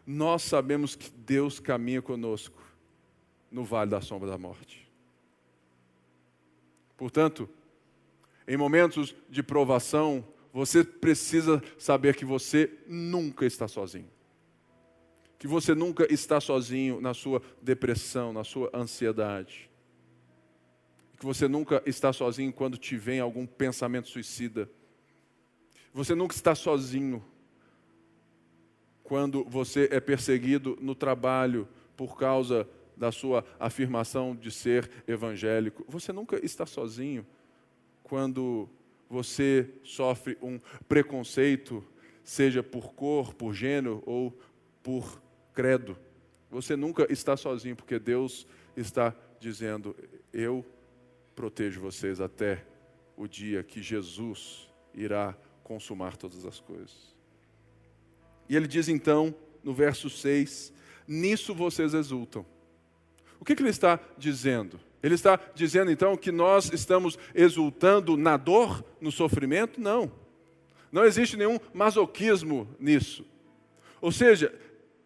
nós 0.07 0.43
sabemos 0.43 0.95
que 0.95 1.09
Deus 1.09 1.59
caminha 1.59 2.01
conosco 2.01 2.63
no 3.51 3.65
vale 3.65 3.91
da 3.91 3.99
sombra 3.99 4.29
da 4.29 4.37
morte. 4.37 4.89
Portanto, 6.95 7.49
em 8.47 8.55
momentos 8.55 9.13
de 9.29 9.43
provação, 9.43 10.25
você 10.59 10.83
precisa 10.83 11.63
saber 11.77 12.17
que 12.17 12.25
você 12.25 12.69
nunca 12.85 13.45
está 13.45 13.65
sozinho. 13.65 14.09
Que 15.37 15.47
você 15.47 15.73
nunca 15.73 16.05
está 16.13 16.41
sozinho 16.41 16.99
na 16.99 17.13
sua 17.13 17.41
depressão, 17.61 18.33
na 18.33 18.43
sua 18.43 18.69
ansiedade. 18.73 19.69
Que 21.17 21.25
você 21.25 21.47
nunca 21.47 21.81
está 21.85 22.11
sozinho 22.11 22.51
quando 22.51 22.77
te 22.77 22.97
vem 22.97 23.21
algum 23.21 23.45
pensamento 23.45 24.09
suicida. 24.09 24.69
Você 25.93 26.13
nunca 26.13 26.35
está 26.35 26.53
sozinho 26.53 27.23
quando 29.01 29.45
você 29.45 29.87
é 29.93 30.01
perseguido 30.01 30.77
no 30.81 30.93
trabalho 30.93 31.69
por 31.95 32.17
causa 32.17 32.67
da 32.97 33.13
sua 33.13 33.45
afirmação 33.57 34.35
de 34.35 34.51
ser 34.51 34.91
evangélico. 35.07 35.85
Você 35.87 36.11
nunca 36.11 36.37
está 36.45 36.65
sozinho 36.65 37.25
quando 38.03 38.69
você 39.09 39.69
sofre 39.83 40.37
um 40.41 40.59
preconceito, 40.87 41.83
seja 42.23 42.61
por 42.61 42.93
cor, 42.93 43.33
por 43.33 43.53
gênero 43.53 44.03
ou 44.05 44.37
por 44.83 45.21
credo. 45.53 45.97
Você 46.51 46.75
nunca 46.75 47.11
está 47.11 47.35
sozinho, 47.35 47.75
porque 47.75 47.97
Deus 47.97 48.45
está 48.77 49.15
dizendo: 49.39 49.95
Eu 50.31 50.65
protejo 51.35 51.81
vocês 51.81 52.21
até 52.21 52.65
o 53.17 53.27
dia 53.27 53.63
que 53.63 53.81
Jesus 53.81 54.69
irá 54.93 55.35
consumar 55.63 56.17
todas 56.17 56.45
as 56.45 56.59
coisas. 56.59 57.15
E 58.47 58.55
ele 58.55 58.67
diz 58.67 58.89
então, 58.89 59.35
no 59.63 59.73
verso 59.73 60.09
6, 60.09 60.73
nisso 61.07 61.53
vocês 61.53 61.93
exultam. 61.93 62.45
O 63.39 63.45
que, 63.45 63.55
que 63.55 63.61
ele 63.61 63.69
está 63.69 63.99
dizendo? 64.17 64.79
Ele 65.01 65.15
está 65.15 65.39
dizendo 65.55 65.91
então 65.91 66.17
que 66.17 66.31
nós 66.31 66.71
estamos 66.73 67.17
exultando 67.33 68.17
na 68.17 68.35
dor, 68.37 68.83
no 68.99 69.11
sofrimento? 69.11 69.79
Não. 69.79 70.11
Não 70.91 71.05
existe 71.05 71.37
nenhum 71.37 71.59
masoquismo 71.73 72.67
nisso. 72.79 73.25
Ou 74.01 74.11
seja, 74.11 74.53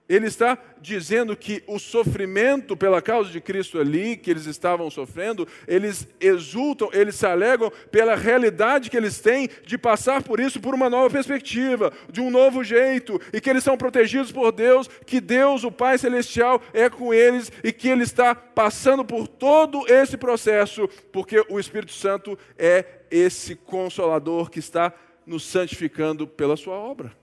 ele 0.07 0.27
está 0.27 0.57
dizendo 0.81 1.35
que 1.35 1.63
o 1.65 1.79
sofrimento 1.79 2.75
pela 2.75 3.01
causa 3.01 3.31
de 3.31 3.39
Cristo 3.39 3.79
ali, 3.79 4.17
que 4.17 4.29
eles 4.29 4.45
estavam 4.45 4.89
sofrendo, 4.91 5.47
eles 5.65 6.07
exultam, 6.19 6.89
eles 6.91 7.15
se 7.15 7.25
alegram 7.25 7.71
pela 7.89 8.13
realidade 8.13 8.89
que 8.89 8.97
eles 8.97 9.21
têm 9.21 9.49
de 9.65 9.77
passar 9.77 10.21
por 10.21 10.41
isso 10.41 10.59
por 10.59 10.73
uma 10.73 10.89
nova 10.89 11.09
perspectiva, 11.09 11.91
de 12.11 12.19
um 12.19 12.29
novo 12.29 12.63
jeito, 12.63 13.19
e 13.31 13.39
que 13.39 13.49
eles 13.49 13.63
são 13.63 13.77
protegidos 13.77 14.31
por 14.31 14.51
Deus, 14.51 14.89
que 15.05 15.21
Deus, 15.21 15.63
o 15.63 15.71
Pai 15.71 15.97
Celestial, 15.97 16.61
é 16.73 16.89
com 16.89 17.13
eles 17.13 17.49
e 17.63 17.71
que 17.71 17.87
Ele 17.87 18.03
está 18.03 18.35
passando 18.35 19.05
por 19.05 19.27
todo 19.27 19.85
esse 19.87 20.17
processo, 20.17 20.87
porque 21.13 21.45
o 21.49 21.59
Espírito 21.59 21.93
Santo 21.93 22.37
é 22.57 22.85
esse 23.09 23.55
consolador 23.55 24.49
que 24.49 24.59
está 24.59 24.93
nos 25.25 25.45
santificando 25.45 26.27
pela 26.27 26.57
Sua 26.57 26.75
obra. 26.75 27.15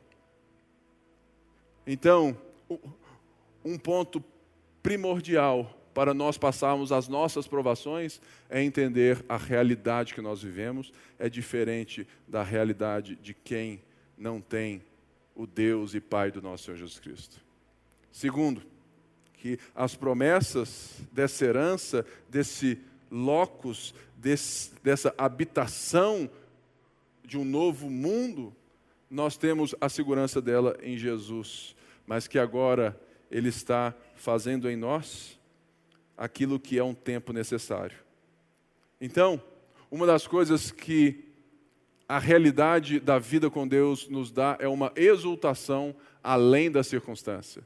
Então, 1.87 2.37
um 3.65 3.79
ponto 3.79 4.23
primordial 4.83 5.77
para 5.95 6.15
nós 6.15 6.39
passarmos 6.39 6.93
as 6.93 7.09
nossas 7.09 7.47
provações 7.47 8.21
é 8.49 8.63
entender 8.63 9.25
a 9.29 9.37
realidade 9.37 10.15
que 10.15 10.21
nós 10.21 10.43
vivemos 10.43 10.93
é 11.19 11.29
diferente 11.29 12.07
da 12.29 12.43
realidade 12.43 13.17
de 13.17 13.35
quem 13.35 13.83
não 14.17 14.41
tem 14.41 14.83
o 15.35 15.47
Deus 15.47 15.95
e 15.95 16.01
Pai 16.01 16.31
do 16.31 16.43
nosso 16.43 16.65
Senhor 16.65 16.77
Jesus 16.77 16.99
Cristo. 16.99 17.41
Segundo, 18.13 18.63
que 19.35 19.59
as 19.75 19.97
promessas 19.97 21.01
dessa 21.11 21.45
herança, 21.45 22.05
desse 22.29 22.79
locus, 23.11 23.95
desse, 24.17 24.73
dessa 24.83 25.15
habitação 25.17 26.31
de 27.25 27.39
um 27.39 27.45
novo 27.45 27.89
mundo, 27.89 28.55
nós 29.11 29.37
temos 29.37 29.75
a 29.81 29.89
segurança 29.89 30.41
dela 30.43 30.77
em 30.83 30.97
Jesus, 30.97 31.75
mas 32.11 32.27
que 32.27 32.41
agora 32.41 33.01
Ele 33.31 33.51
está 33.51 33.95
fazendo 34.17 34.69
em 34.69 34.75
nós 34.75 35.39
aquilo 36.19 36.59
que 36.59 36.77
é 36.77 36.83
um 36.83 36.93
tempo 36.93 37.33
necessário. 37.33 37.97
Então, 39.01 39.41
uma 39.89 40.05
das 40.05 40.27
coisas 40.27 40.73
que 40.73 41.25
a 42.09 42.19
realidade 42.19 42.99
da 42.99 43.21
vida 43.21 43.49
com 43.49 43.67
Deus 43.67 44.09
nos 44.09 44.33
dá 44.33 44.57
é 44.59 44.67
uma 44.67 44.93
exultação 44.97 45.95
além 46.21 46.69
da 46.69 46.83
circunstância. 46.83 47.63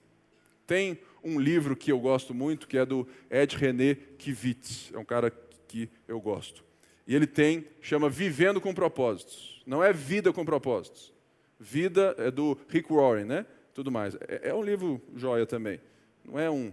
Tem 0.67 0.99
um 1.23 1.41
livro 1.41 1.75
que 1.75 1.91
eu 1.91 1.99
gosto 1.99 2.35
muito, 2.35 2.69
que 2.69 2.77
é 2.77 2.85
do 2.85 3.09
Ed 3.31 3.57
René 3.57 3.95
Kivitz, 3.95 4.93
é 4.93 4.99
um 4.99 5.07
cara 5.07 5.31
que 5.67 5.89
eu 6.07 6.21
gosto. 6.21 6.63
E 7.07 7.17
ele 7.17 7.27
tem, 7.27 7.67
chama 7.81 8.11
Vivendo 8.11 8.61
com 8.61 8.75
Propósitos. 8.75 9.63
Não 9.67 9.83
é 9.83 9.91
Vida 9.91 10.35
com 10.35 10.45
Propósitos. 10.45 11.15
Vida 11.59 12.15
é 12.19 12.31
do 12.31 12.59
Rick 12.69 12.93
Warren, 12.93 13.25
né? 13.25 13.47
Tudo 13.75 13.91
mais. 13.91 14.15
É, 14.15 14.51
é 14.51 14.55
um 14.55 14.63
livro 14.63 15.03
joia 15.17 15.45
também. 15.45 15.81
Não 16.25 16.39
é 16.39 16.49
um, 16.49 16.73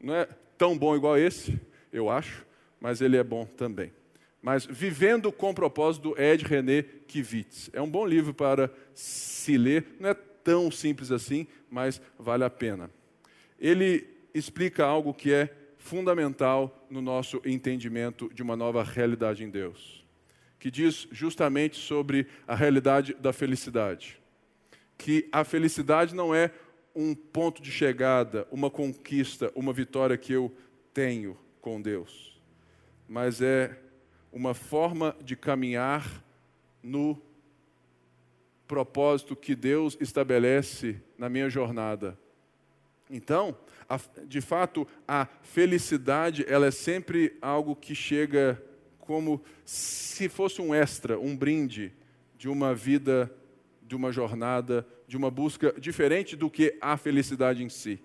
não 0.00 0.14
é 0.14 0.28
tão 0.58 0.76
bom 0.76 0.94
igual 0.94 1.16
esse, 1.16 1.58
eu 1.92 2.10
acho, 2.10 2.44
mas 2.80 3.00
ele 3.00 3.16
é 3.16 3.24
bom 3.24 3.46
também. 3.46 3.92
Mas 4.42 4.64
Vivendo 4.64 5.30
com 5.30 5.54
Propósito, 5.54 6.14
Ed 6.18 6.44
René 6.44 6.82
Kivitz. 6.82 7.70
É 7.72 7.80
um 7.80 7.90
bom 7.90 8.06
livro 8.06 8.34
para 8.34 8.70
se 8.94 9.56
ler. 9.56 9.96
Não 9.98 10.08
é 10.08 10.14
tão 10.14 10.70
simples 10.70 11.10
assim, 11.10 11.46
mas 11.70 12.00
vale 12.18 12.44
a 12.44 12.50
pena. 12.50 12.90
Ele 13.58 14.06
explica 14.34 14.84
algo 14.84 15.12
que 15.12 15.32
é 15.32 15.54
fundamental 15.76 16.86
no 16.90 17.00
nosso 17.00 17.40
entendimento 17.44 18.30
de 18.32 18.42
uma 18.42 18.56
nova 18.56 18.82
realidade 18.82 19.44
em 19.44 19.50
Deus, 19.50 20.04
que 20.58 20.70
diz 20.70 21.08
justamente 21.10 21.76
sobre 21.76 22.26
a 22.46 22.54
realidade 22.54 23.14
da 23.14 23.32
felicidade. 23.32 24.19
Que 25.00 25.26
a 25.32 25.44
felicidade 25.44 26.14
não 26.14 26.34
é 26.34 26.50
um 26.94 27.14
ponto 27.14 27.62
de 27.62 27.72
chegada, 27.72 28.46
uma 28.52 28.68
conquista, 28.68 29.50
uma 29.54 29.72
vitória 29.72 30.18
que 30.18 30.30
eu 30.30 30.54
tenho 30.92 31.38
com 31.58 31.80
Deus, 31.80 32.38
mas 33.08 33.40
é 33.40 33.80
uma 34.30 34.52
forma 34.52 35.16
de 35.24 35.34
caminhar 35.36 36.22
no 36.82 37.18
propósito 38.68 39.34
que 39.34 39.54
Deus 39.54 39.96
estabelece 39.98 41.00
na 41.16 41.30
minha 41.30 41.48
jornada. 41.48 42.18
Então, 43.08 43.56
a, 43.88 43.98
de 44.26 44.42
fato, 44.42 44.86
a 45.08 45.26
felicidade 45.40 46.44
ela 46.46 46.66
é 46.66 46.70
sempre 46.70 47.38
algo 47.40 47.74
que 47.74 47.94
chega 47.94 48.62
como 48.98 49.42
se 49.64 50.28
fosse 50.28 50.60
um 50.60 50.74
extra, 50.74 51.18
um 51.18 51.34
brinde 51.34 51.90
de 52.36 52.50
uma 52.50 52.74
vida, 52.74 53.34
de 53.90 53.96
uma 53.96 54.12
jornada, 54.12 54.86
de 55.08 55.16
uma 55.16 55.32
busca 55.32 55.74
diferente 55.76 56.36
do 56.36 56.48
que 56.48 56.78
a 56.80 56.96
felicidade 56.96 57.64
em 57.64 57.68
si. 57.68 57.98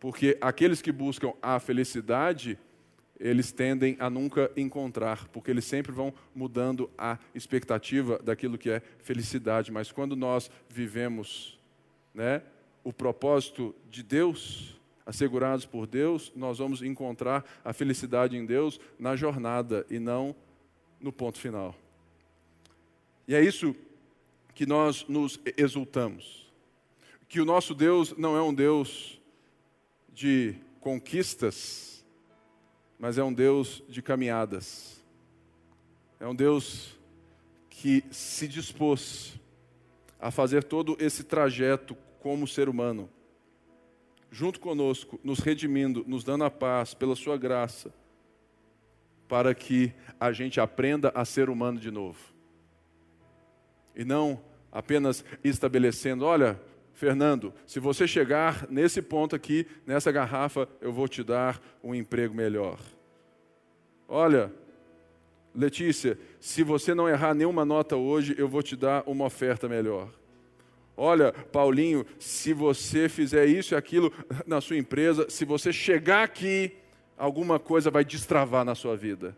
Porque 0.00 0.36
aqueles 0.40 0.82
que 0.82 0.90
buscam 0.90 1.34
a 1.40 1.60
felicidade, 1.60 2.58
eles 3.16 3.52
tendem 3.52 3.96
a 4.00 4.10
nunca 4.10 4.50
encontrar, 4.56 5.28
porque 5.28 5.52
eles 5.52 5.64
sempre 5.64 5.92
vão 5.92 6.12
mudando 6.34 6.90
a 6.98 7.16
expectativa 7.32 8.18
daquilo 8.18 8.58
que 8.58 8.70
é 8.70 8.82
felicidade. 8.98 9.70
Mas 9.70 9.92
quando 9.92 10.16
nós 10.16 10.50
vivemos 10.68 11.56
né, 12.12 12.42
o 12.82 12.92
propósito 12.92 13.72
de 13.88 14.02
Deus, 14.02 14.80
assegurados 15.06 15.64
por 15.64 15.86
Deus, 15.86 16.32
nós 16.34 16.58
vamos 16.58 16.82
encontrar 16.82 17.44
a 17.64 17.72
felicidade 17.72 18.36
em 18.36 18.44
Deus 18.44 18.80
na 18.98 19.14
jornada 19.14 19.86
e 19.88 20.00
não 20.00 20.34
no 21.00 21.12
ponto 21.12 21.38
final. 21.38 21.72
E 23.28 23.34
é 23.36 23.40
isso 23.40 23.76
que 24.58 24.66
nós 24.66 25.06
nos 25.06 25.38
exultamos. 25.56 26.52
Que 27.28 27.40
o 27.40 27.44
nosso 27.44 27.76
Deus 27.76 28.16
não 28.16 28.36
é 28.36 28.42
um 28.42 28.52
Deus 28.52 29.22
de 30.12 30.56
conquistas, 30.80 32.04
mas 32.98 33.18
é 33.18 33.22
um 33.22 33.32
Deus 33.32 33.84
de 33.88 34.02
caminhadas. 34.02 35.00
É 36.18 36.26
um 36.26 36.34
Deus 36.34 36.98
que 37.70 38.02
se 38.10 38.48
dispôs 38.48 39.38
a 40.18 40.32
fazer 40.32 40.64
todo 40.64 40.96
esse 40.98 41.22
trajeto 41.22 41.96
como 42.18 42.44
ser 42.48 42.68
humano, 42.68 43.08
junto 44.28 44.58
conosco, 44.58 45.20
nos 45.22 45.38
redimindo, 45.38 46.04
nos 46.04 46.24
dando 46.24 46.42
a 46.42 46.50
paz 46.50 46.94
pela 46.94 47.14
Sua 47.14 47.36
graça, 47.36 47.94
para 49.28 49.54
que 49.54 49.94
a 50.18 50.32
gente 50.32 50.60
aprenda 50.60 51.12
a 51.14 51.24
ser 51.24 51.48
humano 51.48 51.78
de 51.78 51.92
novo. 51.92 52.18
E 53.94 54.04
não 54.04 54.47
apenas 54.70 55.24
estabelecendo, 55.42 56.24
olha, 56.24 56.60
Fernando, 56.92 57.54
se 57.66 57.78
você 57.78 58.08
chegar 58.08 58.66
nesse 58.68 59.00
ponto 59.00 59.36
aqui, 59.36 59.66
nessa 59.86 60.10
garrafa, 60.10 60.68
eu 60.80 60.92
vou 60.92 61.06
te 61.06 61.22
dar 61.22 61.60
um 61.82 61.94
emprego 61.94 62.34
melhor. 62.34 62.78
Olha, 64.08 64.52
Letícia, 65.54 66.18
se 66.40 66.62
você 66.62 66.94
não 66.94 67.08
errar 67.08 67.34
nenhuma 67.34 67.64
nota 67.64 67.96
hoje, 67.96 68.34
eu 68.38 68.48
vou 68.48 68.62
te 68.62 68.76
dar 68.76 69.02
uma 69.06 69.24
oferta 69.24 69.68
melhor. 69.68 70.08
Olha, 70.96 71.32
Paulinho, 71.32 72.04
se 72.18 72.52
você 72.52 73.08
fizer 73.08 73.46
isso 73.46 73.74
e 73.74 73.76
aquilo 73.76 74.12
na 74.46 74.60
sua 74.60 74.76
empresa, 74.76 75.28
se 75.28 75.44
você 75.44 75.72
chegar 75.72 76.22
aqui, 76.24 76.72
alguma 77.16 77.58
coisa 77.58 77.90
vai 77.90 78.04
destravar 78.04 78.64
na 78.64 78.74
sua 78.74 78.96
vida. 78.96 79.36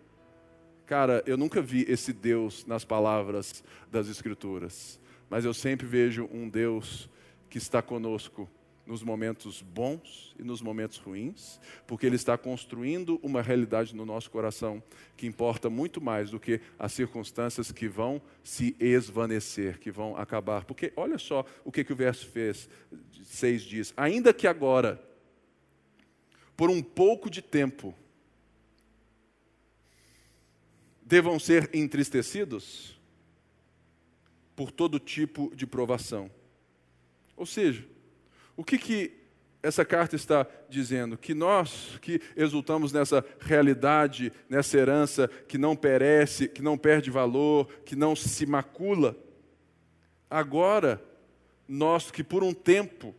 Cara, 0.86 1.22
eu 1.26 1.36
nunca 1.36 1.62
vi 1.62 1.86
esse 1.88 2.12
Deus 2.12 2.66
nas 2.66 2.84
palavras 2.84 3.64
das 3.90 4.08
Escrituras, 4.08 4.99
mas 5.30 5.44
eu 5.44 5.54
sempre 5.54 5.86
vejo 5.86 6.28
um 6.32 6.48
Deus 6.48 7.08
que 7.48 7.56
está 7.56 7.80
conosco 7.80 8.50
nos 8.84 9.04
momentos 9.04 9.62
bons 9.62 10.34
e 10.36 10.42
nos 10.42 10.60
momentos 10.60 10.98
ruins, 10.98 11.60
porque 11.86 12.04
Ele 12.04 12.16
está 12.16 12.36
construindo 12.36 13.20
uma 13.22 13.40
realidade 13.40 13.94
no 13.94 14.04
nosso 14.04 14.28
coração 14.28 14.82
que 15.16 15.28
importa 15.28 15.70
muito 15.70 16.00
mais 16.00 16.30
do 16.30 16.40
que 16.40 16.60
as 16.76 16.92
circunstâncias 16.92 17.70
que 17.70 17.86
vão 17.86 18.20
se 18.42 18.74
esvanecer, 18.80 19.78
que 19.78 19.92
vão 19.92 20.16
acabar. 20.16 20.64
Porque 20.64 20.92
olha 20.96 21.18
só 21.18 21.46
o 21.64 21.70
que, 21.70 21.84
que 21.84 21.92
o 21.92 21.96
verso 21.96 22.26
fez, 22.26 22.68
6 23.22 23.62
diz: 23.62 23.94
Ainda 23.96 24.34
que 24.34 24.48
agora, 24.48 25.00
por 26.56 26.68
um 26.68 26.82
pouco 26.82 27.30
de 27.30 27.40
tempo, 27.40 27.94
devam 31.00 31.38
ser 31.38 31.70
entristecidos 31.72 32.99
por 34.60 34.70
todo 34.70 35.00
tipo 35.00 35.50
de 35.56 35.66
provação 35.66 36.30
ou 37.40 37.46
seja, 37.46 37.82
o 38.54 38.62
que, 38.62 38.76
que 38.76 39.12
essa 39.62 39.82
carta 39.82 40.14
está 40.14 40.46
dizendo? 40.68 41.16
Que 41.16 41.32
nós 41.32 41.98
que 42.02 42.20
exultamos 42.36 42.92
nessa 42.92 43.24
realidade, 43.40 44.30
nessa 44.46 44.76
herança 44.76 45.26
que 45.48 45.56
não 45.56 45.74
perece, 45.74 46.48
que 46.48 46.60
não 46.60 46.76
perde 46.76 47.10
valor, 47.10 47.66
que 47.86 47.96
não 47.96 48.14
se 48.14 48.44
macula, 48.44 49.16
agora, 50.28 51.02
nós 51.66 52.10
que 52.10 52.22
por 52.22 52.44
um 52.44 52.52
tempo 52.52 53.14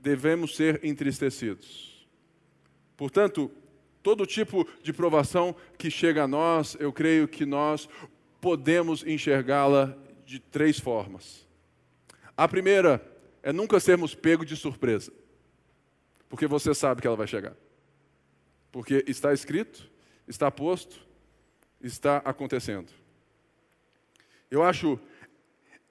devemos 0.00 0.56
ser 0.56 0.82
entristecidos. 0.82 2.08
Portanto, 2.96 3.50
todo 4.02 4.24
tipo 4.24 4.66
de 4.82 4.94
provação 4.94 5.54
que 5.76 5.90
chega 5.90 6.22
a 6.22 6.28
nós, 6.28 6.74
eu 6.80 6.90
creio 6.90 7.28
que 7.28 7.44
nós 7.44 7.86
podemos 8.40 9.06
enxergá-la 9.06 10.05
de 10.26 10.40
três 10.40 10.78
formas. 10.78 11.46
A 12.36 12.48
primeira 12.48 13.00
é 13.42 13.52
nunca 13.52 13.78
sermos 13.78 14.14
pegos 14.14 14.46
de 14.46 14.56
surpresa. 14.56 15.12
Porque 16.28 16.48
você 16.48 16.74
sabe 16.74 17.00
que 17.00 17.06
ela 17.06 17.16
vai 17.16 17.28
chegar. 17.28 17.56
Porque 18.72 19.04
está 19.06 19.32
escrito, 19.32 19.88
está 20.26 20.50
posto, 20.50 21.00
está 21.80 22.18
acontecendo. 22.18 22.90
Eu 24.50 24.64
acho 24.64 24.98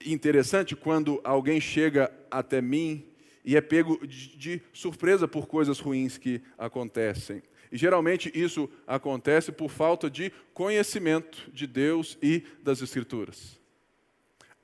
interessante 0.05 0.75
quando 0.75 1.21
alguém 1.23 1.61
chega 1.61 2.13
até 2.29 2.61
mim 2.61 3.07
e 3.43 3.55
é 3.55 3.61
pego 3.61 4.05
de, 4.05 4.37
de, 4.37 4.61
surpresa 4.73 5.27
por 5.27 5.47
coisas 5.47 5.79
ruins 5.79 6.17
que 6.17 6.41
acontecem. 6.57 7.41
E 7.71 7.77
geralmente 7.77 8.29
isso 8.35 8.69
acontece 8.85 9.51
por 9.51 9.69
falta 9.69 10.09
de 10.09 10.31
conhecimento 10.53 11.49
de 11.51 11.65
Deus 11.65 12.17
e 12.21 12.43
das 12.61 12.81
Escrituras 12.81 13.59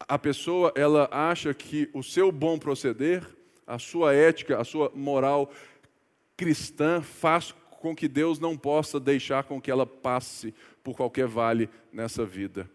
a 0.08 0.18
pessoa 0.20 0.72
ela 0.76 1.08
acha 1.12 1.54
que 1.54 1.90
o 1.94 2.04
seu 2.04 2.32
bom 2.32 2.58
proceder, 2.58 3.26
a 3.66 3.80
sua 3.80 4.14
ética, 4.14 4.60
a 4.60 4.64
sua 4.64 4.92
moral 4.96 5.52
cristã 6.36 7.02
faz 7.02 7.54
com 7.82 7.96
que 7.96 8.08
Deus 8.08 8.40
não 8.40 8.58
possa 8.58 9.00
deixar 9.00 9.44
com 9.44 9.60
que 9.62 9.72
ela 9.72 9.86
passe 9.86 10.54
por 10.84 10.96
qualquer 10.96 11.28
vale 11.28 11.70
nessa 11.92 12.26
vida. 12.26 12.70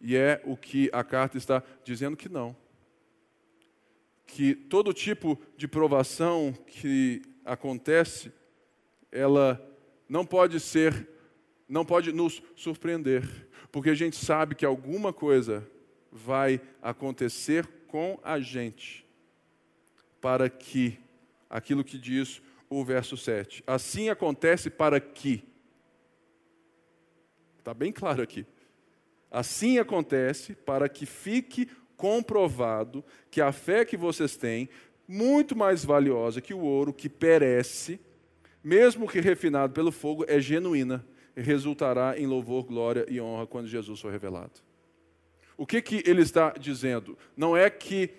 E 0.00 0.16
é 0.16 0.42
o 0.44 0.56
que 0.56 0.90
a 0.92 1.04
carta 1.04 1.38
está 1.38 1.62
dizendo 1.84 2.16
que 2.16 2.28
não. 2.28 2.56
Que 4.26 4.54
todo 4.54 4.92
tipo 4.92 5.38
de 5.56 5.68
provação 5.68 6.52
que 6.66 7.22
acontece, 7.44 8.32
ela 9.10 9.60
não 10.08 10.24
pode 10.26 10.58
ser, 10.60 11.08
não 11.68 11.84
pode 11.84 12.12
nos 12.12 12.42
surpreender, 12.56 13.48
porque 13.70 13.90
a 13.90 13.94
gente 13.94 14.16
sabe 14.16 14.54
que 14.54 14.66
alguma 14.66 15.12
coisa 15.12 15.66
vai 16.12 16.60
acontecer 16.82 17.66
com 17.88 18.20
a 18.22 18.38
gente, 18.38 19.06
para 20.20 20.50
que, 20.50 20.98
aquilo 21.48 21.82
que 21.82 21.98
diz 21.98 22.42
o 22.68 22.84
verso 22.84 23.16
7, 23.16 23.64
assim 23.66 24.10
acontece 24.10 24.68
para 24.68 25.00
que, 25.00 25.42
está 27.58 27.72
bem 27.72 27.90
claro 27.90 28.22
aqui, 28.22 28.46
assim 29.30 29.78
acontece 29.78 30.54
para 30.54 30.88
que 30.88 31.06
fique 31.06 31.66
comprovado 31.96 33.04
que 33.30 33.40
a 33.40 33.52
fé 33.52 33.84
que 33.84 33.96
vocês 33.96 34.36
têm, 34.36 34.68
muito 35.08 35.56
mais 35.56 35.84
valiosa 35.84 36.40
que 36.40 36.54
o 36.54 36.60
ouro 36.60 36.92
que 36.92 37.08
perece, 37.08 38.00
mesmo 38.62 39.08
que 39.08 39.20
refinado 39.20 39.72
pelo 39.72 39.90
fogo, 39.90 40.24
é 40.28 40.40
genuína 40.40 41.04
e 41.36 41.40
resultará 41.40 42.18
em 42.18 42.26
louvor, 42.26 42.64
glória 42.64 43.06
e 43.08 43.20
honra 43.20 43.46
quando 43.46 43.66
Jesus 43.66 44.00
for 44.00 44.12
revelado. 44.12 44.71
O 45.56 45.66
que, 45.66 45.82
que 45.82 46.02
ele 46.06 46.22
está 46.22 46.50
dizendo? 46.58 47.16
Não 47.36 47.56
é 47.56 47.68
que 47.68 48.10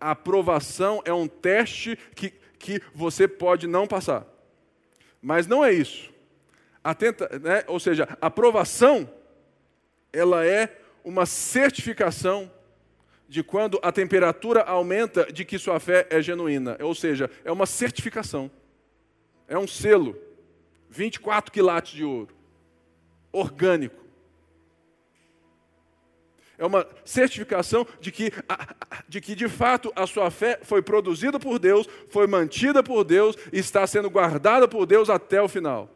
a 0.00 0.12
aprovação 0.12 1.02
é 1.04 1.12
um 1.12 1.28
teste 1.28 1.96
que, 2.14 2.32
que 2.58 2.80
você 2.94 3.28
pode 3.28 3.66
não 3.66 3.86
passar. 3.86 4.26
Mas 5.20 5.46
não 5.46 5.64
é 5.64 5.72
isso. 5.72 6.10
Atenta, 6.82 7.28
né? 7.38 7.64
Ou 7.66 7.78
seja, 7.78 8.08
a 8.20 8.26
aprovação 8.26 9.08
ela 10.12 10.44
é 10.44 10.78
uma 11.04 11.26
certificação 11.26 12.50
de 13.28 13.44
quando 13.44 13.78
a 13.82 13.92
temperatura 13.92 14.62
aumenta 14.62 15.32
de 15.32 15.44
que 15.44 15.58
sua 15.58 15.78
fé 15.78 16.06
é 16.10 16.20
genuína. 16.20 16.76
Ou 16.80 16.94
seja, 16.94 17.30
é 17.44 17.52
uma 17.52 17.66
certificação. 17.66 18.50
É 19.46 19.56
um 19.56 19.68
selo. 19.68 20.16
24 20.88 21.52
quilates 21.52 21.92
de 21.92 22.04
ouro. 22.04 22.34
Orgânico. 23.30 23.99
É 26.60 26.66
uma 26.66 26.86
certificação 27.06 27.86
de 28.02 28.12
que, 28.12 28.30
de 29.08 29.18
que, 29.18 29.34
de 29.34 29.48
fato, 29.48 29.90
a 29.96 30.06
sua 30.06 30.30
fé 30.30 30.60
foi 30.62 30.82
produzida 30.82 31.40
por 31.40 31.58
Deus, 31.58 31.88
foi 32.10 32.26
mantida 32.26 32.82
por 32.82 33.02
Deus 33.02 33.34
e 33.50 33.58
está 33.58 33.86
sendo 33.86 34.10
guardada 34.10 34.68
por 34.68 34.84
Deus 34.84 35.08
até 35.08 35.40
o 35.40 35.48
final. 35.48 35.88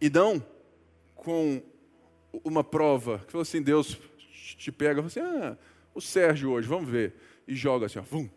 E 0.00 0.08
não 0.08 0.40
com 1.16 1.60
uma 2.44 2.62
prova, 2.62 3.18
que 3.26 3.32
falou 3.32 3.42
assim, 3.42 3.60
Deus 3.60 3.98
te 4.56 4.70
pega, 4.70 5.02
fala 5.02 5.06
assim, 5.06 5.20
ah, 5.20 5.58
o 5.92 6.00
Sérgio 6.00 6.52
hoje, 6.52 6.68
vamos 6.68 6.88
ver, 6.88 7.14
e 7.48 7.56
joga 7.56 7.86
assim, 7.86 7.98
ó, 7.98 8.02
vum. 8.02 8.30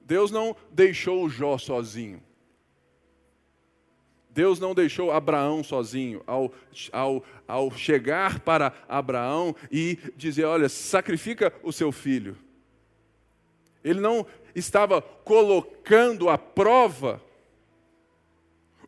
Deus 0.00 0.30
não 0.30 0.56
deixou 0.70 1.22
o 1.22 1.28
Jó 1.28 1.58
sozinho. 1.58 2.22
Deus 4.34 4.58
não 4.58 4.74
deixou 4.74 5.12
Abraão 5.12 5.62
sozinho 5.62 6.22
ao, 6.26 6.52
ao, 6.90 7.22
ao 7.46 7.70
chegar 7.70 8.40
para 8.40 8.72
Abraão 8.88 9.54
e 9.70 9.98
dizer: 10.16 10.44
Olha, 10.44 10.68
sacrifica 10.68 11.52
o 11.62 11.70
seu 11.70 11.92
filho. 11.92 12.36
Ele 13.84 14.00
não 14.00 14.26
estava 14.54 15.02
colocando 15.02 16.30
à 16.30 16.38
prova 16.38 17.20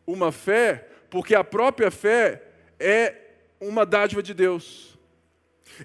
uma 0.07 0.31
fé, 0.31 0.87
porque 1.09 1.35
a 1.35 1.43
própria 1.43 1.91
fé 1.91 2.41
é 2.79 3.15
uma 3.59 3.85
dádiva 3.85 4.23
de 4.23 4.33
Deus. 4.33 4.97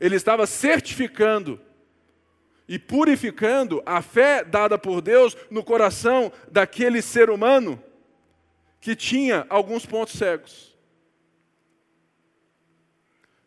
Ele 0.01 0.17
estava 0.17 0.47
certificando 0.47 1.61
e 2.67 2.79
purificando 2.79 3.83
a 3.85 4.01
fé 4.01 4.43
dada 4.43 4.79
por 4.79 5.03
Deus 5.03 5.37
no 5.51 5.63
coração 5.63 6.33
daquele 6.51 7.03
ser 7.03 7.29
humano 7.29 7.83
que 8.81 8.97
tinha 8.97 9.47
alguns 9.49 9.85
pontos 9.85 10.15
cegos. 10.15 10.77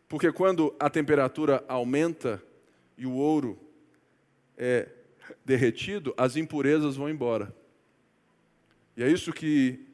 Porque 0.08 0.30
quando 0.30 0.74
a 0.78 0.88
temperatura 0.88 1.64
aumenta 1.66 2.42
e 2.96 3.06
o 3.06 3.12
ouro 3.12 3.58
é 4.56 4.88
derretido, 5.44 6.14
as 6.16 6.36
impurezas 6.36 6.96
vão 6.96 7.10
embora. 7.10 7.54
E 8.96 9.02
é 9.02 9.08
isso 9.10 9.32
que 9.32 9.84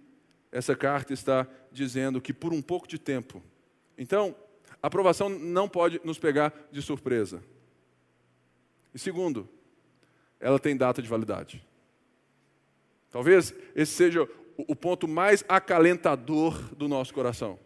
essa 0.52 0.76
carta 0.76 1.12
está 1.12 1.46
dizendo 1.72 2.20
que 2.20 2.32
por 2.32 2.52
um 2.52 2.60
pouco 2.60 2.86
de 2.86 2.98
tempo 2.98 3.42
então, 4.00 4.34
a 4.82 4.86
aprovação 4.86 5.28
não 5.28 5.68
pode 5.68 6.00
nos 6.02 6.18
pegar 6.18 6.54
de 6.72 6.80
surpresa. 6.80 7.44
E 8.94 8.98
segundo, 8.98 9.46
ela 10.40 10.58
tem 10.58 10.74
data 10.74 11.02
de 11.02 11.08
validade. 11.08 11.62
Talvez 13.10 13.54
esse 13.74 13.92
seja 13.92 14.26
o 14.68 14.76
ponto 14.76 15.06
mais 15.06 15.44
acalentador 15.48 16.58
do 16.74 16.88
nosso 16.88 17.12
coração. 17.12 17.58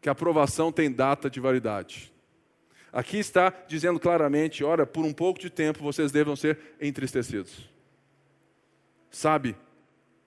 Que 0.00 0.08
a 0.08 0.12
aprovação 0.12 0.72
tem 0.72 0.90
data 0.90 1.28
de 1.28 1.40
validade. 1.40 2.12
Aqui 2.92 3.18
está 3.18 3.52
dizendo 3.68 4.00
claramente: 4.00 4.64
ora, 4.64 4.86
por 4.86 5.04
um 5.04 5.12
pouco 5.12 5.38
de 5.38 5.50
tempo 5.50 5.82
vocês 5.82 6.10
devam 6.10 6.34
ser 6.34 6.58
entristecidos. 6.80 7.68
Sabe, 9.10 9.56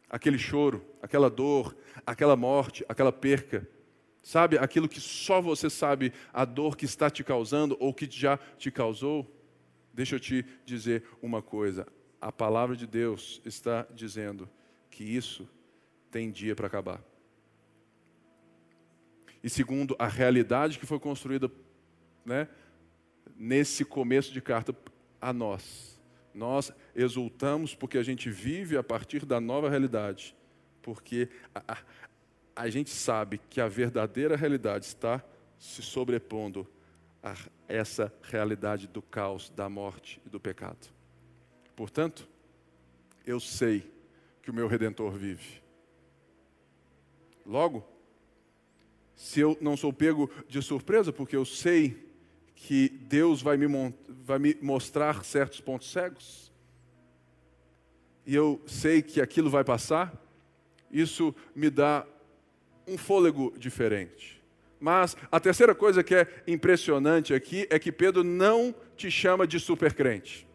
aquele 0.09 0.37
choro, 0.37 0.85
aquela 1.01 1.29
dor, 1.29 1.75
aquela 2.05 2.35
morte, 2.35 2.85
aquela 2.87 3.11
perca, 3.11 3.67
Sabe 4.23 4.57
aquilo 4.57 4.87
que 4.87 5.01
só 5.01 5.41
você 5.41 5.69
sabe, 5.69 6.13
a 6.31 6.45
dor 6.45 6.77
que 6.77 6.85
está 6.85 7.09
te 7.09 7.25
causando 7.25 7.75
ou 7.77 7.93
que 7.93 8.09
já 8.09 8.39
te 8.57 8.71
causou? 8.71 9.29
Deixa 9.93 10.15
eu 10.15 10.19
te 10.19 10.45
dizer 10.65 11.03
uma 11.21 11.41
coisa: 11.41 11.85
a 12.21 12.31
palavra 12.31 12.73
de 12.73 12.87
Deus 12.87 13.41
está 13.43 13.85
dizendo 13.93 14.49
que 14.89 15.03
isso 15.03 15.47
tem 16.13 16.29
dia 16.29 16.55
para 16.55 16.67
acabar. 16.67 17.03
E 19.43 19.49
segundo 19.49 19.95
a 19.97 20.07
realidade 20.07 20.77
que 20.77 20.85
foi 20.85 20.99
construída 20.99 21.51
né, 22.23 22.47
nesse 23.35 23.83
começo 23.83 24.31
de 24.31 24.39
carta 24.39 24.75
a 25.19 25.33
nós, 25.33 25.99
nós 26.31 26.71
exultamos 26.95 27.73
porque 27.73 27.97
a 27.97 28.03
gente 28.03 28.29
vive 28.29 28.77
a 28.77 28.83
partir 28.83 29.25
da 29.25 29.41
nova 29.41 29.69
realidade, 29.69 30.35
porque 30.83 31.29
a, 31.53 31.79
a 32.55 32.69
gente 32.69 32.91
sabe 32.91 33.41
que 33.49 33.59
a 33.59 33.67
verdadeira 33.67 34.35
realidade 34.35 34.85
está 34.85 35.21
se 35.57 35.81
sobrepondo 35.81 36.67
a 37.23 37.35
essa 37.67 38.13
realidade 38.21 38.85
do 38.87 39.01
caos, 39.01 39.49
da 39.49 39.67
morte 39.67 40.21
e 40.25 40.29
do 40.29 40.39
pecado. 40.39 40.93
Portanto, 41.75 42.29
eu 43.25 43.39
sei 43.39 43.91
que 44.43 44.51
o 44.51 44.53
meu 44.53 44.67
redentor 44.67 45.11
vive. 45.13 45.62
Logo, 47.45 47.85
se 49.15 49.39
eu 49.39 49.57
não 49.61 49.77
sou 49.77 49.91
pego 49.93 50.29
de 50.47 50.61
surpresa, 50.61 51.11
porque 51.11 51.35
eu 51.35 51.45
sei 51.45 52.11
que 52.55 52.89
Deus 52.89 53.41
vai 53.41 53.57
me, 53.57 53.93
vai 54.07 54.39
me 54.39 54.57
mostrar 54.61 55.23
certos 55.23 55.59
pontos 55.59 55.91
cegos, 55.91 56.51
e 58.25 58.33
eu 58.33 58.61
sei 58.65 59.01
que 59.01 59.19
aquilo 59.19 59.49
vai 59.49 59.63
passar, 59.63 60.13
isso 60.91 61.35
me 61.53 61.69
dá 61.69 62.05
um 62.87 62.97
fôlego 62.97 63.53
diferente. 63.57 64.41
Mas 64.79 65.15
a 65.31 65.39
terceira 65.39 65.73
coisa 65.73 66.03
que 66.03 66.13
é 66.13 66.27
impressionante 66.45 67.33
aqui 67.33 67.67
é 67.69 67.79
que 67.79 67.91
Pedro 67.91 68.23
não 68.23 68.75
te 68.95 69.09
chama 69.09 69.47
de 69.47 69.59
supercrente. 69.59 70.47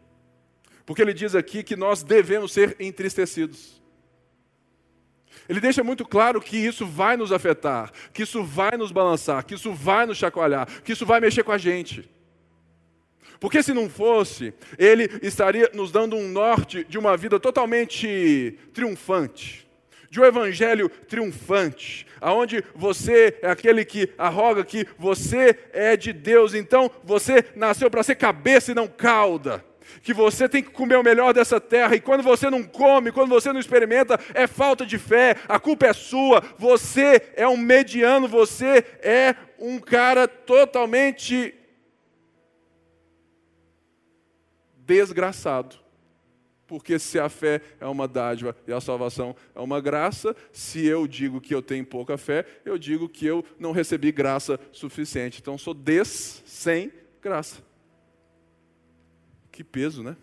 Porque 0.84 1.03
ele 1.03 1.14
diz 1.14 1.34
aqui 1.34 1.62
que 1.62 1.76
nós 1.76 2.03
devemos 2.03 2.53
ser 2.53 2.76
entristecidos. 2.78 3.78
Ele 5.49 5.61
deixa 5.61 5.83
muito 5.83 6.05
claro 6.05 6.41
que 6.41 6.57
isso 6.57 6.87
vai 6.87 7.16
nos 7.16 7.33
afetar, 7.33 7.91
que 8.12 8.22
isso 8.22 8.45
vai 8.45 8.76
nos 8.76 8.93
balançar, 8.93 9.45
que 9.45 9.55
isso 9.55 9.72
vai 9.72 10.07
nos 10.07 10.18
chacoalhar, 10.18 10.66
que 10.83 10.93
isso 10.93 11.07
vai 11.07 11.20
mexer 11.20 11.43
com 11.43 11.53
a 11.53 11.59
gente. 11.59 12.09
Porque 13.41 13.62
se 13.62 13.72
não 13.72 13.89
fosse, 13.89 14.53
ele 14.76 15.09
estaria 15.22 15.70
nos 15.72 15.93
dando 15.93 16.16
um 16.16 16.29
norte 16.29 16.85
de 16.85 16.99
uma 16.99 17.16
vida 17.16 17.39
totalmente 17.39 18.59
triunfante 18.74 19.68
de 20.11 20.20
um 20.20 20.24
evangelho 20.24 20.89
triunfante, 20.89 22.07
aonde 22.20 22.64
você 22.74 23.39
é 23.43 23.51
aquele 23.51 23.85
que 23.85 24.11
arroga 24.16 24.64
que 24.64 24.87
você 24.99 25.59
é 25.72 25.97
de 25.97 26.12
Deus, 26.12 26.55
então 26.55 26.91
você 27.05 27.45
nasceu 27.55 27.91
para 27.91 28.03
ser 28.03 28.14
cabeça 28.14 28.72
e 28.72 28.74
não 28.74 28.89
cauda. 28.89 29.64
Que 30.03 30.14
você 30.14 30.49
tem 30.49 30.62
que 30.62 30.70
comer 30.70 30.97
o 30.97 31.03
melhor 31.03 31.32
dessa 31.32 31.61
terra, 31.61 31.95
e 31.95 32.01
quando 32.01 32.22
você 32.22 32.49
não 32.51 32.62
come, 32.62 33.12
quando 33.12 33.28
você 33.28 33.53
não 33.53 33.61
experimenta, 33.61 34.18
é 34.34 34.47
falta 34.47 34.84
de 34.84 34.99
fé, 34.99 35.36
a 35.49 35.59
culpa 35.59 35.86
é 35.86 35.93
sua, 35.93 36.43
você 36.59 37.32
é 37.34 37.47
um 37.47 37.57
mediano, 37.57 38.28
você 38.28 38.84
é 39.03 39.34
um 39.59 39.78
cara 39.78 40.26
totalmente 40.26 41.55
desgraçado. 44.76 45.76
Porque 46.66 46.99
se 46.99 47.18
a 47.18 47.30
fé 47.30 47.62
é 47.80 47.86
uma 47.86 48.07
dádiva 48.07 48.55
e 48.66 48.72
a 48.72 48.80
salvação 48.80 49.34
é 49.55 49.61
uma 49.61 49.80
graça, 49.80 50.36
se 50.53 50.84
eu 50.86 51.07
digo 51.07 51.41
que 51.41 51.55
eu 51.55 51.62
tenho 51.62 51.84
pouca 51.84 52.18
fé, 52.18 52.45
eu 52.62 52.76
digo 52.76 53.09
que 53.09 53.24
eu 53.24 53.43
não 53.59 53.72
recebi 53.72 54.12
graça 54.12 54.61
suficiente. 54.70 55.41
Então 55.41 55.57
sou 55.57 55.72
des 55.72 56.43
sem 56.45 56.93
graça. 57.22 57.68
Que 59.59 59.65
peso, 59.65 60.05
né? 60.05 60.17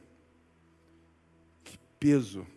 Que 1.61 1.77
peso 1.99 2.47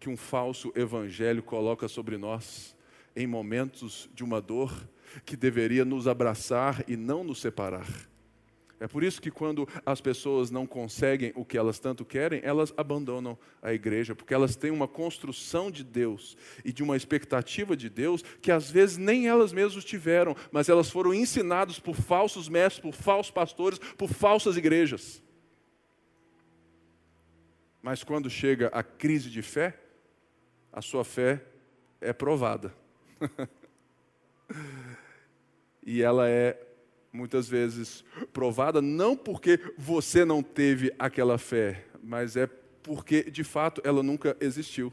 que 0.00 0.08
um 0.08 0.16
falso 0.16 0.72
evangelho 0.74 1.40
coloca 1.40 1.86
sobre 1.86 2.18
nós 2.18 2.74
em 3.14 3.28
momentos 3.28 4.10
de 4.12 4.24
uma 4.24 4.40
dor 4.40 4.74
que 5.24 5.36
deveria 5.36 5.84
nos 5.84 6.08
abraçar 6.08 6.82
e 6.88 6.96
não 6.96 7.22
nos 7.22 7.40
separar. 7.40 7.86
É 8.80 8.88
por 8.88 9.04
isso 9.04 9.22
que 9.22 9.30
quando 9.30 9.68
as 9.86 10.00
pessoas 10.00 10.50
não 10.50 10.66
conseguem 10.66 11.32
o 11.36 11.44
que 11.44 11.56
elas 11.56 11.78
tanto 11.78 12.04
querem, 12.04 12.40
elas 12.42 12.74
abandonam 12.76 13.38
a 13.62 13.72
igreja, 13.72 14.12
porque 14.12 14.34
elas 14.34 14.56
têm 14.56 14.72
uma 14.72 14.88
construção 14.88 15.70
de 15.70 15.84
Deus 15.84 16.36
e 16.64 16.72
de 16.72 16.82
uma 16.82 16.96
expectativa 16.96 17.76
de 17.76 17.88
Deus 17.88 18.24
que 18.42 18.50
às 18.50 18.68
vezes 18.68 18.96
nem 18.96 19.28
elas 19.28 19.52
mesmas 19.52 19.84
tiveram, 19.84 20.34
mas 20.50 20.68
elas 20.68 20.90
foram 20.90 21.14
ensinadas 21.14 21.78
por 21.78 21.94
falsos 21.94 22.48
mestres, 22.48 22.82
por 22.82 23.00
falsos 23.00 23.30
pastores, 23.30 23.78
por 23.96 24.08
falsas 24.08 24.56
igrejas. 24.56 25.22
Mas 27.82 28.04
quando 28.04 28.28
chega 28.28 28.68
a 28.68 28.82
crise 28.82 29.30
de 29.30 29.42
fé, 29.42 29.78
a 30.72 30.82
sua 30.82 31.04
fé 31.04 31.44
é 32.00 32.12
provada. 32.12 32.74
e 35.84 36.02
ela 36.02 36.28
é 36.28 36.60
muitas 37.12 37.48
vezes 37.48 38.04
provada 38.32 38.80
não 38.80 39.16
porque 39.16 39.58
você 39.76 40.24
não 40.24 40.42
teve 40.42 40.94
aquela 40.98 41.38
fé, 41.38 41.84
mas 42.02 42.36
é 42.36 42.46
porque 42.46 43.30
de 43.30 43.44
fato 43.44 43.80
ela 43.84 44.02
nunca 44.02 44.36
existiu. 44.40 44.92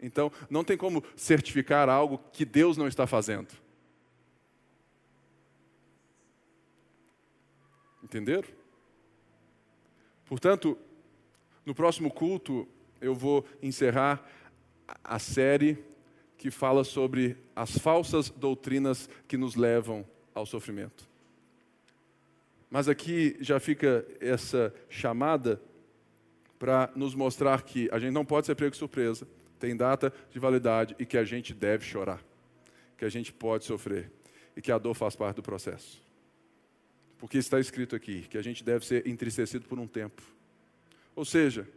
Então, 0.00 0.30
não 0.50 0.62
tem 0.62 0.76
como 0.76 1.02
certificar 1.16 1.88
algo 1.88 2.18
que 2.32 2.44
Deus 2.44 2.76
não 2.76 2.86
está 2.86 3.06
fazendo. 3.06 3.48
Entenderam? 8.02 8.48
Portanto, 10.26 10.76
no 11.64 11.74
próximo 11.74 12.10
culto, 12.10 12.68
eu 13.00 13.14
vou 13.14 13.44
encerrar 13.62 14.26
a 15.02 15.18
série 15.18 15.82
que 16.36 16.50
fala 16.50 16.84
sobre 16.84 17.36
as 17.56 17.78
falsas 17.78 18.28
doutrinas 18.28 19.08
que 19.26 19.36
nos 19.36 19.54
levam 19.54 20.04
ao 20.34 20.44
sofrimento. 20.44 21.08
Mas 22.70 22.88
aqui 22.88 23.36
já 23.40 23.60
fica 23.60 24.04
essa 24.20 24.74
chamada 24.88 25.60
para 26.58 26.90
nos 26.96 27.14
mostrar 27.14 27.62
que 27.62 27.88
a 27.92 27.98
gente 27.98 28.12
não 28.12 28.24
pode 28.24 28.46
ser 28.46 28.54
pego 28.54 28.72
de 28.72 28.76
surpresa, 28.76 29.28
tem 29.58 29.76
data 29.76 30.12
de 30.30 30.38
validade 30.38 30.94
e 30.98 31.06
que 31.06 31.16
a 31.16 31.24
gente 31.24 31.54
deve 31.54 31.84
chorar, 31.84 32.22
que 32.98 33.04
a 33.04 33.08
gente 33.08 33.32
pode 33.32 33.64
sofrer 33.64 34.10
e 34.56 34.60
que 34.60 34.72
a 34.72 34.78
dor 34.78 34.94
faz 34.94 35.14
parte 35.14 35.36
do 35.36 35.42
processo. 35.42 36.02
Porque 37.16 37.38
está 37.38 37.58
escrito 37.60 37.94
aqui 37.96 38.22
que 38.22 38.36
a 38.36 38.42
gente 38.42 38.64
deve 38.64 38.84
ser 38.84 39.06
entristecido 39.06 39.66
por 39.66 39.78
um 39.78 39.86
tempo. 39.86 40.22
Ou 41.14 41.24
seja, 41.24 41.68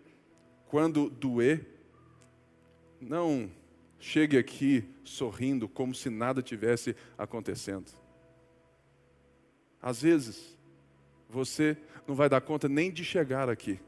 quando 0.68 1.10
doer, 1.10 1.66
não 3.00 3.50
chegue 4.00 4.38
aqui 4.38 4.88
sorrindo 5.04 5.68
como 5.68 5.94
se 5.94 6.10
nada 6.10 6.42
tivesse 6.42 6.96
acontecendo. 7.18 7.92
Às 9.82 10.02
vezes, 10.02 10.58
você 11.30 11.78
não 12.08 12.16
vai 12.16 12.30
dar 12.30 12.42
conta 12.42 12.68
nem 12.68 12.92
de 12.92 13.04
chegar 13.04 13.50
aqui. 13.50 13.80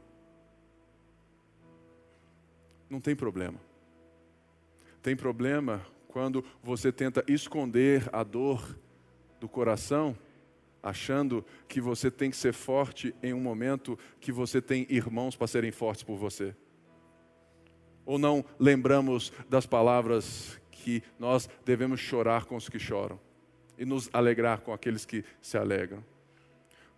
Não 2.88 3.00
tem 3.00 3.14
problema. 3.14 3.60
Tem 5.02 5.16
problema 5.16 5.84
quando 6.08 6.44
você 6.62 6.90
tenta 6.92 7.24
esconder 7.28 8.08
a 8.12 8.22
dor 8.22 8.76
do 9.38 9.48
coração, 9.48 10.16
achando 10.82 11.44
que 11.68 11.80
você 11.80 12.10
tem 12.10 12.30
que 12.30 12.36
ser 12.36 12.52
forte 12.52 13.14
em 13.22 13.32
um 13.32 13.40
momento 13.40 13.98
que 14.20 14.32
você 14.32 14.60
tem 14.60 14.86
irmãos 14.88 15.36
para 15.36 15.46
serem 15.46 15.70
fortes 15.70 16.02
por 16.02 16.16
você. 16.16 16.54
Ou 18.04 18.18
não 18.18 18.44
lembramos 18.58 19.32
das 19.48 19.66
palavras 19.66 20.60
que 20.70 21.02
nós 21.18 21.48
devemos 21.64 22.00
chorar 22.00 22.46
com 22.46 22.56
os 22.56 22.68
que 22.68 22.78
choram 22.78 23.20
e 23.78 23.84
nos 23.84 24.08
alegrar 24.12 24.60
com 24.60 24.72
aqueles 24.72 25.04
que 25.04 25.24
se 25.40 25.56
alegram. 25.56 26.04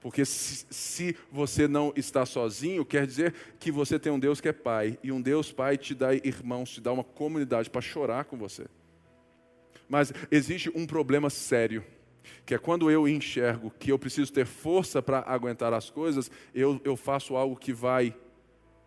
Porque 0.00 0.24
se, 0.24 0.66
se, 0.68 1.16
você 1.30 1.68
não 1.68 1.92
está 1.94 2.26
sozinho, 2.26 2.84
quer 2.84 3.06
dizer 3.06 3.32
que 3.60 3.70
você 3.70 4.00
tem 4.00 4.10
um 4.10 4.18
Deus 4.18 4.40
que 4.40 4.48
é 4.48 4.52
Pai. 4.52 4.98
E 5.00 5.12
um 5.12 5.22
Deus 5.22 5.52
Pai 5.52 5.78
te 5.78 5.94
dá 5.94 6.12
irmãos, 6.12 6.70
te 6.70 6.80
dá 6.80 6.92
uma 6.92 7.04
comunidade 7.04 7.70
para 7.70 7.80
chorar 7.80 8.24
com 8.24 8.36
você. 8.36 8.66
Mas 9.88 10.12
existe 10.28 10.72
um 10.74 10.86
problema 10.86 11.30
sério, 11.30 11.84
que 12.44 12.54
é 12.54 12.58
quando 12.58 12.90
eu 12.90 13.08
enxergo 13.08 13.72
que 13.78 13.90
eu 13.90 13.98
preciso 13.98 14.32
ter 14.32 14.46
força 14.46 15.02
para 15.02 15.20
aguentar 15.26 15.72
as 15.72 15.90
coisas, 15.90 16.30
eu, 16.54 16.80
eu 16.84 16.96
faço 16.96 17.36
algo 17.36 17.56
que 17.56 17.72
vai 17.72 18.14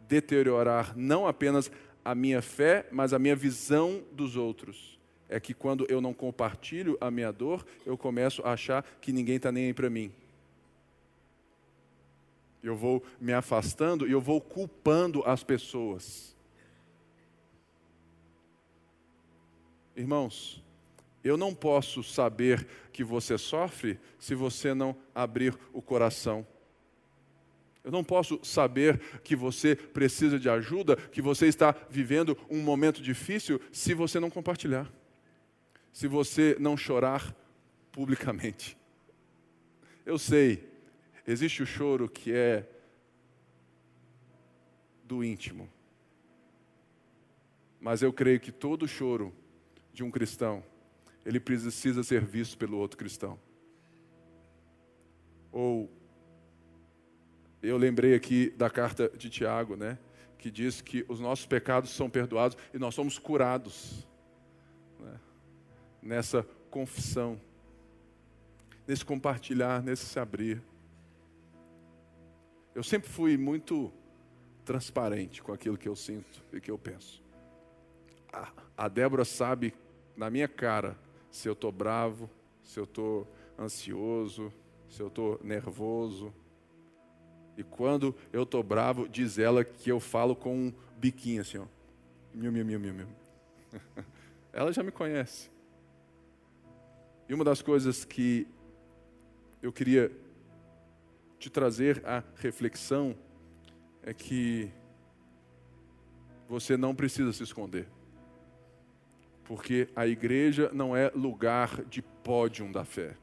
deteriorar 0.08 0.96
não 0.96 1.28
apenas 1.28 1.72
a 2.04 2.14
minha 2.14 2.42
fé, 2.42 2.88
mas 2.92 3.14
a 3.14 3.20
minha 3.20 3.36
visão 3.36 4.04
dos 4.12 4.36
outros. 4.36 4.96
É 5.28 5.40
que 5.40 5.56
quando 5.56 5.88
eu 5.90 6.00
não 6.00 6.14
compartilho 6.14 6.98
a 7.02 7.10
minha 7.10 7.32
dor, 7.32 7.66
eu 7.84 7.98
começo 7.98 8.44
a 8.44 8.54
achar 8.54 8.86
que 9.02 9.12
ninguém 9.12 9.38
está 9.38 9.52
nem 9.52 9.66
aí 9.66 9.74
para 9.74 9.90
mim 9.90 10.12
eu 12.68 12.76
vou 12.76 13.04
me 13.20 13.32
afastando 13.32 14.08
e 14.08 14.12
eu 14.12 14.20
vou 14.20 14.42
culpando 14.42 15.24
as 15.26 15.44
pessoas. 15.44 16.36
Irmãos, 19.96 20.64
eu 21.26 21.36
não 21.36 21.54
posso 21.54 22.02
saber 22.04 22.66
que 22.94 23.04
você 23.04 23.38
sofre 23.38 24.00
se 24.18 24.34
você 24.34 24.74
não 24.74 24.96
abrir 25.14 25.54
o 25.74 25.82
coração. 25.82 26.48
Eu 27.84 27.92
não 27.92 28.04
posso 28.04 28.40
saber 28.42 29.00
que 29.24 29.36
você 29.36 29.76
precisa 29.76 30.40
de 30.40 30.50
ajuda, 30.50 30.96
que 30.96 31.22
você 31.22 31.48
está 31.48 31.76
vivendo 31.90 32.38
um 32.50 32.62
momento 32.62 33.02
difícil, 33.02 33.60
se 33.72 33.94
você 33.94 34.20
não 34.20 34.30
compartilhar, 34.30 34.90
se 35.92 36.08
você 36.08 36.56
não 36.60 36.78
chorar 36.78 37.36
publicamente. 37.92 38.78
Eu 40.06 40.18
sei 40.18 40.76
Existe 41.28 41.64
o 41.64 41.66
choro 41.66 42.08
que 42.08 42.32
é 42.32 42.70
do 45.04 45.24
íntimo. 45.24 45.68
Mas 47.82 48.04
eu 48.04 48.14
creio 48.14 48.40
que 48.40 48.52
todo 48.52 48.88
choro 48.88 49.34
de 49.92 50.04
um 50.04 50.12
cristão, 50.12 50.64
ele 51.26 51.40
precisa 51.40 52.04
ser 52.04 52.24
visto 52.24 52.58
pelo 52.58 52.78
outro 52.78 52.98
cristão. 52.98 53.40
Ou 55.52 55.92
eu 57.64 57.78
lembrei 57.78 58.14
aqui 58.14 58.52
da 58.52 58.70
carta 58.70 59.10
de 59.18 59.30
Tiago, 59.30 59.76
né, 59.76 59.98
que 60.38 60.52
diz 60.52 60.82
que 60.82 61.04
os 61.10 61.20
nossos 61.20 61.48
pecados 61.48 61.90
são 61.90 62.10
perdoados 62.10 62.56
e 62.74 62.78
nós 62.78 62.94
somos 62.94 63.18
curados. 63.18 64.08
Né, 65.00 65.20
nessa 66.02 66.44
confissão, 66.70 67.42
nesse 68.88 69.04
compartilhar, 69.04 69.82
nesse 69.82 70.06
se 70.06 70.20
abrir. 70.20 70.62
Eu 72.76 72.84
sempre 72.84 73.10
fui 73.10 73.36
muito 73.38 73.92
transparente 74.64 75.42
com 75.42 75.52
aquilo 75.52 75.78
que 75.78 75.88
eu 75.88 75.96
sinto 75.96 76.44
e 76.54 76.62
que 76.62 76.70
eu 76.70 76.78
penso. 76.78 77.24
A, 78.32 78.52
a 78.78 78.88
Débora 78.88 79.26
sabe 79.26 79.74
na 80.16 80.30
minha 80.30 80.48
cara 80.48 80.98
se 81.36 81.50
eu 81.50 81.54
estou 81.54 81.70
bravo, 81.70 82.30
se 82.64 82.80
eu 82.80 82.86
estou 82.86 83.28
ansioso, 83.60 84.54
se 84.88 85.02
eu 85.02 85.08
estou 85.08 85.38
nervoso. 85.44 86.34
E 87.58 87.64
quando 87.64 88.16
eu 88.32 88.44
estou 88.44 88.64
bravo, 88.64 89.08
diz 89.08 89.38
ela 89.38 89.62
que 89.66 89.92
eu 89.92 90.00
falo 90.00 90.34
com 90.34 90.56
um 90.56 90.74
biquinho 90.98 91.42
assim, 91.42 91.58
ó. 91.58 91.66
Miu, 92.34 92.54
miu, 92.54 92.66
miu, 92.66 92.80
miu, 92.80 92.94
miu. 92.94 93.08
Ela 94.54 94.72
já 94.72 94.82
me 94.82 94.92
conhece. 94.92 95.52
E 97.28 97.34
uma 97.34 97.44
das 97.44 97.62
coisas 97.62 98.06
que 98.06 98.48
eu 99.62 99.74
queria 99.74 100.10
te 101.38 101.50
trazer 101.50 102.02
a 102.06 102.24
reflexão 102.38 103.14
é 104.04 104.14
que 104.14 104.72
você 106.48 106.78
não 106.78 106.96
precisa 106.96 107.34
se 107.34 107.44
esconder. 107.44 107.90
Porque 109.46 109.88
a 109.96 110.06
igreja 110.06 110.70
não 110.74 110.96
é 110.96 111.10
lugar 111.16 111.86
de 111.86 112.02
pódio 112.02 112.70
da 112.72 112.84
fé. 112.84 113.16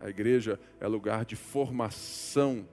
A 0.00 0.10
igreja 0.10 0.60
é 0.80 0.86
lugar 0.86 1.24
de 1.24 1.36
formação 1.36 2.68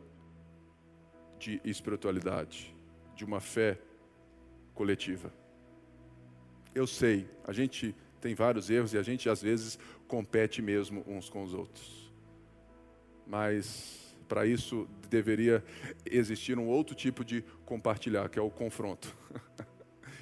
de 1.39 1.61
espiritualidade, 1.63 2.75
de 3.15 3.23
uma 3.23 3.39
fé 3.39 3.79
coletiva. 4.73 5.31
Eu 6.73 6.85
sei, 6.85 7.29
a 7.47 7.53
gente 7.53 7.95
tem 8.19 8.35
vários 8.35 8.69
erros 8.69 8.93
e 8.93 8.97
a 8.97 9.03
gente 9.03 9.29
às 9.29 9.41
vezes 9.41 9.79
compete 10.07 10.61
mesmo 10.61 11.03
uns 11.07 11.29
com 11.29 11.43
os 11.43 11.53
outros. 11.53 12.11
Mas 13.25 14.15
para 14.27 14.45
isso 14.45 14.87
deveria 15.09 15.63
existir 16.05 16.57
um 16.57 16.67
outro 16.67 16.95
tipo 16.95 17.23
de 17.23 17.43
compartilhar, 17.65 18.27
que 18.29 18.39
é 18.39 18.41
o 18.41 18.49
confronto. 18.49 19.15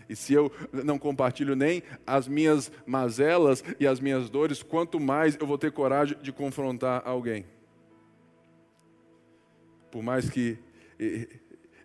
E 0.09 0.15
se 0.15 0.33
eu 0.33 0.51
não 0.71 0.99
compartilho 0.99 1.55
nem 1.55 1.83
as 2.05 2.27
minhas 2.27 2.71
mazelas 2.85 3.63
e 3.79 3.87
as 3.87 3.99
minhas 3.99 4.29
dores, 4.29 4.61
quanto 4.61 4.99
mais 4.99 5.37
eu 5.39 5.47
vou 5.47 5.57
ter 5.57 5.71
coragem 5.71 6.17
de 6.21 6.31
confrontar 6.31 7.01
alguém. 7.05 7.45
Por 9.91 10.01
mais 10.01 10.29
que 10.29 10.57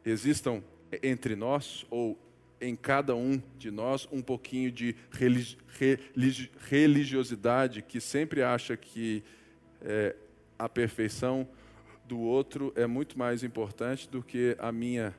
existam 0.04 0.62
entre 1.02 1.36
nós 1.36 1.86
ou 1.90 2.18
em 2.60 2.74
cada 2.74 3.14
um 3.14 3.40
de 3.56 3.70
nós 3.70 4.08
um 4.10 4.20
pouquinho 4.20 4.72
de 4.72 4.96
religiosidade 6.58 7.82
que 7.82 8.00
sempre 8.00 8.42
acha 8.42 8.76
que 8.76 9.22
é, 9.80 10.16
a 10.58 10.68
perfeição 10.68 11.48
do 12.06 12.18
outro 12.18 12.72
é 12.74 12.86
muito 12.86 13.18
mais 13.18 13.44
importante 13.44 14.08
do 14.08 14.22
que 14.22 14.56
a 14.58 14.72
minha 14.72 15.14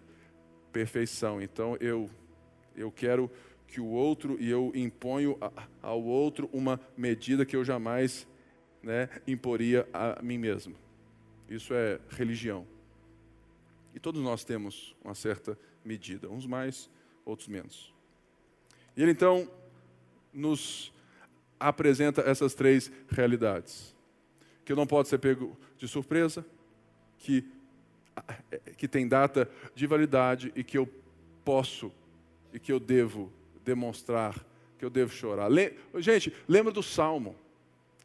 perfeição. 0.73 1.41
Então 1.41 1.77
eu 1.79 2.09
eu 2.80 2.91
quero 2.91 3.30
que 3.67 3.80
o 3.80 3.86
outro 3.86 4.38
e 4.39 4.49
eu 4.49 4.71
imponho 4.73 5.38
ao 5.82 6.01
outro 6.01 6.49
uma 6.51 6.80
medida 6.97 7.45
que 7.45 7.55
eu 7.55 7.63
jamais 7.63 8.27
né, 8.82 9.09
imporia 9.27 9.88
a 9.93 10.21
mim 10.23 10.38
mesmo. 10.38 10.75
Isso 11.47 11.73
é 11.73 11.99
religião. 12.09 12.65
E 13.93 13.99
todos 13.99 14.21
nós 14.21 14.43
temos 14.43 14.95
uma 15.03 15.13
certa 15.13 15.57
medida, 15.84 16.30
uns 16.30 16.45
mais, 16.45 16.89
outros 17.25 17.47
menos. 17.47 17.93
E 18.95 19.01
ele 19.01 19.11
então 19.11 19.49
nos 20.34 20.93
apresenta 21.59 22.21
essas 22.21 22.53
três 22.53 22.91
realidades: 23.09 23.95
que 24.63 24.73
não 24.73 24.88
pode 24.88 25.09
ser 25.09 25.17
pego 25.17 25.57
de 25.77 25.88
surpresa, 25.88 26.45
que, 27.17 27.45
que 28.77 28.88
tem 28.88 29.07
data 29.07 29.49
de 29.75 29.86
validade 29.86 30.51
e 30.55 30.63
que 30.63 30.77
eu 30.77 30.88
posso 31.43 31.91
e 32.53 32.59
que 32.59 32.71
eu 32.71 32.79
devo 32.79 33.31
demonstrar, 33.63 34.35
que 34.77 34.85
eu 34.85 34.89
devo 34.89 35.11
chorar. 35.11 35.49
Le... 35.49 35.73
Gente, 35.95 36.33
lembra 36.47 36.71
do 36.71 36.81
Salmo, 36.81 37.35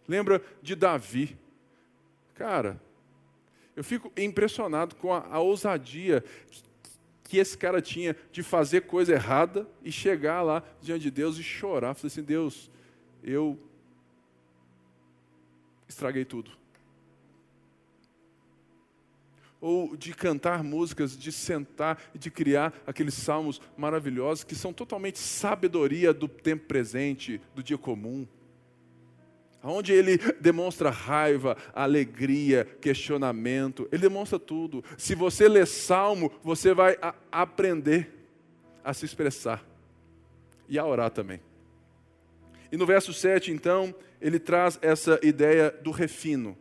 lembra 0.07 0.43
de 0.63 0.75
Davi. 0.75 1.37
Cara, 2.35 2.81
eu 3.77 3.83
fico 3.83 4.13
impressionado 4.17 4.95
com 4.97 5.13
a, 5.13 5.27
a 5.27 5.41
ousadia 5.41 6.25
que 7.25 7.39
esse 7.39 7.57
cara 7.57 7.81
tinha 7.81 8.15
de 8.31 8.43
fazer 8.43 8.83
coisa 8.83 9.13
errada 9.13 9.67
e 9.83 9.91
chegar 9.91 10.43
lá 10.43 10.63
diante 10.81 11.03
de 11.03 11.11
Deus 11.11 11.39
e 11.39 11.43
chorar. 11.43 11.95
Falei 11.95 12.09
assim: 12.09 12.23
Deus, 12.23 12.71
eu 13.23 13.59
estraguei 15.89 16.25
tudo. 16.25 16.51
Ou 19.67 19.97
de 19.97 20.13
cantar 20.13 20.63
músicas, 20.63 21.17
de 21.17 21.33
sentar 21.33 21.99
e 22.15 22.19
de 22.19 22.31
criar 22.31 22.71
aqueles 22.87 23.15
salmos 23.15 23.63
maravilhosos 23.79 24.45
que 24.45 24.55
são 24.55 24.75
totalmente 24.75 25.19
sabedoria 25.19 26.13
do 26.13 26.29
tempo 26.29 26.67
presente, 26.67 27.41
do 27.55 27.63
dia 27.63 27.79
comum 27.79 28.27
onde 29.67 29.95
ele 29.95 30.19
demonstra 30.39 30.91
raiva, 30.91 31.57
alegria, 31.73 32.67
questionamento, 32.83 33.89
ele 33.91 34.03
demonstra 34.03 34.39
tudo. 34.39 34.85
Se 34.99 35.15
você 35.15 35.49
ler 35.49 35.67
Salmo, 35.67 36.31
você 36.43 36.75
vai 36.75 36.99
a 37.01 37.15
aprender 37.33 38.11
a 38.85 38.93
se 38.93 39.07
expressar 39.07 39.65
e 40.69 40.79
a 40.79 40.85
orar 40.85 41.11
também. 41.11 41.41
E 42.71 42.77
no 42.77 42.85
verso 42.85 43.13
7, 43.13 43.53
então, 43.53 43.95
ele 44.21 44.39
traz 44.39 44.79
essa 44.83 45.19
ideia 45.23 45.71
do 45.71 45.91
refino. 45.91 46.57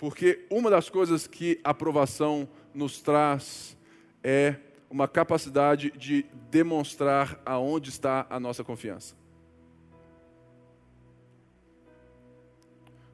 Porque 0.00 0.44
uma 0.50 0.68
das 0.68 0.90
coisas 0.90 1.28
que 1.28 1.60
a 1.62 1.70
aprovação 1.70 2.48
nos 2.74 3.00
traz 3.00 3.76
é 4.24 4.56
uma 4.90 5.06
capacidade 5.06 5.92
de 5.92 6.26
demonstrar 6.50 7.40
aonde 7.46 7.90
está 7.90 8.26
a 8.28 8.40
nossa 8.40 8.64
confiança. 8.64 9.20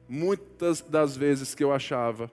muitas 0.07 0.81
das 0.81 1.17
vezes 1.17 1.53
que 1.53 1.63
eu 1.63 1.71
achava 1.71 2.31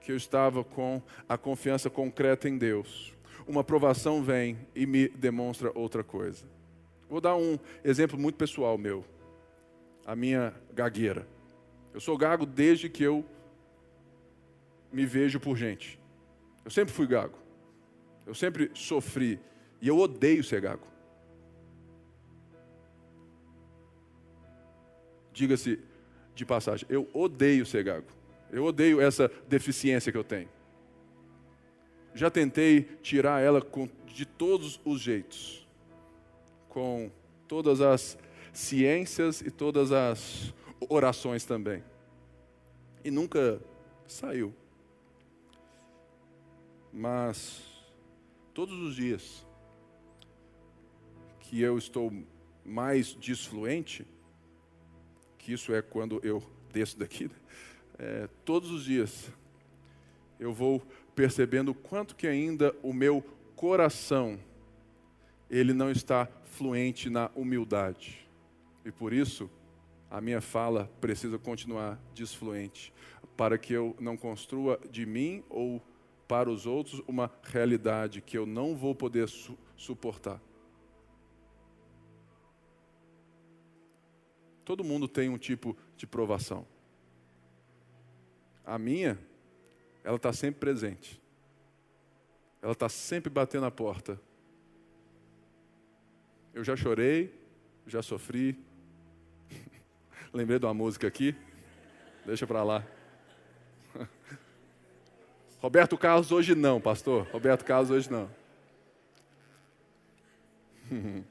que 0.00 0.10
eu 0.10 0.16
estava 0.16 0.64
com 0.64 1.02
a 1.28 1.36
confiança 1.36 1.90
concreta 1.90 2.48
em 2.48 2.56
Deus, 2.56 3.12
uma 3.46 3.62
provação 3.62 4.22
vem 4.22 4.58
e 4.74 4.86
me 4.86 5.08
demonstra 5.08 5.70
outra 5.74 6.02
coisa. 6.02 6.44
Vou 7.08 7.20
dar 7.20 7.36
um 7.36 7.58
exemplo 7.84 8.18
muito 8.18 8.36
pessoal 8.36 8.78
meu. 8.78 9.04
A 10.06 10.16
minha 10.16 10.54
gagueira. 10.72 11.26
Eu 11.92 12.00
sou 12.00 12.16
gago 12.16 12.46
desde 12.46 12.88
que 12.88 13.02
eu 13.02 13.24
me 14.92 15.06
vejo 15.06 15.38
por 15.38 15.56
gente. 15.56 15.98
Eu 16.64 16.70
sempre 16.70 16.92
fui 16.92 17.06
gago. 17.06 17.38
Eu 18.26 18.34
sempre 18.34 18.70
sofri. 18.74 19.40
E 19.80 19.88
eu 19.88 19.98
odeio 19.98 20.44
ser 20.44 20.60
gago. 20.60 20.86
Diga-se 25.32 25.78
de 26.34 26.44
passagem. 26.44 26.86
Eu 26.90 27.08
odeio 27.12 27.64
ser 27.64 27.82
gago. 27.84 28.06
Eu 28.50 28.64
odeio 28.64 29.00
essa 29.00 29.30
deficiência 29.48 30.10
que 30.10 30.18
eu 30.18 30.24
tenho. 30.24 30.48
Já 32.14 32.30
tentei 32.30 32.82
tirar 33.02 33.40
ela 33.40 33.62
com, 33.62 33.88
de 34.06 34.26
todos 34.26 34.80
os 34.84 35.00
jeitos, 35.00 35.66
com 36.68 37.10
todas 37.46 37.80
as 37.80 38.18
ciências 38.52 39.40
e 39.40 39.50
todas 39.50 39.92
as 39.92 40.52
orações 40.88 41.44
também. 41.44 41.84
E 43.04 43.10
nunca 43.10 43.60
saiu. 44.06 44.52
Mas 46.92 47.62
todos 48.52 48.78
os 48.78 48.94
dias 48.96 49.46
que 51.40 51.60
eu 51.60 51.78
estou 51.78 52.12
mais 52.64 53.14
desfluente, 53.14 54.06
que 55.38 55.52
isso 55.52 55.72
é 55.72 55.82
quando 55.82 56.20
eu 56.22 56.42
desço 56.72 56.98
daqui, 56.98 57.24
né? 57.24 57.34
é, 57.98 58.28
todos 58.44 58.70
os 58.70 58.84
dias 58.84 59.30
eu 60.38 60.52
vou 60.52 60.80
percebendo 61.14 61.74
quanto 61.74 62.16
que 62.16 62.26
ainda 62.26 62.74
o 62.82 62.92
meu 62.92 63.22
coração 63.54 64.38
ele 65.50 65.74
não 65.74 65.90
está 65.90 66.28
fluente 66.44 67.10
na 67.10 67.30
humildade. 67.34 68.26
E 68.84 68.90
por 68.90 69.12
isso 69.12 69.50
a 70.10 70.20
minha 70.20 70.40
fala 70.40 70.90
precisa 71.00 71.38
continuar 71.38 72.00
desfluente, 72.14 72.92
para 73.36 73.58
que 73.58 73.72
eu 73.72 73.94
não 74.00 74.16
construa 74.16 74.80
de 74.90 75.04
mim 75.04 75.42
ou 75.50 75.82
para 76.30 76.48
os 76.48 76.64
outros 76.64 77.02
uma 77.08 77.28
realidade 77.42 78.20
que 78.20 78.38
eu 78.38 78.46
não 78.46 78.76
vou 78.76 78.94
poder 78.94 79.28
su 79.28 79.58
suportar. 79.76 80.40
Todo 84.64 84.84
mundo 84.84 85.08
tem 85.08 85.28
um 85.28 85.36
tipo 85.36 85.76
de 85.96 86.06
provação. 86.06 86.64
A 88.64 88.78
minha, 88.78 89.18
ela 90.04 90.14
está 90.14 90.32
sempre 90.32 90.60
presente. 90.60 91.20
Ela 92.62 92.74
está 92.74 92.88
sempre 92.88 93.28
batendo 93.28 93.66
a 93.66 93.70
porta. 93.72 94.20
Eu 96.54 96.62
já 96.62 96.76
chorei, 96.76 97.34
já 97.88 98.02
sofri. 98.02 98.56
Lembrei 100.32 100.60
de 100.60 100.64
uma 100.66 100.74
música 100.74 101.08
aqui. 101.08 101.34
Deixa 102.24 102.46
para 102.46 102.62
lá. 102.62 102.86
Roberto 105.60 105.98
Carlos 105.98 106.32
hoje 106.32 106.54
não, 106.54 106.80
pastor. 106.80 107.26
Roberto 107.30 107.66
Carlos 107.66 107.90
hoje 107.90 108.10
não. 108.10 108.30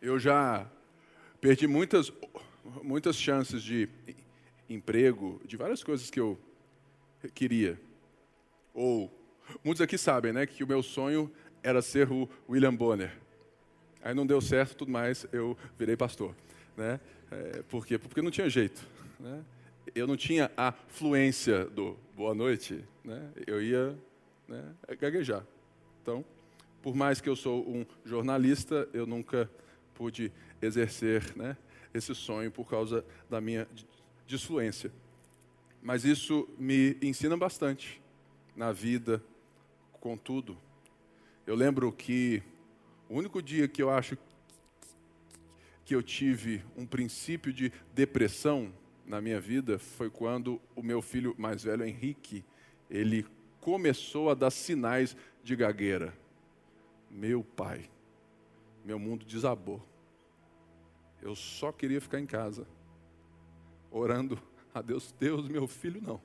Eu 0.00 0.18
já 0.18 0.66
perdi 1.40 1.66
muitas, 1.66 2.12
muitas 2.82 3.16
chances 3.16 3.62
de 3.62 3.88
emprego, 4.68 5.40
de 5.44 5.56
várias 5.56 5.82
coisas 5.84 6.10
que 6.10 6.18
eu 6.18 6.36
queria. 7.34 7.80
Ou, 8.74 9.12
muitos 9.62 9.80
aqui 9.80 9.96
sabem, 9.96 10.32
né, 10.32 10.44
que 10.44 10.64
o 10.64 10.66
meu 10.66 10.82
sonho 10.82 11.30
era 11.62 11.80
ser 11.80 12.10
o 12.10 12.28
William 12.48 12.74
Bonner. 12.74 13.16
Aí 14.02 14.12
não 14.12 14.26
deu 14.26 14.40
certo, 14.40 14.74
tudo 14.76 14.90
mais, 14.90 15.24
eu 15.32 15.56
virei 15.78 15.96
pastor. 15.96 16.34
Né? 16.76 16.98
É, 17.30 17.62
por 17.62 17.86
quê? 17.86 17.96
Porque 17.96 18.20
não 18.20 18.30
tinha 18.32 18.50
jeito. 18.50 18.84
Né? 19.20 19.44
Eu 19.94 20.06
não 20.06 20.16
tinha 20.16 20.50
a 20.56 20.72
fluência 20.72 21.64
do 21.64 21.98
boa 22.14 22.34
noite, 22.34 22.84
né? 23.04 23.32
eu 23.46 23.60
ia 23.60 23.98
né, 24.46 24.74
gaguejar. 24.98 25.44
Então, 26.00 26.24
por 26.80 26.94
mais 26.94 27.20
que 27.20 27.28
eu 27.28 27.34
sou 27.34 27.68
um 27.68 27.84
jornalista, 28.04 28.88
eu 28.92 29.06
nunca 29.06 29.50
pude 29.94 30.32
exercer 30.60 31.36
né, 31.36 31.56
esse 31.92 32.14
sonho 32.14 32.50
por 32.50 32.68
causa 32.68 33.04
da 33.28 33.40
minha 33.40 33.66
disfluência. 34.26 34.92
Mas 35.82 36.04
isso 36.04 36.48
me 36.56 36.96
ensina 37.02 37.36
bastante 37.36 38.00
na 38.54 38.70
vida, 38.72 39.22
com 39.92 40.16
tudo. 40.16 40.56
Eu 41.44 41.56
lembro 41.56 41.90
que 41.92 42.42
o 43.08 43.16
único 43.16 43.42
dia 43.42 43.66
que 43.66 43.82
eu 43.82 43.90
acho 43.90 44.16
que 45.84 45.94
eu 45.94 46.02
tive 46.02 46.62
um 46.76 46.86
princípio 46.86 47.52
de 47.52 47.72
depressão 47.92 48.72
na 49.12 49.20
minha 49.20 49.38
vida 49.38 49.78
foi 49.78 50.08
quando 50.08 50.58
o 50.74 50.82
meu 50.82 51.02
filho 51.02 51.34
mais 51.36 51.64
velho, 51.64 51.84
Henrique, 51.84 52.42
ele 52.88 53.26
começou 53.60 54.30
a 54.30 54.34
dar 54.34 54.50
sinais 54.50 55.14
de 55.44 55.54
gagueira. 55.54 56.16
Meu 57.10 57.44
pai, 57.44 57.90
meu 58.82 58.98
mundo 58.98 59.26
desabou. 59.26 59.86
Eu 61.20 61.36
só 61.36 61.70
queria 61.70 62.00
ficar 62.00 62.20
em 62.20 62.26
casa, 62.26 62.66
orando 63.90 64.40
a 64.74 64.80
Deus, 64.80 65.14
Deus, 65.20 65.46
meu 65.46 65.68
filho 65.68 66.00
não. 66.00 66.18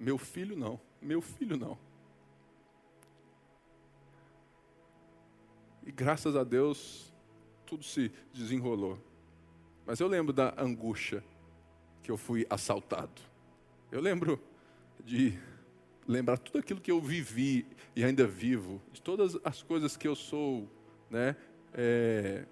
Meu 0.00 0.16
filho 0.16 0.56
não, 0.56 0.80
meu 0.98 1.20
filho 1.20 1.58
não. 1.58 1.78
E 5.84 5.92
graças 5.92 6.34
a 6.36 6.42
Deus, 6.42 7.12
tudo 7.66 7.84
se 7.84 8.10
desenrolou. 8.32 8.98
Mas 9.84 10.00
eu 10.00 10.08
lembro 10.08 10.32
da 10.32 10.54
angústia 10.56 11.22
que 12.06 12.12
eu 12.12 12.16
fui 12.16 12.46
assaltado. 12.48 13.20
Eu 13.90 14.00
lembro 14.00 14.40
de 15.04 15.36
lembrar 16.06 16.38
tudo 16.38 16.60
aquilo 16.60 16.80
que 16.80 16.92
eu 16.92 17.00
vivi 17.00 17.66
e 17.96 18.04
ainda 18.04 18.24
vivo, 18.24 18.80
de 18.92 19.02
todas 19.02 19.36
as 19.42 19.60
coisas 19.60 19.96
que 19.96 20.06
eu 20.06 20.14
sou, 20.14 20.70
né? 21.10 21.34
É, 21.74 22.44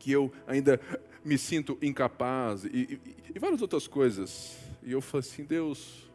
que 0.00 0.10
eu 0.10 0.32
ainda 0.48 0.80
me 1.24 1.38
sinto 1.38 1.78
incapaz 1.80 2.64
e, 2.64 2.70
e, 2.70 3.00
e 3.36 3.38
várias 3.38 3.62
outras 3.62 3.86
coisas. 3.86 4.58
E 4.82 4.90
eu 4.90 5.00
falei 5.00 5.20
assim, 5.20 5.44
Deus, 5.44 6.10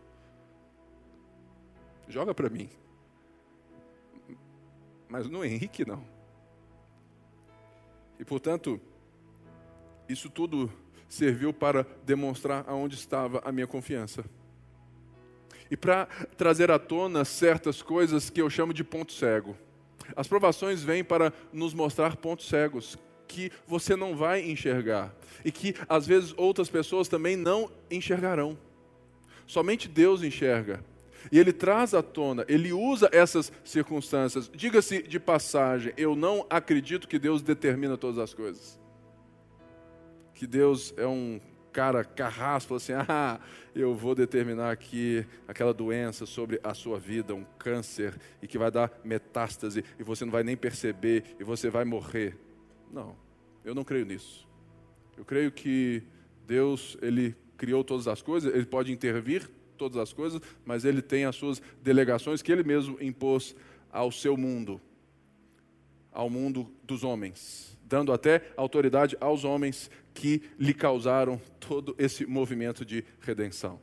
joga 2.10 2.36
para 2.36 2.50
mim. 2.50 2.70
Mas 5.08 5.30
no 5.30 5.46
Henrique 5.46 5.88
não. 5.88 6.06
E 8.20 8.26
portanto, 8.26 8.78
isso 10.10 10.30
tudo 10.30 10.70
serviu 11.08 11.54
para 11.54 11.86
demonstrar 12.06 12.64
aonde 12.68 12.96
estava 12.96 13.42
a 13.44 13.52
minha 13.52 13.68
confiança. 13.68 14.24
E 15.70 15.76
para 15.76 16.06
trazer 16.38 16.72
à 16.72 16.80
tona 16.80 17.26
certas 17.26 17.82
coisas 17.82 18.30
que 18.30 18.42
eu 18.42 18.50
chamo 18.50 18.74
de 18.74 18.84
ponto 18.84 19.12
cego. 19.12 19.56
As 20.16 20.28
provações 20.28 20.84
vêm 20.84 21.04
para 21.04 21.34
nos 21.52 21.74
mostrar 21.74 22.16
pontos 22.16 22.48
cegos 22.48 22.98
que 23.28 23.52
você 23.68 23.96
não 23.96 24.16
vai 24.16 24.50
enxergar 24.50 25.14
e 25.44 25.52
que 25.52 25.76
às 25.90 26.08
vezes 26.08 26.34
outras 26.38 26.70
pessoas 26.70 27.10
também 27.10 27.36
não 27.36 27.70
enxergarão. 27.92 28.58
Somente 29.46 29.88
Deus 29.88 30.24
enxerga. 30.24 30.84
E 31.32 31.38
ele 31.38 31.52
traz 31.52 31.94
à 31.94 32.02
tona, 32.02 32.46
ele 32.48 32.72
usa 32.72 33.10
essas 33.12 33.52
circunstâncias. 33.64 34.50
Diga-se 34.54 35.02
de 35.04 35.20
passagem, 35.20 35.92
eu 35.98 36.16
não 36.16 36.46
acredito 36.50 37.08
que 37.08 37.20
Deus 37.20 37.42
determina 37.42 37.98
todas 37.98 38.18
as 38.18 38.34
coisas. 38.34 38.80
Que 40.38 40.46
Deus 40.46 40.94
é 40.96 41.08
um 41.08 41.42
cara 41.74 42.04
carrasco, 42.04 42.76
assim, 42.76 42.94
ah, 43.10 43.40
eu 43.74 43.96
vou 43.96 44.14
determinar 44.14 44.70
aqui 44.70 45.26
aquela 45.48 45.74
doença 45.74 46.28
sobre 46.28 46.60
a 46.64 46.76
sua 46.76 47.00
vida, 47.00 47.34
um 47.34 47.44
câncer, 47.58 48.14
e 48.40 48.48
que 48.48 48.56
vai 48.56 48.70
dar 48.70 48.92
metástase, 49.04 49.84
e 49.98 50.04
você 50.04 50.26
não 50.26 50.32
vai 50.32 50.44
nem 50.44 50.56
perceber, 50.56 51.24
e 51.40 51.44
você 51.44 51.72
vai 51.72 51.84
morrer. 51.86 52.38
Não, 52.94 53.16
eu 53.66 53.74
não 53.74 53.84
creio 53.84 54.06
nisso. 54.06 54.48
Eu 55.18 55.26
creio 55.26 55.52
que 55.52 56.04
Deus, 56.46 56.96
Ele 57.02 57.36
criou 57.58 57.84
todas 57.84 58.08
as 58.08 58.22
coisas, 58.22 58.54
Ele 58.54 58.68
pode 58.68 58.92
intervir 58.92 59.50
todas 59.76 59.98
as 59.98 60.14
coisas, 60.14 60.40
mas 60.64 60.86
Ele 60.86 61.02
tem 61.02 61.26
as 61.26 61.36
suas 61.36 61.60
delegações 61.82 62.44
que 62.44 62.52
Ele 62.52 62.64
mesmo 62.64 62.96
impôs 63.02 63.56
ao 63.92 64.12
seu 64.12 64.38
mundo, 64.38 64.80
ao 66.12 66.30
mundo 66.30 66.72
dos 66.84 67.04
homens, 67.04 67.76
dando 67.84 68.12
até 68.12 68.52
autoridade 68.56 69.18
aos 69.20 69.44
homens 69.44 69.90
que 70.18 70.42
lhe 70.58 70.74
causaram 70.74 71.40
todo 71.60 71.96
esse 71.96 72.26
movimento 72.26 72.84
de 72.84 73.06
redenção. 73.22 73.80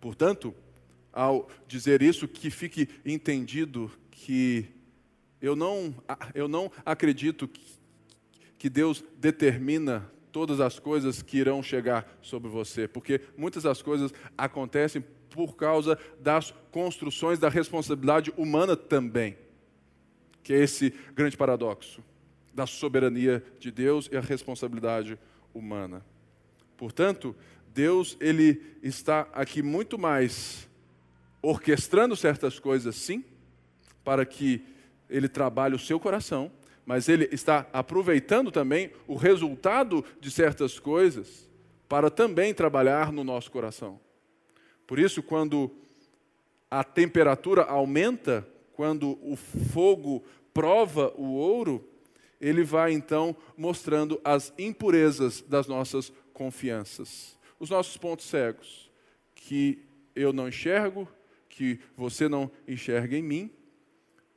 Portanto, 0.00 0.52
ao 1.12 1.48
dizer 1.68 2.02
isso, 2.02 2.26
que 2.26 2.50
fique 2.50 2.88
entendido 3.06 3.88
que 4.10 4.66
eu 5.40 5.54
não, 5.54 5.94
eu 6.34 6.48
não 6.48 6.70
acredito 6.84 7.46
que 7.46 7.78
que 8.58 8.68
Deus 8.68 9.02
determina 9.16 10.06
todas 10.30 10.60
as 10.60 10.78
coisas 10.78 11.22
que 11.22 11.38
irão 11.38 11.62
chegar 11.62 12.06
sobre 12.20 12.50
você, 12.50 12.86
porque 12.86 13.22
muitas 13.34 13.62
das 13.62 13.80
coisas 13.80 14.12
acontecem 14.36 15.02
por 15.30 15.56
causa 15.56 15.98
das 16.20 16.52
construções 16.70 17.38
da 17.38 17.48
responsabilidade 17.48 18.30
humana 18.36 18.76
também, 18.76 19.38
que 20.42 20.52
é 20.52 20.58
esse 20.58 20.92
grande 21.14 21.38
paradoxo 21.38 22.02
da 22.52 22.66
soberania 22.66 23.42
de 23.58 23.70
Deus 23.70 24.08
e 24.10 24.16
a 24.16 24.20
responsabilidade 24.20 25.18
humana. 25.54 26.04
Portanto, 26.76 27.34
Deus 27.72 28.16
ele 28.20 28.60
está 28.82 29.28
aqui 29.32 29.62
muito 29.62 29.98
mais 29.98 30.68
orquestrando 31.42 32.16
certas 32.16 32.58
coisas, 32.58 32.96
sim, 32.96 33.24
para 34.04 34.26
que 34.26 34.64
ele 35.08 35.28
trabalhe 35.28 35.74
o 35.74 35.78
seu 35.78 35.98
coração 35.98 36.50
mas 36.90 37.08
ele 37.08 37.28
está 37.30 37.68
aproveitando 37.72 38.50
também 38.50 38.90
o 39.06 39.14
resultado 39.14 40.04
de 40.20 40.28
certas 40.28 40.80
coisas 40.80 41.48
para 41.88 42.10
também 42.10 42.52
trabalhar 42.52 43.12
no 43.12 43.22
nosso 43.22 43.48
coração. 43.48 44.00
Por 44.88 44.98
isso, 44.98 45.22
quando 45.22 45.70
a 46.68 46.82
temperatura 46.82 47.62
aumenta, 47.62 48.44
quando 48.72 49.18
o 49.22 49.36
fogo 49.36 50.24
prova 50.52 51.12
o 51.16 51.34
ouro, 51.34 51.88
ele 52.40 52.64
vai 52.64 52.92
então 52.92 53.36
mostrando 53.56 54.20
as 54.24 54.52
impurezas 54.58 55.42
das 55.42 55.66
nossas 55.66 56.12
confianças, 56.32 57.38
os 57.58 57.68
nossos 57.68 57.96
pontos 57.96 58.26
cegos, 58.26 58.90
que 59.34 59.82
eu 60.14 60.32
não 60.32 60.48
enxergo, 60.48 61.06
que 61.48 61.78
você 61.96 62.28
não 62.28 62.50
enxerga 62.66 63.16
em 63.16 63.22
mim, 63.22 63.50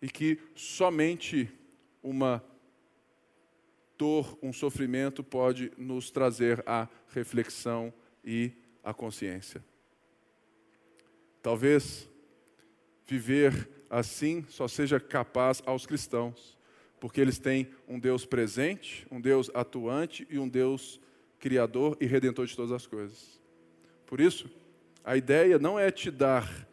e 0.01 0.09
que 0.09 0.37
somente 0.53 1.49
uma 2.01 2.43
dor, 3.97 4.37
um 4.41 4.51
sofrimento 4.51 5.23
pode 5.23 5.71
nos 5.77 6.11
trazer 6.11 6.61
a 6.65 6.89
reflexão 7.07 7.93
e 8.23 8.51
a 8.83 8.93
consciência. 8.93 9.63
Talvez 11.41 12.09
viver 13.07 13.69
assim 13.89 14.45
só 14.49 14.67
seja 14.67 14.99
capaz 14.99 15.61
aos 15.65 15.85
cristãos, 15.85 16.57
porque 17.03 17.19
eles 17.19 17.37
têm 17.37 17.67
um 17.85 17.99
Deus 17.99 18.25
presente, 18.25 19.05
um 19.11 19.19
Deus 19.19 19.51
atuante 19.53 20.25
e 20.29 20.39
um 20.39 20.47
Deus 20.47 21.01
criador 21.37 21.97
e 21.99 22.05
redentor 22.05 22.45
de 22.45 22.55
todas 22.55 22.71
as 22.71 22.87
coisas. 22.87 23.41
Por 24.05 24.21
isso, 24.21 24.49
a 25.03 25.17
ideia 25.17 25.59
não 25.59 25.77
é 25.77 25.91
te 25.91 26.09
dar 26.09 26.65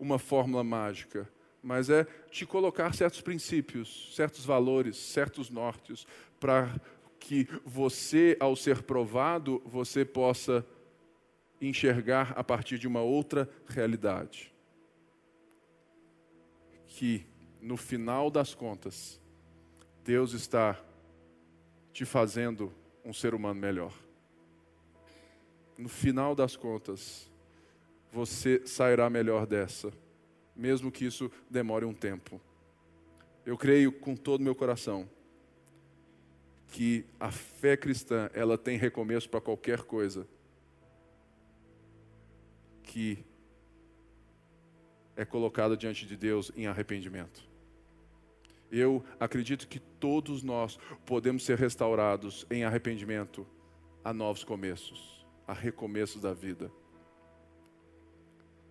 uma 0.00 0.18
fórmula 0.18 0.64
mágica, 0.64 1.30
mas 1.62 1.90
é 1.90 2.04
te 2.30 2.46
colocar 2.46 2.94
certos 2.94 3.20
princípios, 3.20 4.10
certos 4.16 4.42
valores, 4.42 4.96
certos 4.96 5.50
nortes, 5.50 6.06
para 6.40 6.80
que 7.20 7.46
você, 7.62 8.38
ao 8.40 8.56
ser 8.56 8.84
provado, 8.84 9.60
você 9.66 10.02
possa 10.02 10.64
enxergar 11.60 12.32
a 12.36 12.42
partir 12.42 12.78
de 12.78 12.88
uma 12.88 13.02
outra 13.02 13.46
realidade. 13.66 14.50
Que, 16.86 17.26
no 17.60 17.76
final 17.76 18.30
das 18.30 18.54
contas, 18.54 19.22
Deus 20.04 20.32
está 20.32 20.80
te 21.92 22.04
fazendo 22.04 22.72
um 23.04 23.12
ser 23.12 23.34
humano 23.34 23.60
melhor. 23.60 23.92
No 25.76 25.88
final 25.88 26.34
das 26.34 26.54
contas, 26.54 27.30
você 28.12 28.64
sairá 28.66 29.10
melhor 29.10 29.46
dessa 29.46 29.92
mesmo 30.54 30.90
que 30.92 31.04
isso 31.04 31.30
demore 31.50 31.84
um 31.84 31.94
tempo. 31.94 32.40
Eu 33.44 33.58
creio 33.58 33.90
com 33.92 34.14
todo 34.14 34.40
o 34.40 34.44
meu 34.44 34.54
coração 34.54 35.08
que 36.68 37.04
a 37.20 37.30
fé 37.30 37.76
cristã, 37.76 38.30
ela 38.32 38.56
tem 38.58 38.76
recomeço 38.76 39.28
para 39.28 39.40
qualquer 39.40 39.82
coisa 39.82 40.26
que 42.82 43.24
é 45.16 45.24
colocada 45.24 45.76
diante 45.76 46.06
de 46.06 46.16
Deus 46.16 46.50
em 46.56 46.66
arrependimento. 46.66 47.53
Eu 48.70 49.04
acredito 49.20 49.68
que 49.68 49.78
todos 49.78 50.42
nós 50.42 50.78
podemos 51.06 51.44
ser 51.44 51.58
restaurados 51.58 52.46
em 52.50 52.64
arrependimento 52.64 53.46
a 54.04 54.12
novos 54.12 54.44
começos, 54.44 55.26
a 55.46 55.52
recomeços 55.52 56.20
da 56.20 56.32
vida. 56.34 56.70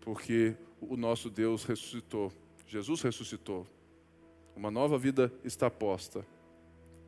Porque 0.02 0.56
o 0.82 0.98
nosso 0.98 1.30
Deus 1.30 1.64
ressuscitou. 1.64 2.32
Jesus 2.68 3.02
ressuscitou. 3.02 3.66
Uma 4.56 4.70
nova 4.70 4.98
vida 4.98 5.32
está 5.44 5.70
posta. 5.70 6.26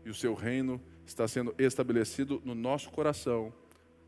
E 0.05 0.09
o 0.09 0.13
seu 0.13 0.33
reino 0.33 0.81
está 1.05 1.27
sendo 1.27 1.53
estabelecido 1.57 2.41
no 2.45 2.55
nosso 2.55 2.89
coração, 2.91 3.53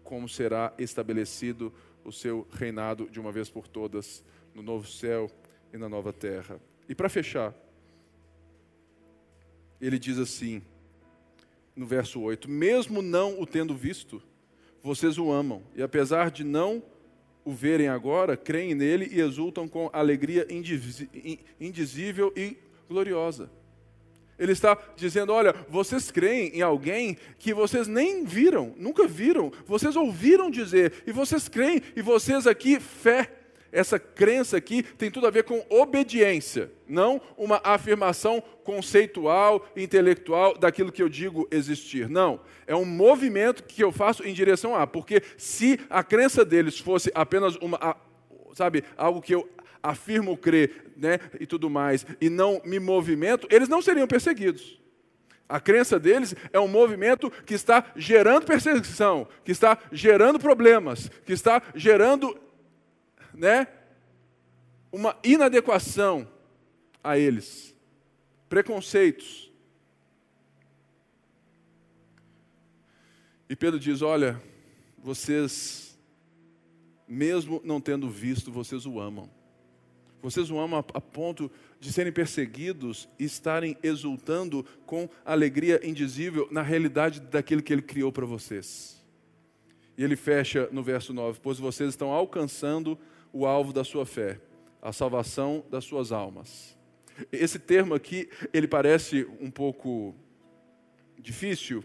como 0.04 0.30
será 0.30 0.74
estabelecido 0.78 1.74
o 2.04 2.12
seu 2.12 2.48
reinado 2.52 3.10
de 3.10 3.20
uma 3.20 3.32
vez 3.32 3.50
por 3.50 3.68
todas 3.68 4.24
no 4.54 4.62
novo 4.62 4.88
céu 4.88 5.30
e 5.74 5.78
na 5.78 5.90
nova 5.90 6.14
terra. 6.14 6.60
E 6.88 6.96
para 6.96 7.10
fechar, 7.10 7.54
ele 9.80 10.00
diz 10.00 10.18
assim, 10.18 10.62
no 11.76 11.86
verso 11.86 12.20
8: 12.20 12.50
Mesmo 12.50 13.02
não 13.02 13.40
o 13.40 13.46
tendo 13.46 13.76
visto, 13.76 14.22
vocês 14.82 15.18
o 15.18 15.32
amam, 15.32 15.64
e 15.76 15.84
apesar 15.84 16.32
de 16.32 16.44
não 16.44 16.84
o 17.46 17.54
verem 17.54 17.88
agora, 17.88 18.36
creem 18.36 18.76
nele 18.76 19.08
e 19.12 19.22
exultam 19.22 19.68
com 19.68 19.90
alegria 19.94 20.46
indizível 21.60 22.34
e 22.36 22.58
gloriosa. 22.90 23.50
Ele 24.38 24.52
está 24.52 24.78
dizendo: 24.96 25.34
olha, 25.34 25.56
vocês 25.70 26.12
creem 26.12 26.50
em 26.50 26.62
alguém 26.62 27.18
que 27.40 27.54
vocês 27.54 27.88
nem 27.88 28.24
viram, 28.26 28.74
nunca 28.78 29.08
viram, 29.08 29.52
vocês 29.66 29.96
ouviram 29.96 30.52
dizer, 30.52 31.04
e 31.08 31.12
vocês 31.12 31.48
creem, 31.48 31.82
e 31.96 32.02
vocês 32.02 32.46
aqui, 32.46 32.80
fé, 32.80 33.37
essa 33.78 34.00
crença 34.00 34.58
aqui 34.58 34.82
tem 34.82 35.12
tudo 35.12 35.28
a 35.28 35.30
ver 35.30 35.44
com 35.44 35.64
obediência, 35.70 36.72
não 36.88 37.22
uma 37.38 37.62
afirmação 37.64 38.42
conceitual, 38.64 39.64
intelectual 39.76 40.58
daquilo 40.58 40.92
que 40.92 41.04
eu 41.04 41.08
digo 41.08 41.48
existir. 41.52 42.10
Não, 42.10 42.40
é 42.66 42.76
um 42.76 42.86
movimento 42.86 43.64
que 43.64 43.84
eu 43.84 43.92
faço 43.92 44.28
em 44.28 44.34
direção 44.34 44.76
a, 44.76 44.88
porque 44.88 45.22
se 45.38 45.80
a 45.92 46.04
crença 46.04 46.44
deles 46.44 46.80
fosse 46.80 47.12
apenas 47.14 47.56
uma, 47.58 47.96
sabe, 48.56 48.84
algo 48.98 49.22
que 49.22 49.36
eu 49.36 49.48
afirmo 49.84 50.36
crer, 50.36 50.92
né, 50.98 51.20
e 51.40 51.46
tudo 51.46 51.70
mais, 51.70 52.04
e 52.20 52.32
não 52.32 52.60
me 52.66 52.80
movimento, 52.80 53.48
eles 53.52 53.70
não 53.70 53.82
seriam 53.82 54.08
perseguidos. 54.08 54.82
A 55.48 55.60
crença 55.60 56.00
deles 56.00 56.36
é 56.52 56.60
um 56.60 56.68
movimento 56.68 57.32
que 57.46 57.54
está 57.54 57.86
gerando 57.96 58.46
perseguição, 58.46 59.28
que 59.46 59.52
está 59.52 59.78
gerando 59.92 60.40
problemas, 60.40 61.10
que 61.26 61.32
está 61.32 61.62
gerando 61.74 62.38
né, 63.38 63.68
uma 64.92 65.16
inadequação 65.24 66.28
a 67.04 67.18
eles, 67.18 67.76
preconceitos. 68.50 69.52
E 73.48 73.56
Pedro 73.56 73.80
diz: 73.80 74.02
Olha, 74.02 74.42
vocês, 74.98 75.98
mesmo 77.08 77.62
não 77.64 77.80
tendo 77.80 78.10
visto, 78.10 78.52
vocês 78.52 78.86
o 78.86 79.00
amam. 79.00 79.30
Vocês 80.20 80.50
o 80.50 80.58
amam 80.58 80.84
a, 80.94 81.00
ponto 81.00 81.50
de 81.80 81.94
serem 81.94 82.12
perseguidos 82.12 83.08
e 83.20 83.24
estarem 83.24 83.78
exultando 83.84 84.66
com 84.86 85.08
alegria 85.24 85.80
indizível 85.88 86.48
na 86.50 86.64
realidade 86.64 87.20
daquilo 87.22 87.62
que 87.62 87.72
ele 87.72 87.84
criou 87.84 88.12
para 88.12 88.26
vocês. 88.26 88.98
E 89.96 90.04
ele 90.04 90.16
fecha 90.16 90.68
no 90.72 90.84
verso 90.84 91.14
9: 91.14 91.40
Pois 91.42 91.60
vocês 91.60 91.90
estão 91.90 92.12
alcançando 92.12 92.98
o 93.32 93.46
alvo 93.46 93.74
da 93.74 93.84
sua 93.84 94.06
fé, 94.06 94.40
a 94.82 94.92
salvação 94.92 95.64
das 95.70 95.86
suas 95.86 96.12
almas. 96.12 96.78
Esse 97.32 97.58
termo 97.58 97.94
aqui, 97.94 98.30
ele 98.54 98.68
parece 98.68 99.28
um 99.40 99.50
pouco 99.50 100.16
difícil, 101.18 101.84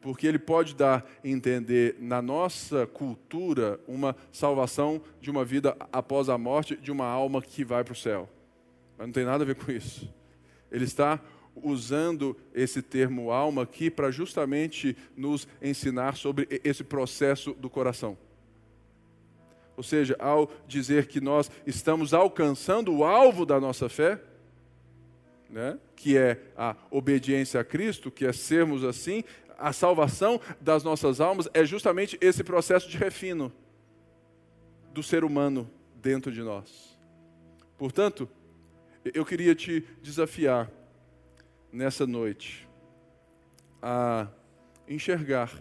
porque 0.00 0.26
ele 0.26 0.38
pode 0.38 0.74
dar 0.74 1.08
a 1.24 1.28
entender 1.28 1.96
na 2.00 2.20
nossa 2.20 2.86
cultura 2.86 3.80
uma 3.86 4.16
salvação 4.32 5.00
de 5.20 5.30
uma 5.30 5.44
vida 5.44 5.76
após 5.92 6.28
a 6.28 6.36
morte 6.36 6.76
de 6.76 6.90
uma 6.90 7.06
alma 7.06 7.40
que 7.40 7.64
vai 7.64 7.84
para 7.84 7.92
o 7.92 7.96
céu. 7.96 8.28
Mas 8.98 9.06
não 9.06 9.12
tem 9.12 9.24
nada 9.24 9.44
a 9.44 9.46
ver 9.46 9.54
com 9.54 9.70
isso. 9.70 10.12
Ele 10.70 10.84
está 10.84 11.20
usando 11.54 12.36
esse 12.54 12.82
termo 12.82 13.30
alma 13.30 13.62
aqui 13.62 13.90
para 13.90 14.10
justamente 14.10 14.96
nos 15.16 15.46
ensinar 15.60 16.16
sobre 16.16 16.48
esse 16.64 16.82
processo 16.82 17.52
do 17.52 17.70
coração. 17.70 18.16
Ou 19.76 19.82
seja, 19.82 20.16
ao 20.18 20.50
dizer 20.66 21.06
que 21.06 21.20
nós 21.20 21.50
estamos 21.66 22.12
alcançando 22.12 22.94
o 22.94 23.04
alvo 23.04 23.46
da 23.46 23.60
nossa 23.60 23.88
fé, 23.88 24.20
né, 25.48 25.78
que 25.96 26.16
é 26.16 26.40
a 26.56 26.74
obediência 26.90 27.60
a 27.60 27.64
Cristo, 27.64 28.10
que 28.10 28.24
é 28.24 28.32
sermos 28.32 28.84
assim, 28.84 29.22
a 29.58 29.72
salvação 29.72 30.40
das 30.60 30.82
nossas 30.82 31.20
almas 31.20 31.48
é 31.54 31.64
justamente 31.64 32.18
esse 32.20 32.42
processo 32.42 32.88
de 32.88 32.96
refino 32.96 33.52
do 34.92 35.02
ser 35.02 35.24
humano 35.24 35.70
dentro 35.94 36.32
de 36.32 36.42
nós. 36.42 36.98
Portanto, 37.78 38.28
eu 39.04 39.24
queria 39.24 39.54
te 39.54 39.84
desafiar 40.02 40.70
nessa 41.72 42.06
noite 42.06 42.68
a 43.80 44.28
enxergar 44.88 45.52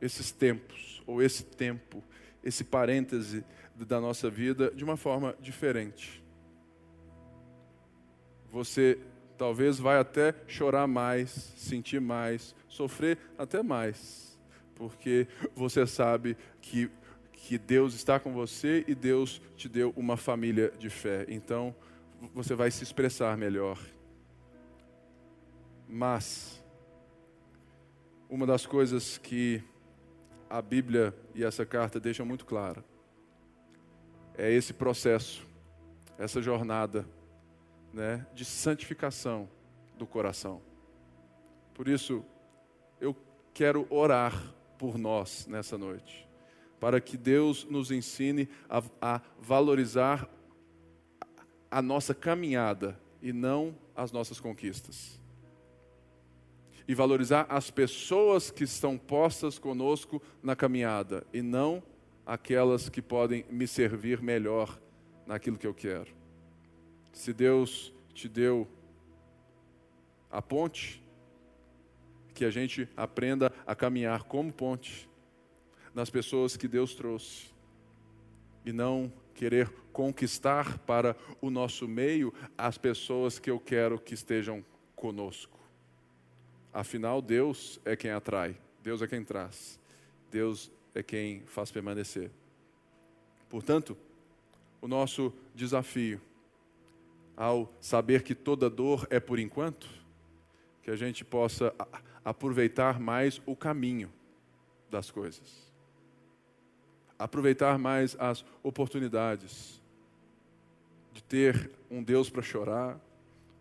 esses 0.00 0.30
tempos, 0.30 1.02
ou 1.06 1.22
esse 1.22 1.44
tempo, 1.44 2.02
esse 2.46 2.62
parêntese 2.62 3.44
da 3.74 4.00
nossa 4.00 4.30
vida 4.30 4.70
de 4.70 4.84
uma 4.84 4.96
forma 4.96 5.36
diferente. 5.40 6.24
Você 8.48 8.98
talvez 9.36 9.78
vai 9.78 9.98
até 9.98 10.32
chorar 10.46 10.86
mais, 10.86 11.30
sentir 11.56 12.00
mais, 12.00 12.54
sofrer 12.68 13.18
até 13.36 13.64
mais, 13.64 14.38
porque 14.76 15.26
você 15.56 15.84
sabe 15.86 16.36
que, 16.62 16.88
que 17.32 17.58
Deus 17.58 17.94
está 17.94 18.20
com 18.20 18.32
você 18.32 18.84
e 18.86 18.94
Deus 18.94 19.42
te 19.56 19.68
deu 19.68 19.92
uma 19.96 20.16
família 20.16 20.72
de 20.78 20.88
fé. 20.88 21.26
Então, 21.28 21.74
você 22.32 22.54
vai 22.54 22.70
se 22.70 22.84
expressar 22.84 23.36
melhor. 23.36 23.78
Mas, 25.88 26.64
uma 28.30 28.46
das 28.46 28.64
coisas 28.64 29.18
que 29.18 29.62
a 30.48 30.62
Bíblia 30.62 31.14
e 31.34 31.44
essa 31.44 31.66
carta 31.66 31.98
deixam 32.00 32.24
muito 32.24 32.44
clara. 32.44 32.84
É 34.36 34.52
esse 34.52 34.72
processo, 34.72 35.46
essa 36.18 36.40
jornada 36.42 37.06
né, 37.92 38.26
de 38.34 38.44
santificação 38.44 39.48
do 39.96 40.06
coração. 40.06 40.60
Por 41.74 41.88
isso, 41.88 42.24
eu 43.00 43.16
quero 43.52 43.86
orar 43.90 44.54
por 44.78 44.98
nós 44.98 45.46
nessa 45.46 45.78
noite, 45.78 46.28
para 46.78 47.00
que 47.00 47.16
Deus 47.16 47.64
nos 47.64 47.90
ensine 47.90 48.48
a, 48.68 48.82
a 49.00 49.20
valorizar 49.38 50.28
a 51.70 51.80
nossa 51.80 52.14
caminhada 52.14 52.98
e 53.22 53.32
não 53.32 53.74
as 53.94 54.12
nossas 54.12 54.38
conquistas 54.38 55.18
e 56.88 56.94
valorizar 56.94 57.46
as 57.48 57.70
pessoas 57.70 58.50
que 58.50 58.64
estão 58.64 58.96
postas 58.96 59.58
conosco 59.58 60.22
na 60.42 60.54
caminhada 60.54 61.26
e 61.32 61.42
não 61.42 61.82
aquelas 62.24 62.88
que 62.88 63.02
podem 63.02 63.44
me 63.50 63.66
servir 63.66 64.20
melhor 64.22 64.78
naquilo 65.26 65.58
que 65.58 65.66
eu 65.66 65.74
quero. 65.74 66.14
Se 67.12 67.32
Deus 67.32 67.92
te 68.14 68.28
deu 68.28 68.68
a 70.30 70.40
ponte, 70.42 71.02
que 72.34 72.44
a 72.44 72.50
gente 72.50 72.86
aprenda 72.96 73.50
a 73.66 73.74
caminhar 73.74 74.24
como 74.24 74.52
ponte 74.52 75.08
nas 75.94 76.10
pessoas 76.10 76.56
que 76.56 76.68
Deus 76.68 76.94
trouxe 76.94 77.46
e 78.64 78.72
não 78.72 79.10
querer 79.34 79.70
conquistar 79.92 80.78
para 80.80 81.16
o 81.40 81.48
nosso 81.48 81.88
meio 81.88 82.34
as 82.58 82.76
pessoas 82.76 83.38
que 83.38 83.50
eu 83.50 83.58
quero 83.58 83.98
que 83.98 84.12
estejam 84.12 84.62
conosco. 84.94 85.55
Afinal, 86.76 87.22
Deus 87.22 87.80
é 87.86 87.96
quem 87.96 88.10
atrai, 88.10 88.54
Deus 88.82 89.00
é 89.00 89.06
quem 89.06 89.24
traz, 89.24 89.80
Deus 90.30 90.70
é 90.94 91.02
quem 91.02 91.40
faz 91.46 91.70
permanecer. 91.70 92.30
Portanto, 93.48 93.96
o 94.82 94.86
nosso 94.86 95.32
desafio, 95.54 96.20
ao 97.34 97.72
saber 97.80 98.22
que 98.22 98.34
toda 98.34 98.68
dor 98.68 99.06
é 99.08 99.18
por 99.18 99.38
enquanto, 99.38 99.88
que 100.82 100.90
a 100.90 100.96
gente 100.96 101.24
possa 101.24 101.74
aproveitar 102.22 103.00
mais 103.00 103.40
o 103.46 103.56
caminho 103.56 104.12
das 104.90 105.10
coisas, 105.10 105.72
aproveitar 107.18 107.78
mais 107.78 108.14
as 108.20 108.44
oportunidades 108.62 109.80
de 111.14 111.22
ter 111.22 111.70
um 111.90 112.02
Deus 112.02 112.28
para 112.28 112.42
chorar, 112.42 113.00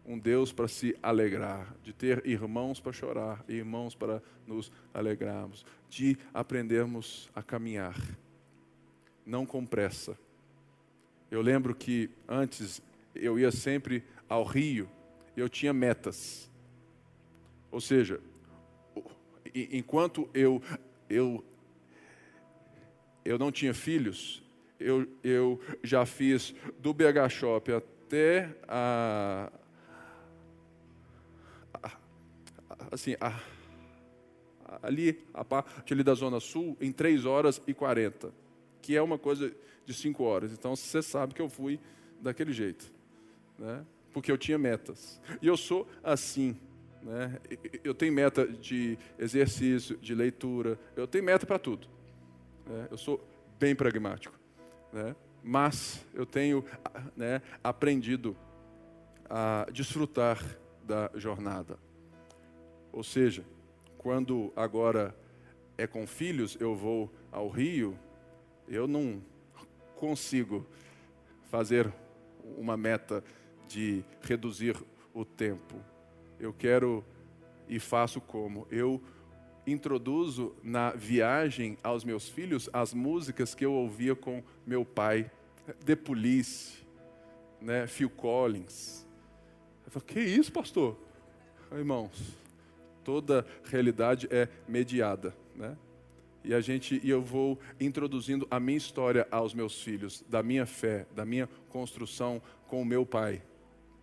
um 0.06 0.20
Deus 0.20 0.52
para 0.52 0.68
se 0.68 0.96
alegrar, 1.02 1.76
de 1.84 1.92
ter 1.92 2.26
irmãos 2.26 2.80
para 2.80 2.92
chorar, 2.92 3.44
irmãos 3.48 3.96
para 3.96 4.22
nos 4.46 4.72
alegrarmos, 4.94 5.66
de 5.90 6.18
aprendermos 6.34 7.30
a 7.34 7.42
caminhar, 7.42 7.96
não 9.26 9.46
com 9.46 9.66
pressa. 9.66 10.18
Eu 11.32 11.42
lembro 11.42 11.74
que 11.74 12.10
antes 12.28 12.82
eu 13.16 13.40
ia 13.40 13.52
sempre 13.52 14.04
ao 14.30 14.44
rio, 14.44 14.88
eu 15.36 15.50
tinha 15.50 15.74
metas. 15.74 16.50
Ou 17.72 17.82
seja, 17.82 18.22
enquanto 19.54 20.30
eu 20.34 20.62
eu 21.10 21.44
eu 23.24 23.40
não 23.40 23.52
tinha 23.52 23.74
filhos, 23.74 24.44
eu, 24.80 25.08
eu 25.24 25.60
já 25.84 26.06
fiz 26.06 26.54
do 26.80 26.94
BH 26.94 27.30
Shop 27.30 27.72
até 27.72 28.56
a 28.68 29.52
assim, 32.92 33.16
a, 33.20 33.40
ali, 34.82 35.24
a 35.34 35.44
parte 35.44 35.94
ali 35.94 36.04
da 36.04 36.14
Zona 36.14 36.40
Sul, 36.40 36.78
em 36.80 36.92
3 36.92 37.26
horas 37.26 37.62
e 37.68 37.74
40, 37.74 38.32
que 38.82 38.96
é 38.96 39.02
uma 39.02 39.18
coisa 39.18 39.54
de 39.86 39.94
5 39.94 40.24
horas. 40.24 40.52
Então, 40.52 40.76
você 40.76 41.02
sabe 41.02 41.34
que 41.34 41.42
eu 41.42 41.50
fui 41.50 41.80
daquele 42.22 42.52
jeito, 42.52 42.92
né? 43.58 43.86
porque 44.14 44.32
eu 44.32 44.38
tinha 44.38 44.58
metas. 44.58 45.22
E 45.42 45.48
eu 45.48 45.58
sou 45.58 45.88
assim. 46.04 46.58
Né? 47.04 47.38
Eu 47.84 47.94
tenho 47.94 48.14
meta 48.14 48.48
de 48.48 48.98
exercício, 49.20 49.98
de 49.98 50.16
leitura, 50.16 50.80
eu 50.96 51.06
tenho 51.06 51.24
meta 51.24 51.46
para 51.46 51.60
tudo. 51.60 51.88
Né? 52.66 52.88
Eu 52.90 52.98
sou 52.98 53.24
bem 53.60 53.76
pragmático. 53.76 54.34
Né? 54.92 55.16
Mas 55.44 56.04
eu 56.14 56.26
tenho 56.26 56.66
né, 57.16 57.42
aprendido 57.64 58.36
a 59.30 59.68
desfrutar 59.72 60.44
da 60.84 61.12
jornada. 61.16 61.78
Ou 62.96 63.04
seja, 63.04 63.44
quando 63.98 64.54
agora 64.56 65.14
é 65.78 65.86
com 65.86 66.08
filhos, 66.08 66.56
eu 66.62 66.74
vou 66.74 67.12
ao 67.30 67.50
Rio, 67.50 68.00
eu 68.70 68.88
não 68.88 69.22
consigo 69.98 70.66
fazer 71.52 71.94
uma 72.58 72.78
meta 72.78 73.22
de 73.68 74.02
reduzir 74.22 74.78
o 75.14 75.26
tempo. 75.26 75.76
Eu 76.40 76.54
quero 76.54 77.04
e 77.68 77.82
faço 77.82 78.22
como? 78.22 78.66
Eu 78.72 79.04
introduzo 79.68 80.56
na 80.64 80.92
viagem 80.92 81.78
aos 81.84 82.06
meus 82.06 82.30
filhos 82.30 82.70
as 82.72 82.94
músicas 82.94 83.54
que 83.54 83.66
eu 83.66 83.74
ouvia 83.74 84.16
com 84.16 84.42
meu 84.66 84.86
pai, 84.86 85.30
The 85.84 85.98
Police, 85.98 86.78
né, 87.60 87.88
Phil 87.88 88.10
Collins. 88.10 89.06
Eu 89.86 89.92
falo, 89.92 90.06
que 90.06 90.22
isso, 90.22 90.50
pastor? 90.50 90.98
Irmãos, 91.74 92.45
toda 93.06 93.46
realidade 93.64 94.28
é 94.32 94.50
mediada, 94.68 95.34
né? 95.56 95.78
E 96.44 96.54
a 96.54 96.60
gente 96.60 97.00
e 97.04 97.10
eu 97.10 97.22
vou 97.22 97.58
introduzindo 97.80 98.48
a 98.52 98.60
minha 98.60 98.78
história 98.78 99.28
aos 99.32 99.54
meus 99.54 99.82
filhos, 99.82 100.24
da 100.28 100.44
minha 100.44 100.66
fé, 100.66 101.08
da 101.16 101.24
minha 101.26 101.48
construção 101.70 102.42
com 102.68 102.82
o 102.82 102.86
meu 102.86 103.06
pai, 103.06 103.42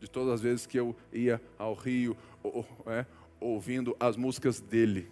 de 0.01 0.09
todas 0.09 0.35
as 0.35 0.41
vezes 0.41 0.67
que 0.67 0.79
eu 0.79 0.97
ia 1.13 1.41
ao 1.59 1.75
Rio, 1.75 2.17
ou, 2.43 2.67
é, 2.87 3.05
ouvindo 3.39 3.97
as 4.01 4.17
músicas 4.17 4.61
dele. 4.61 5.11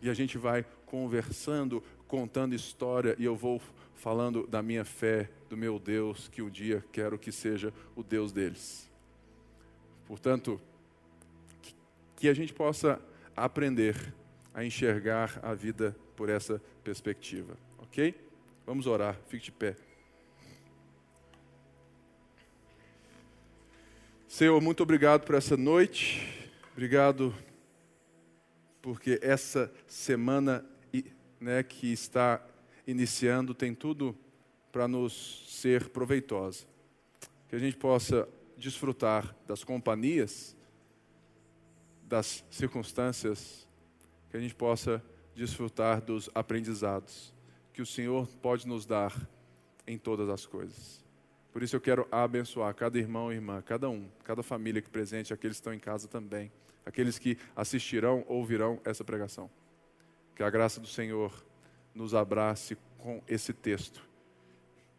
E 0.00 0.08
a 0.08 0.14
gente 0.14 0.38
vai 0.38 0.64
conversando, 0.86 1.82
contando 2.06 2.54
história, 2.54 3.16
e 3.18 3.24
eu 3.24 3.34
vou 3.34 3.60
falando 3.94 4.46
da 4.46 4.62
minha 4.62 4.84
fé, 4.84 5.28
do 5.48 5.56
meu 5.56 5.78
Deus, 5.78 6.28
que 6.28 6.40
um 6.40 6.48
dia 6.48 6.84
quero 6.92 7.18
que 7.18 7.32
seja 7.32 7.72
o 7.96 8.02
Deus 8.02 8.32
deles. 8.32 8.88
Portanto, 10.06 10.58
que 12.18 12.28
a 12.28 12.34
gente 12.34 12.52
possa 12.52 13.00
aprender 13.36 14.12
a 14.52 14.64
enxergar 14.64 15.38
a 15.40 15.54
vida 15.54 15.96
por 16.16 16.28
essa 16.28 16.60
perspectiva, 16.82 17.56
ok? 17.78 18.12
Vamos 18.66 18.88
orar, 18.88 19.16
fique 19.28 19.44
de 19.44 19.52
pé. 19.52 19.76
Senhor, 24.26 24.60
muito 24.60 24.82
obrigado 24.82 25.24
por 25.24 25.36
essa 25.36 25.56
noite, 25.56 26.50
obrigado 26.72 27.32
porque 28.82 29.20
essa 29.22 29.72
semana 29.86 30.66
né, 31.40 31.62
que 31.62 31.92
está 31.92 32.44
iniciando 32.84 33.54
tem 33.54 33.72
tudo 33.72 34.18
para 34.72 34.88
nos 34.88 35.44
ser 35.48 35.88
proveitosa. 35.90 36.66
Que 37.48 37.54
a 37.54 37.58
gente 37.60 37.76
possa 37.76 38.28
desfrutar 38.56 39.36
das 39.46 39.62
companhias, 39.62 40.56
das 42.08 42.44
circunstâncias, 42.50 43.68
que 44.30 44.36
a 44.36 44.40
gente 44.40 44.54
possa 44.54 45.02
desfrutar 45.34 46.00
dos 46.00 46.28
aprendizados 46.34 47.32
que 47.72 47.82
o 47.82 47.86
Senhor 47.86 48.26
pode 48.42 48.66
nos 48.66 48.84
dar 48.84 49.14
em 49.86 49.96
todas 49.96 50.28
as 50.28 50.44
coisas. 50.44 51.04
Por 51.52 51.62
isso 51.62 51.76
eu 51.76 51.80
quero 51.80 52.08
abençoar 52.10 52.74
cada 52.74 52.98
irmão 52.98 53.32
e 53.32 53.36
irmã, 53.36 53.62
cada 53.62 53.88
um, 53.88 54.08
cada 54.24 54.42
família 54.42 54.82
que 54.82 54.90
presente, 54.90 55.32
aqueles 55.32 55.58
que 55.58 55.60
estão 55.60 55.72
em 55.72 55.78
casa 55.78 56.08
também, 56.08 56.50
aqueles 56.84 57.20
que 57.20 57.38
assistirão, 57.54 58.24
ouvirão 58.26 58.80
essa 58.84 59.04
pregação. 59.04 59.48
Que 60.34 60.42
a 60.42 60.50
graça 60.50 60.80
do 60.80 60.88
Senhor 60.88 61.32
nos 61.94 62.14
abrace 62.14 62.76
com 62.98 63.22
esse 63.28 63.52
texto 63.52 64.02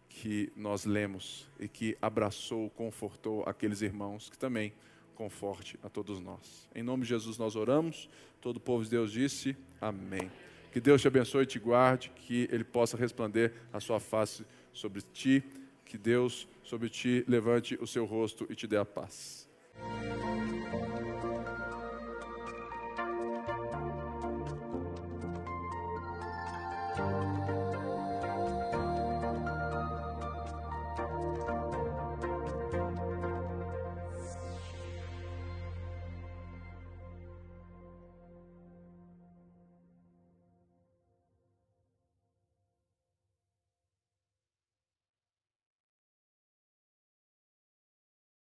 que 0.07 0.49
nós 0.55 0.86
lemos 0.86 1.49
e 1.60 1.68
que 1.68 1.97
abraçou, 2.01 2.70
confortou 2.70 3.43
aqueles 3.45 3.82
irmãos 3.82 4.30
que 4.30 4.38
também 4.38 4.74
conforte 5.20 5.78
a 5.84 5.89
todos 5.89 6.22
nós. 6.22 6.70
Em 6.74 6.82
nome 6.82 7.03
de 7.03 7.09
Jesus 7.09 7.38
nós 7.38 7.57
oramos. 7.57 8.09
Todo 8.39 8.55
o 8.55 8.59
povo 8.61 8.86
de 8.86 8.89
Deus 8.89 9.11
disse: 9.11 9.53
Amém. 9.82 10.32
Que 10.72 10.80
Deus 10.80 11.01
te 11.01 11.09
abençoe 11.09 11.43
e 11.43 11.45
te 11.45 11.59
guarde, 11.59 12.09
que 12.15 12.47
Ele 12.49 12.63
possa 12.63 12.95
resplandecer 12.95 13.53
a 13.74 13.82
sua 13.82 13.99
face 13.99 14.45
sobre 14.72 15.01
ti, 15.01 15.43
que 15.84 15.97
Deus 15.97 16.47
sobre 16.63 16.88
ti 16.88 17.26
levante 17.28 17.78
o 17.82 17.86
seu 17.86 18.05
rosto 18.05 18.47
e 18.49 18.55
te 18.55 18.65
dê 18.65 18.78
a 18.78 18.86
paz. 18.86 19.49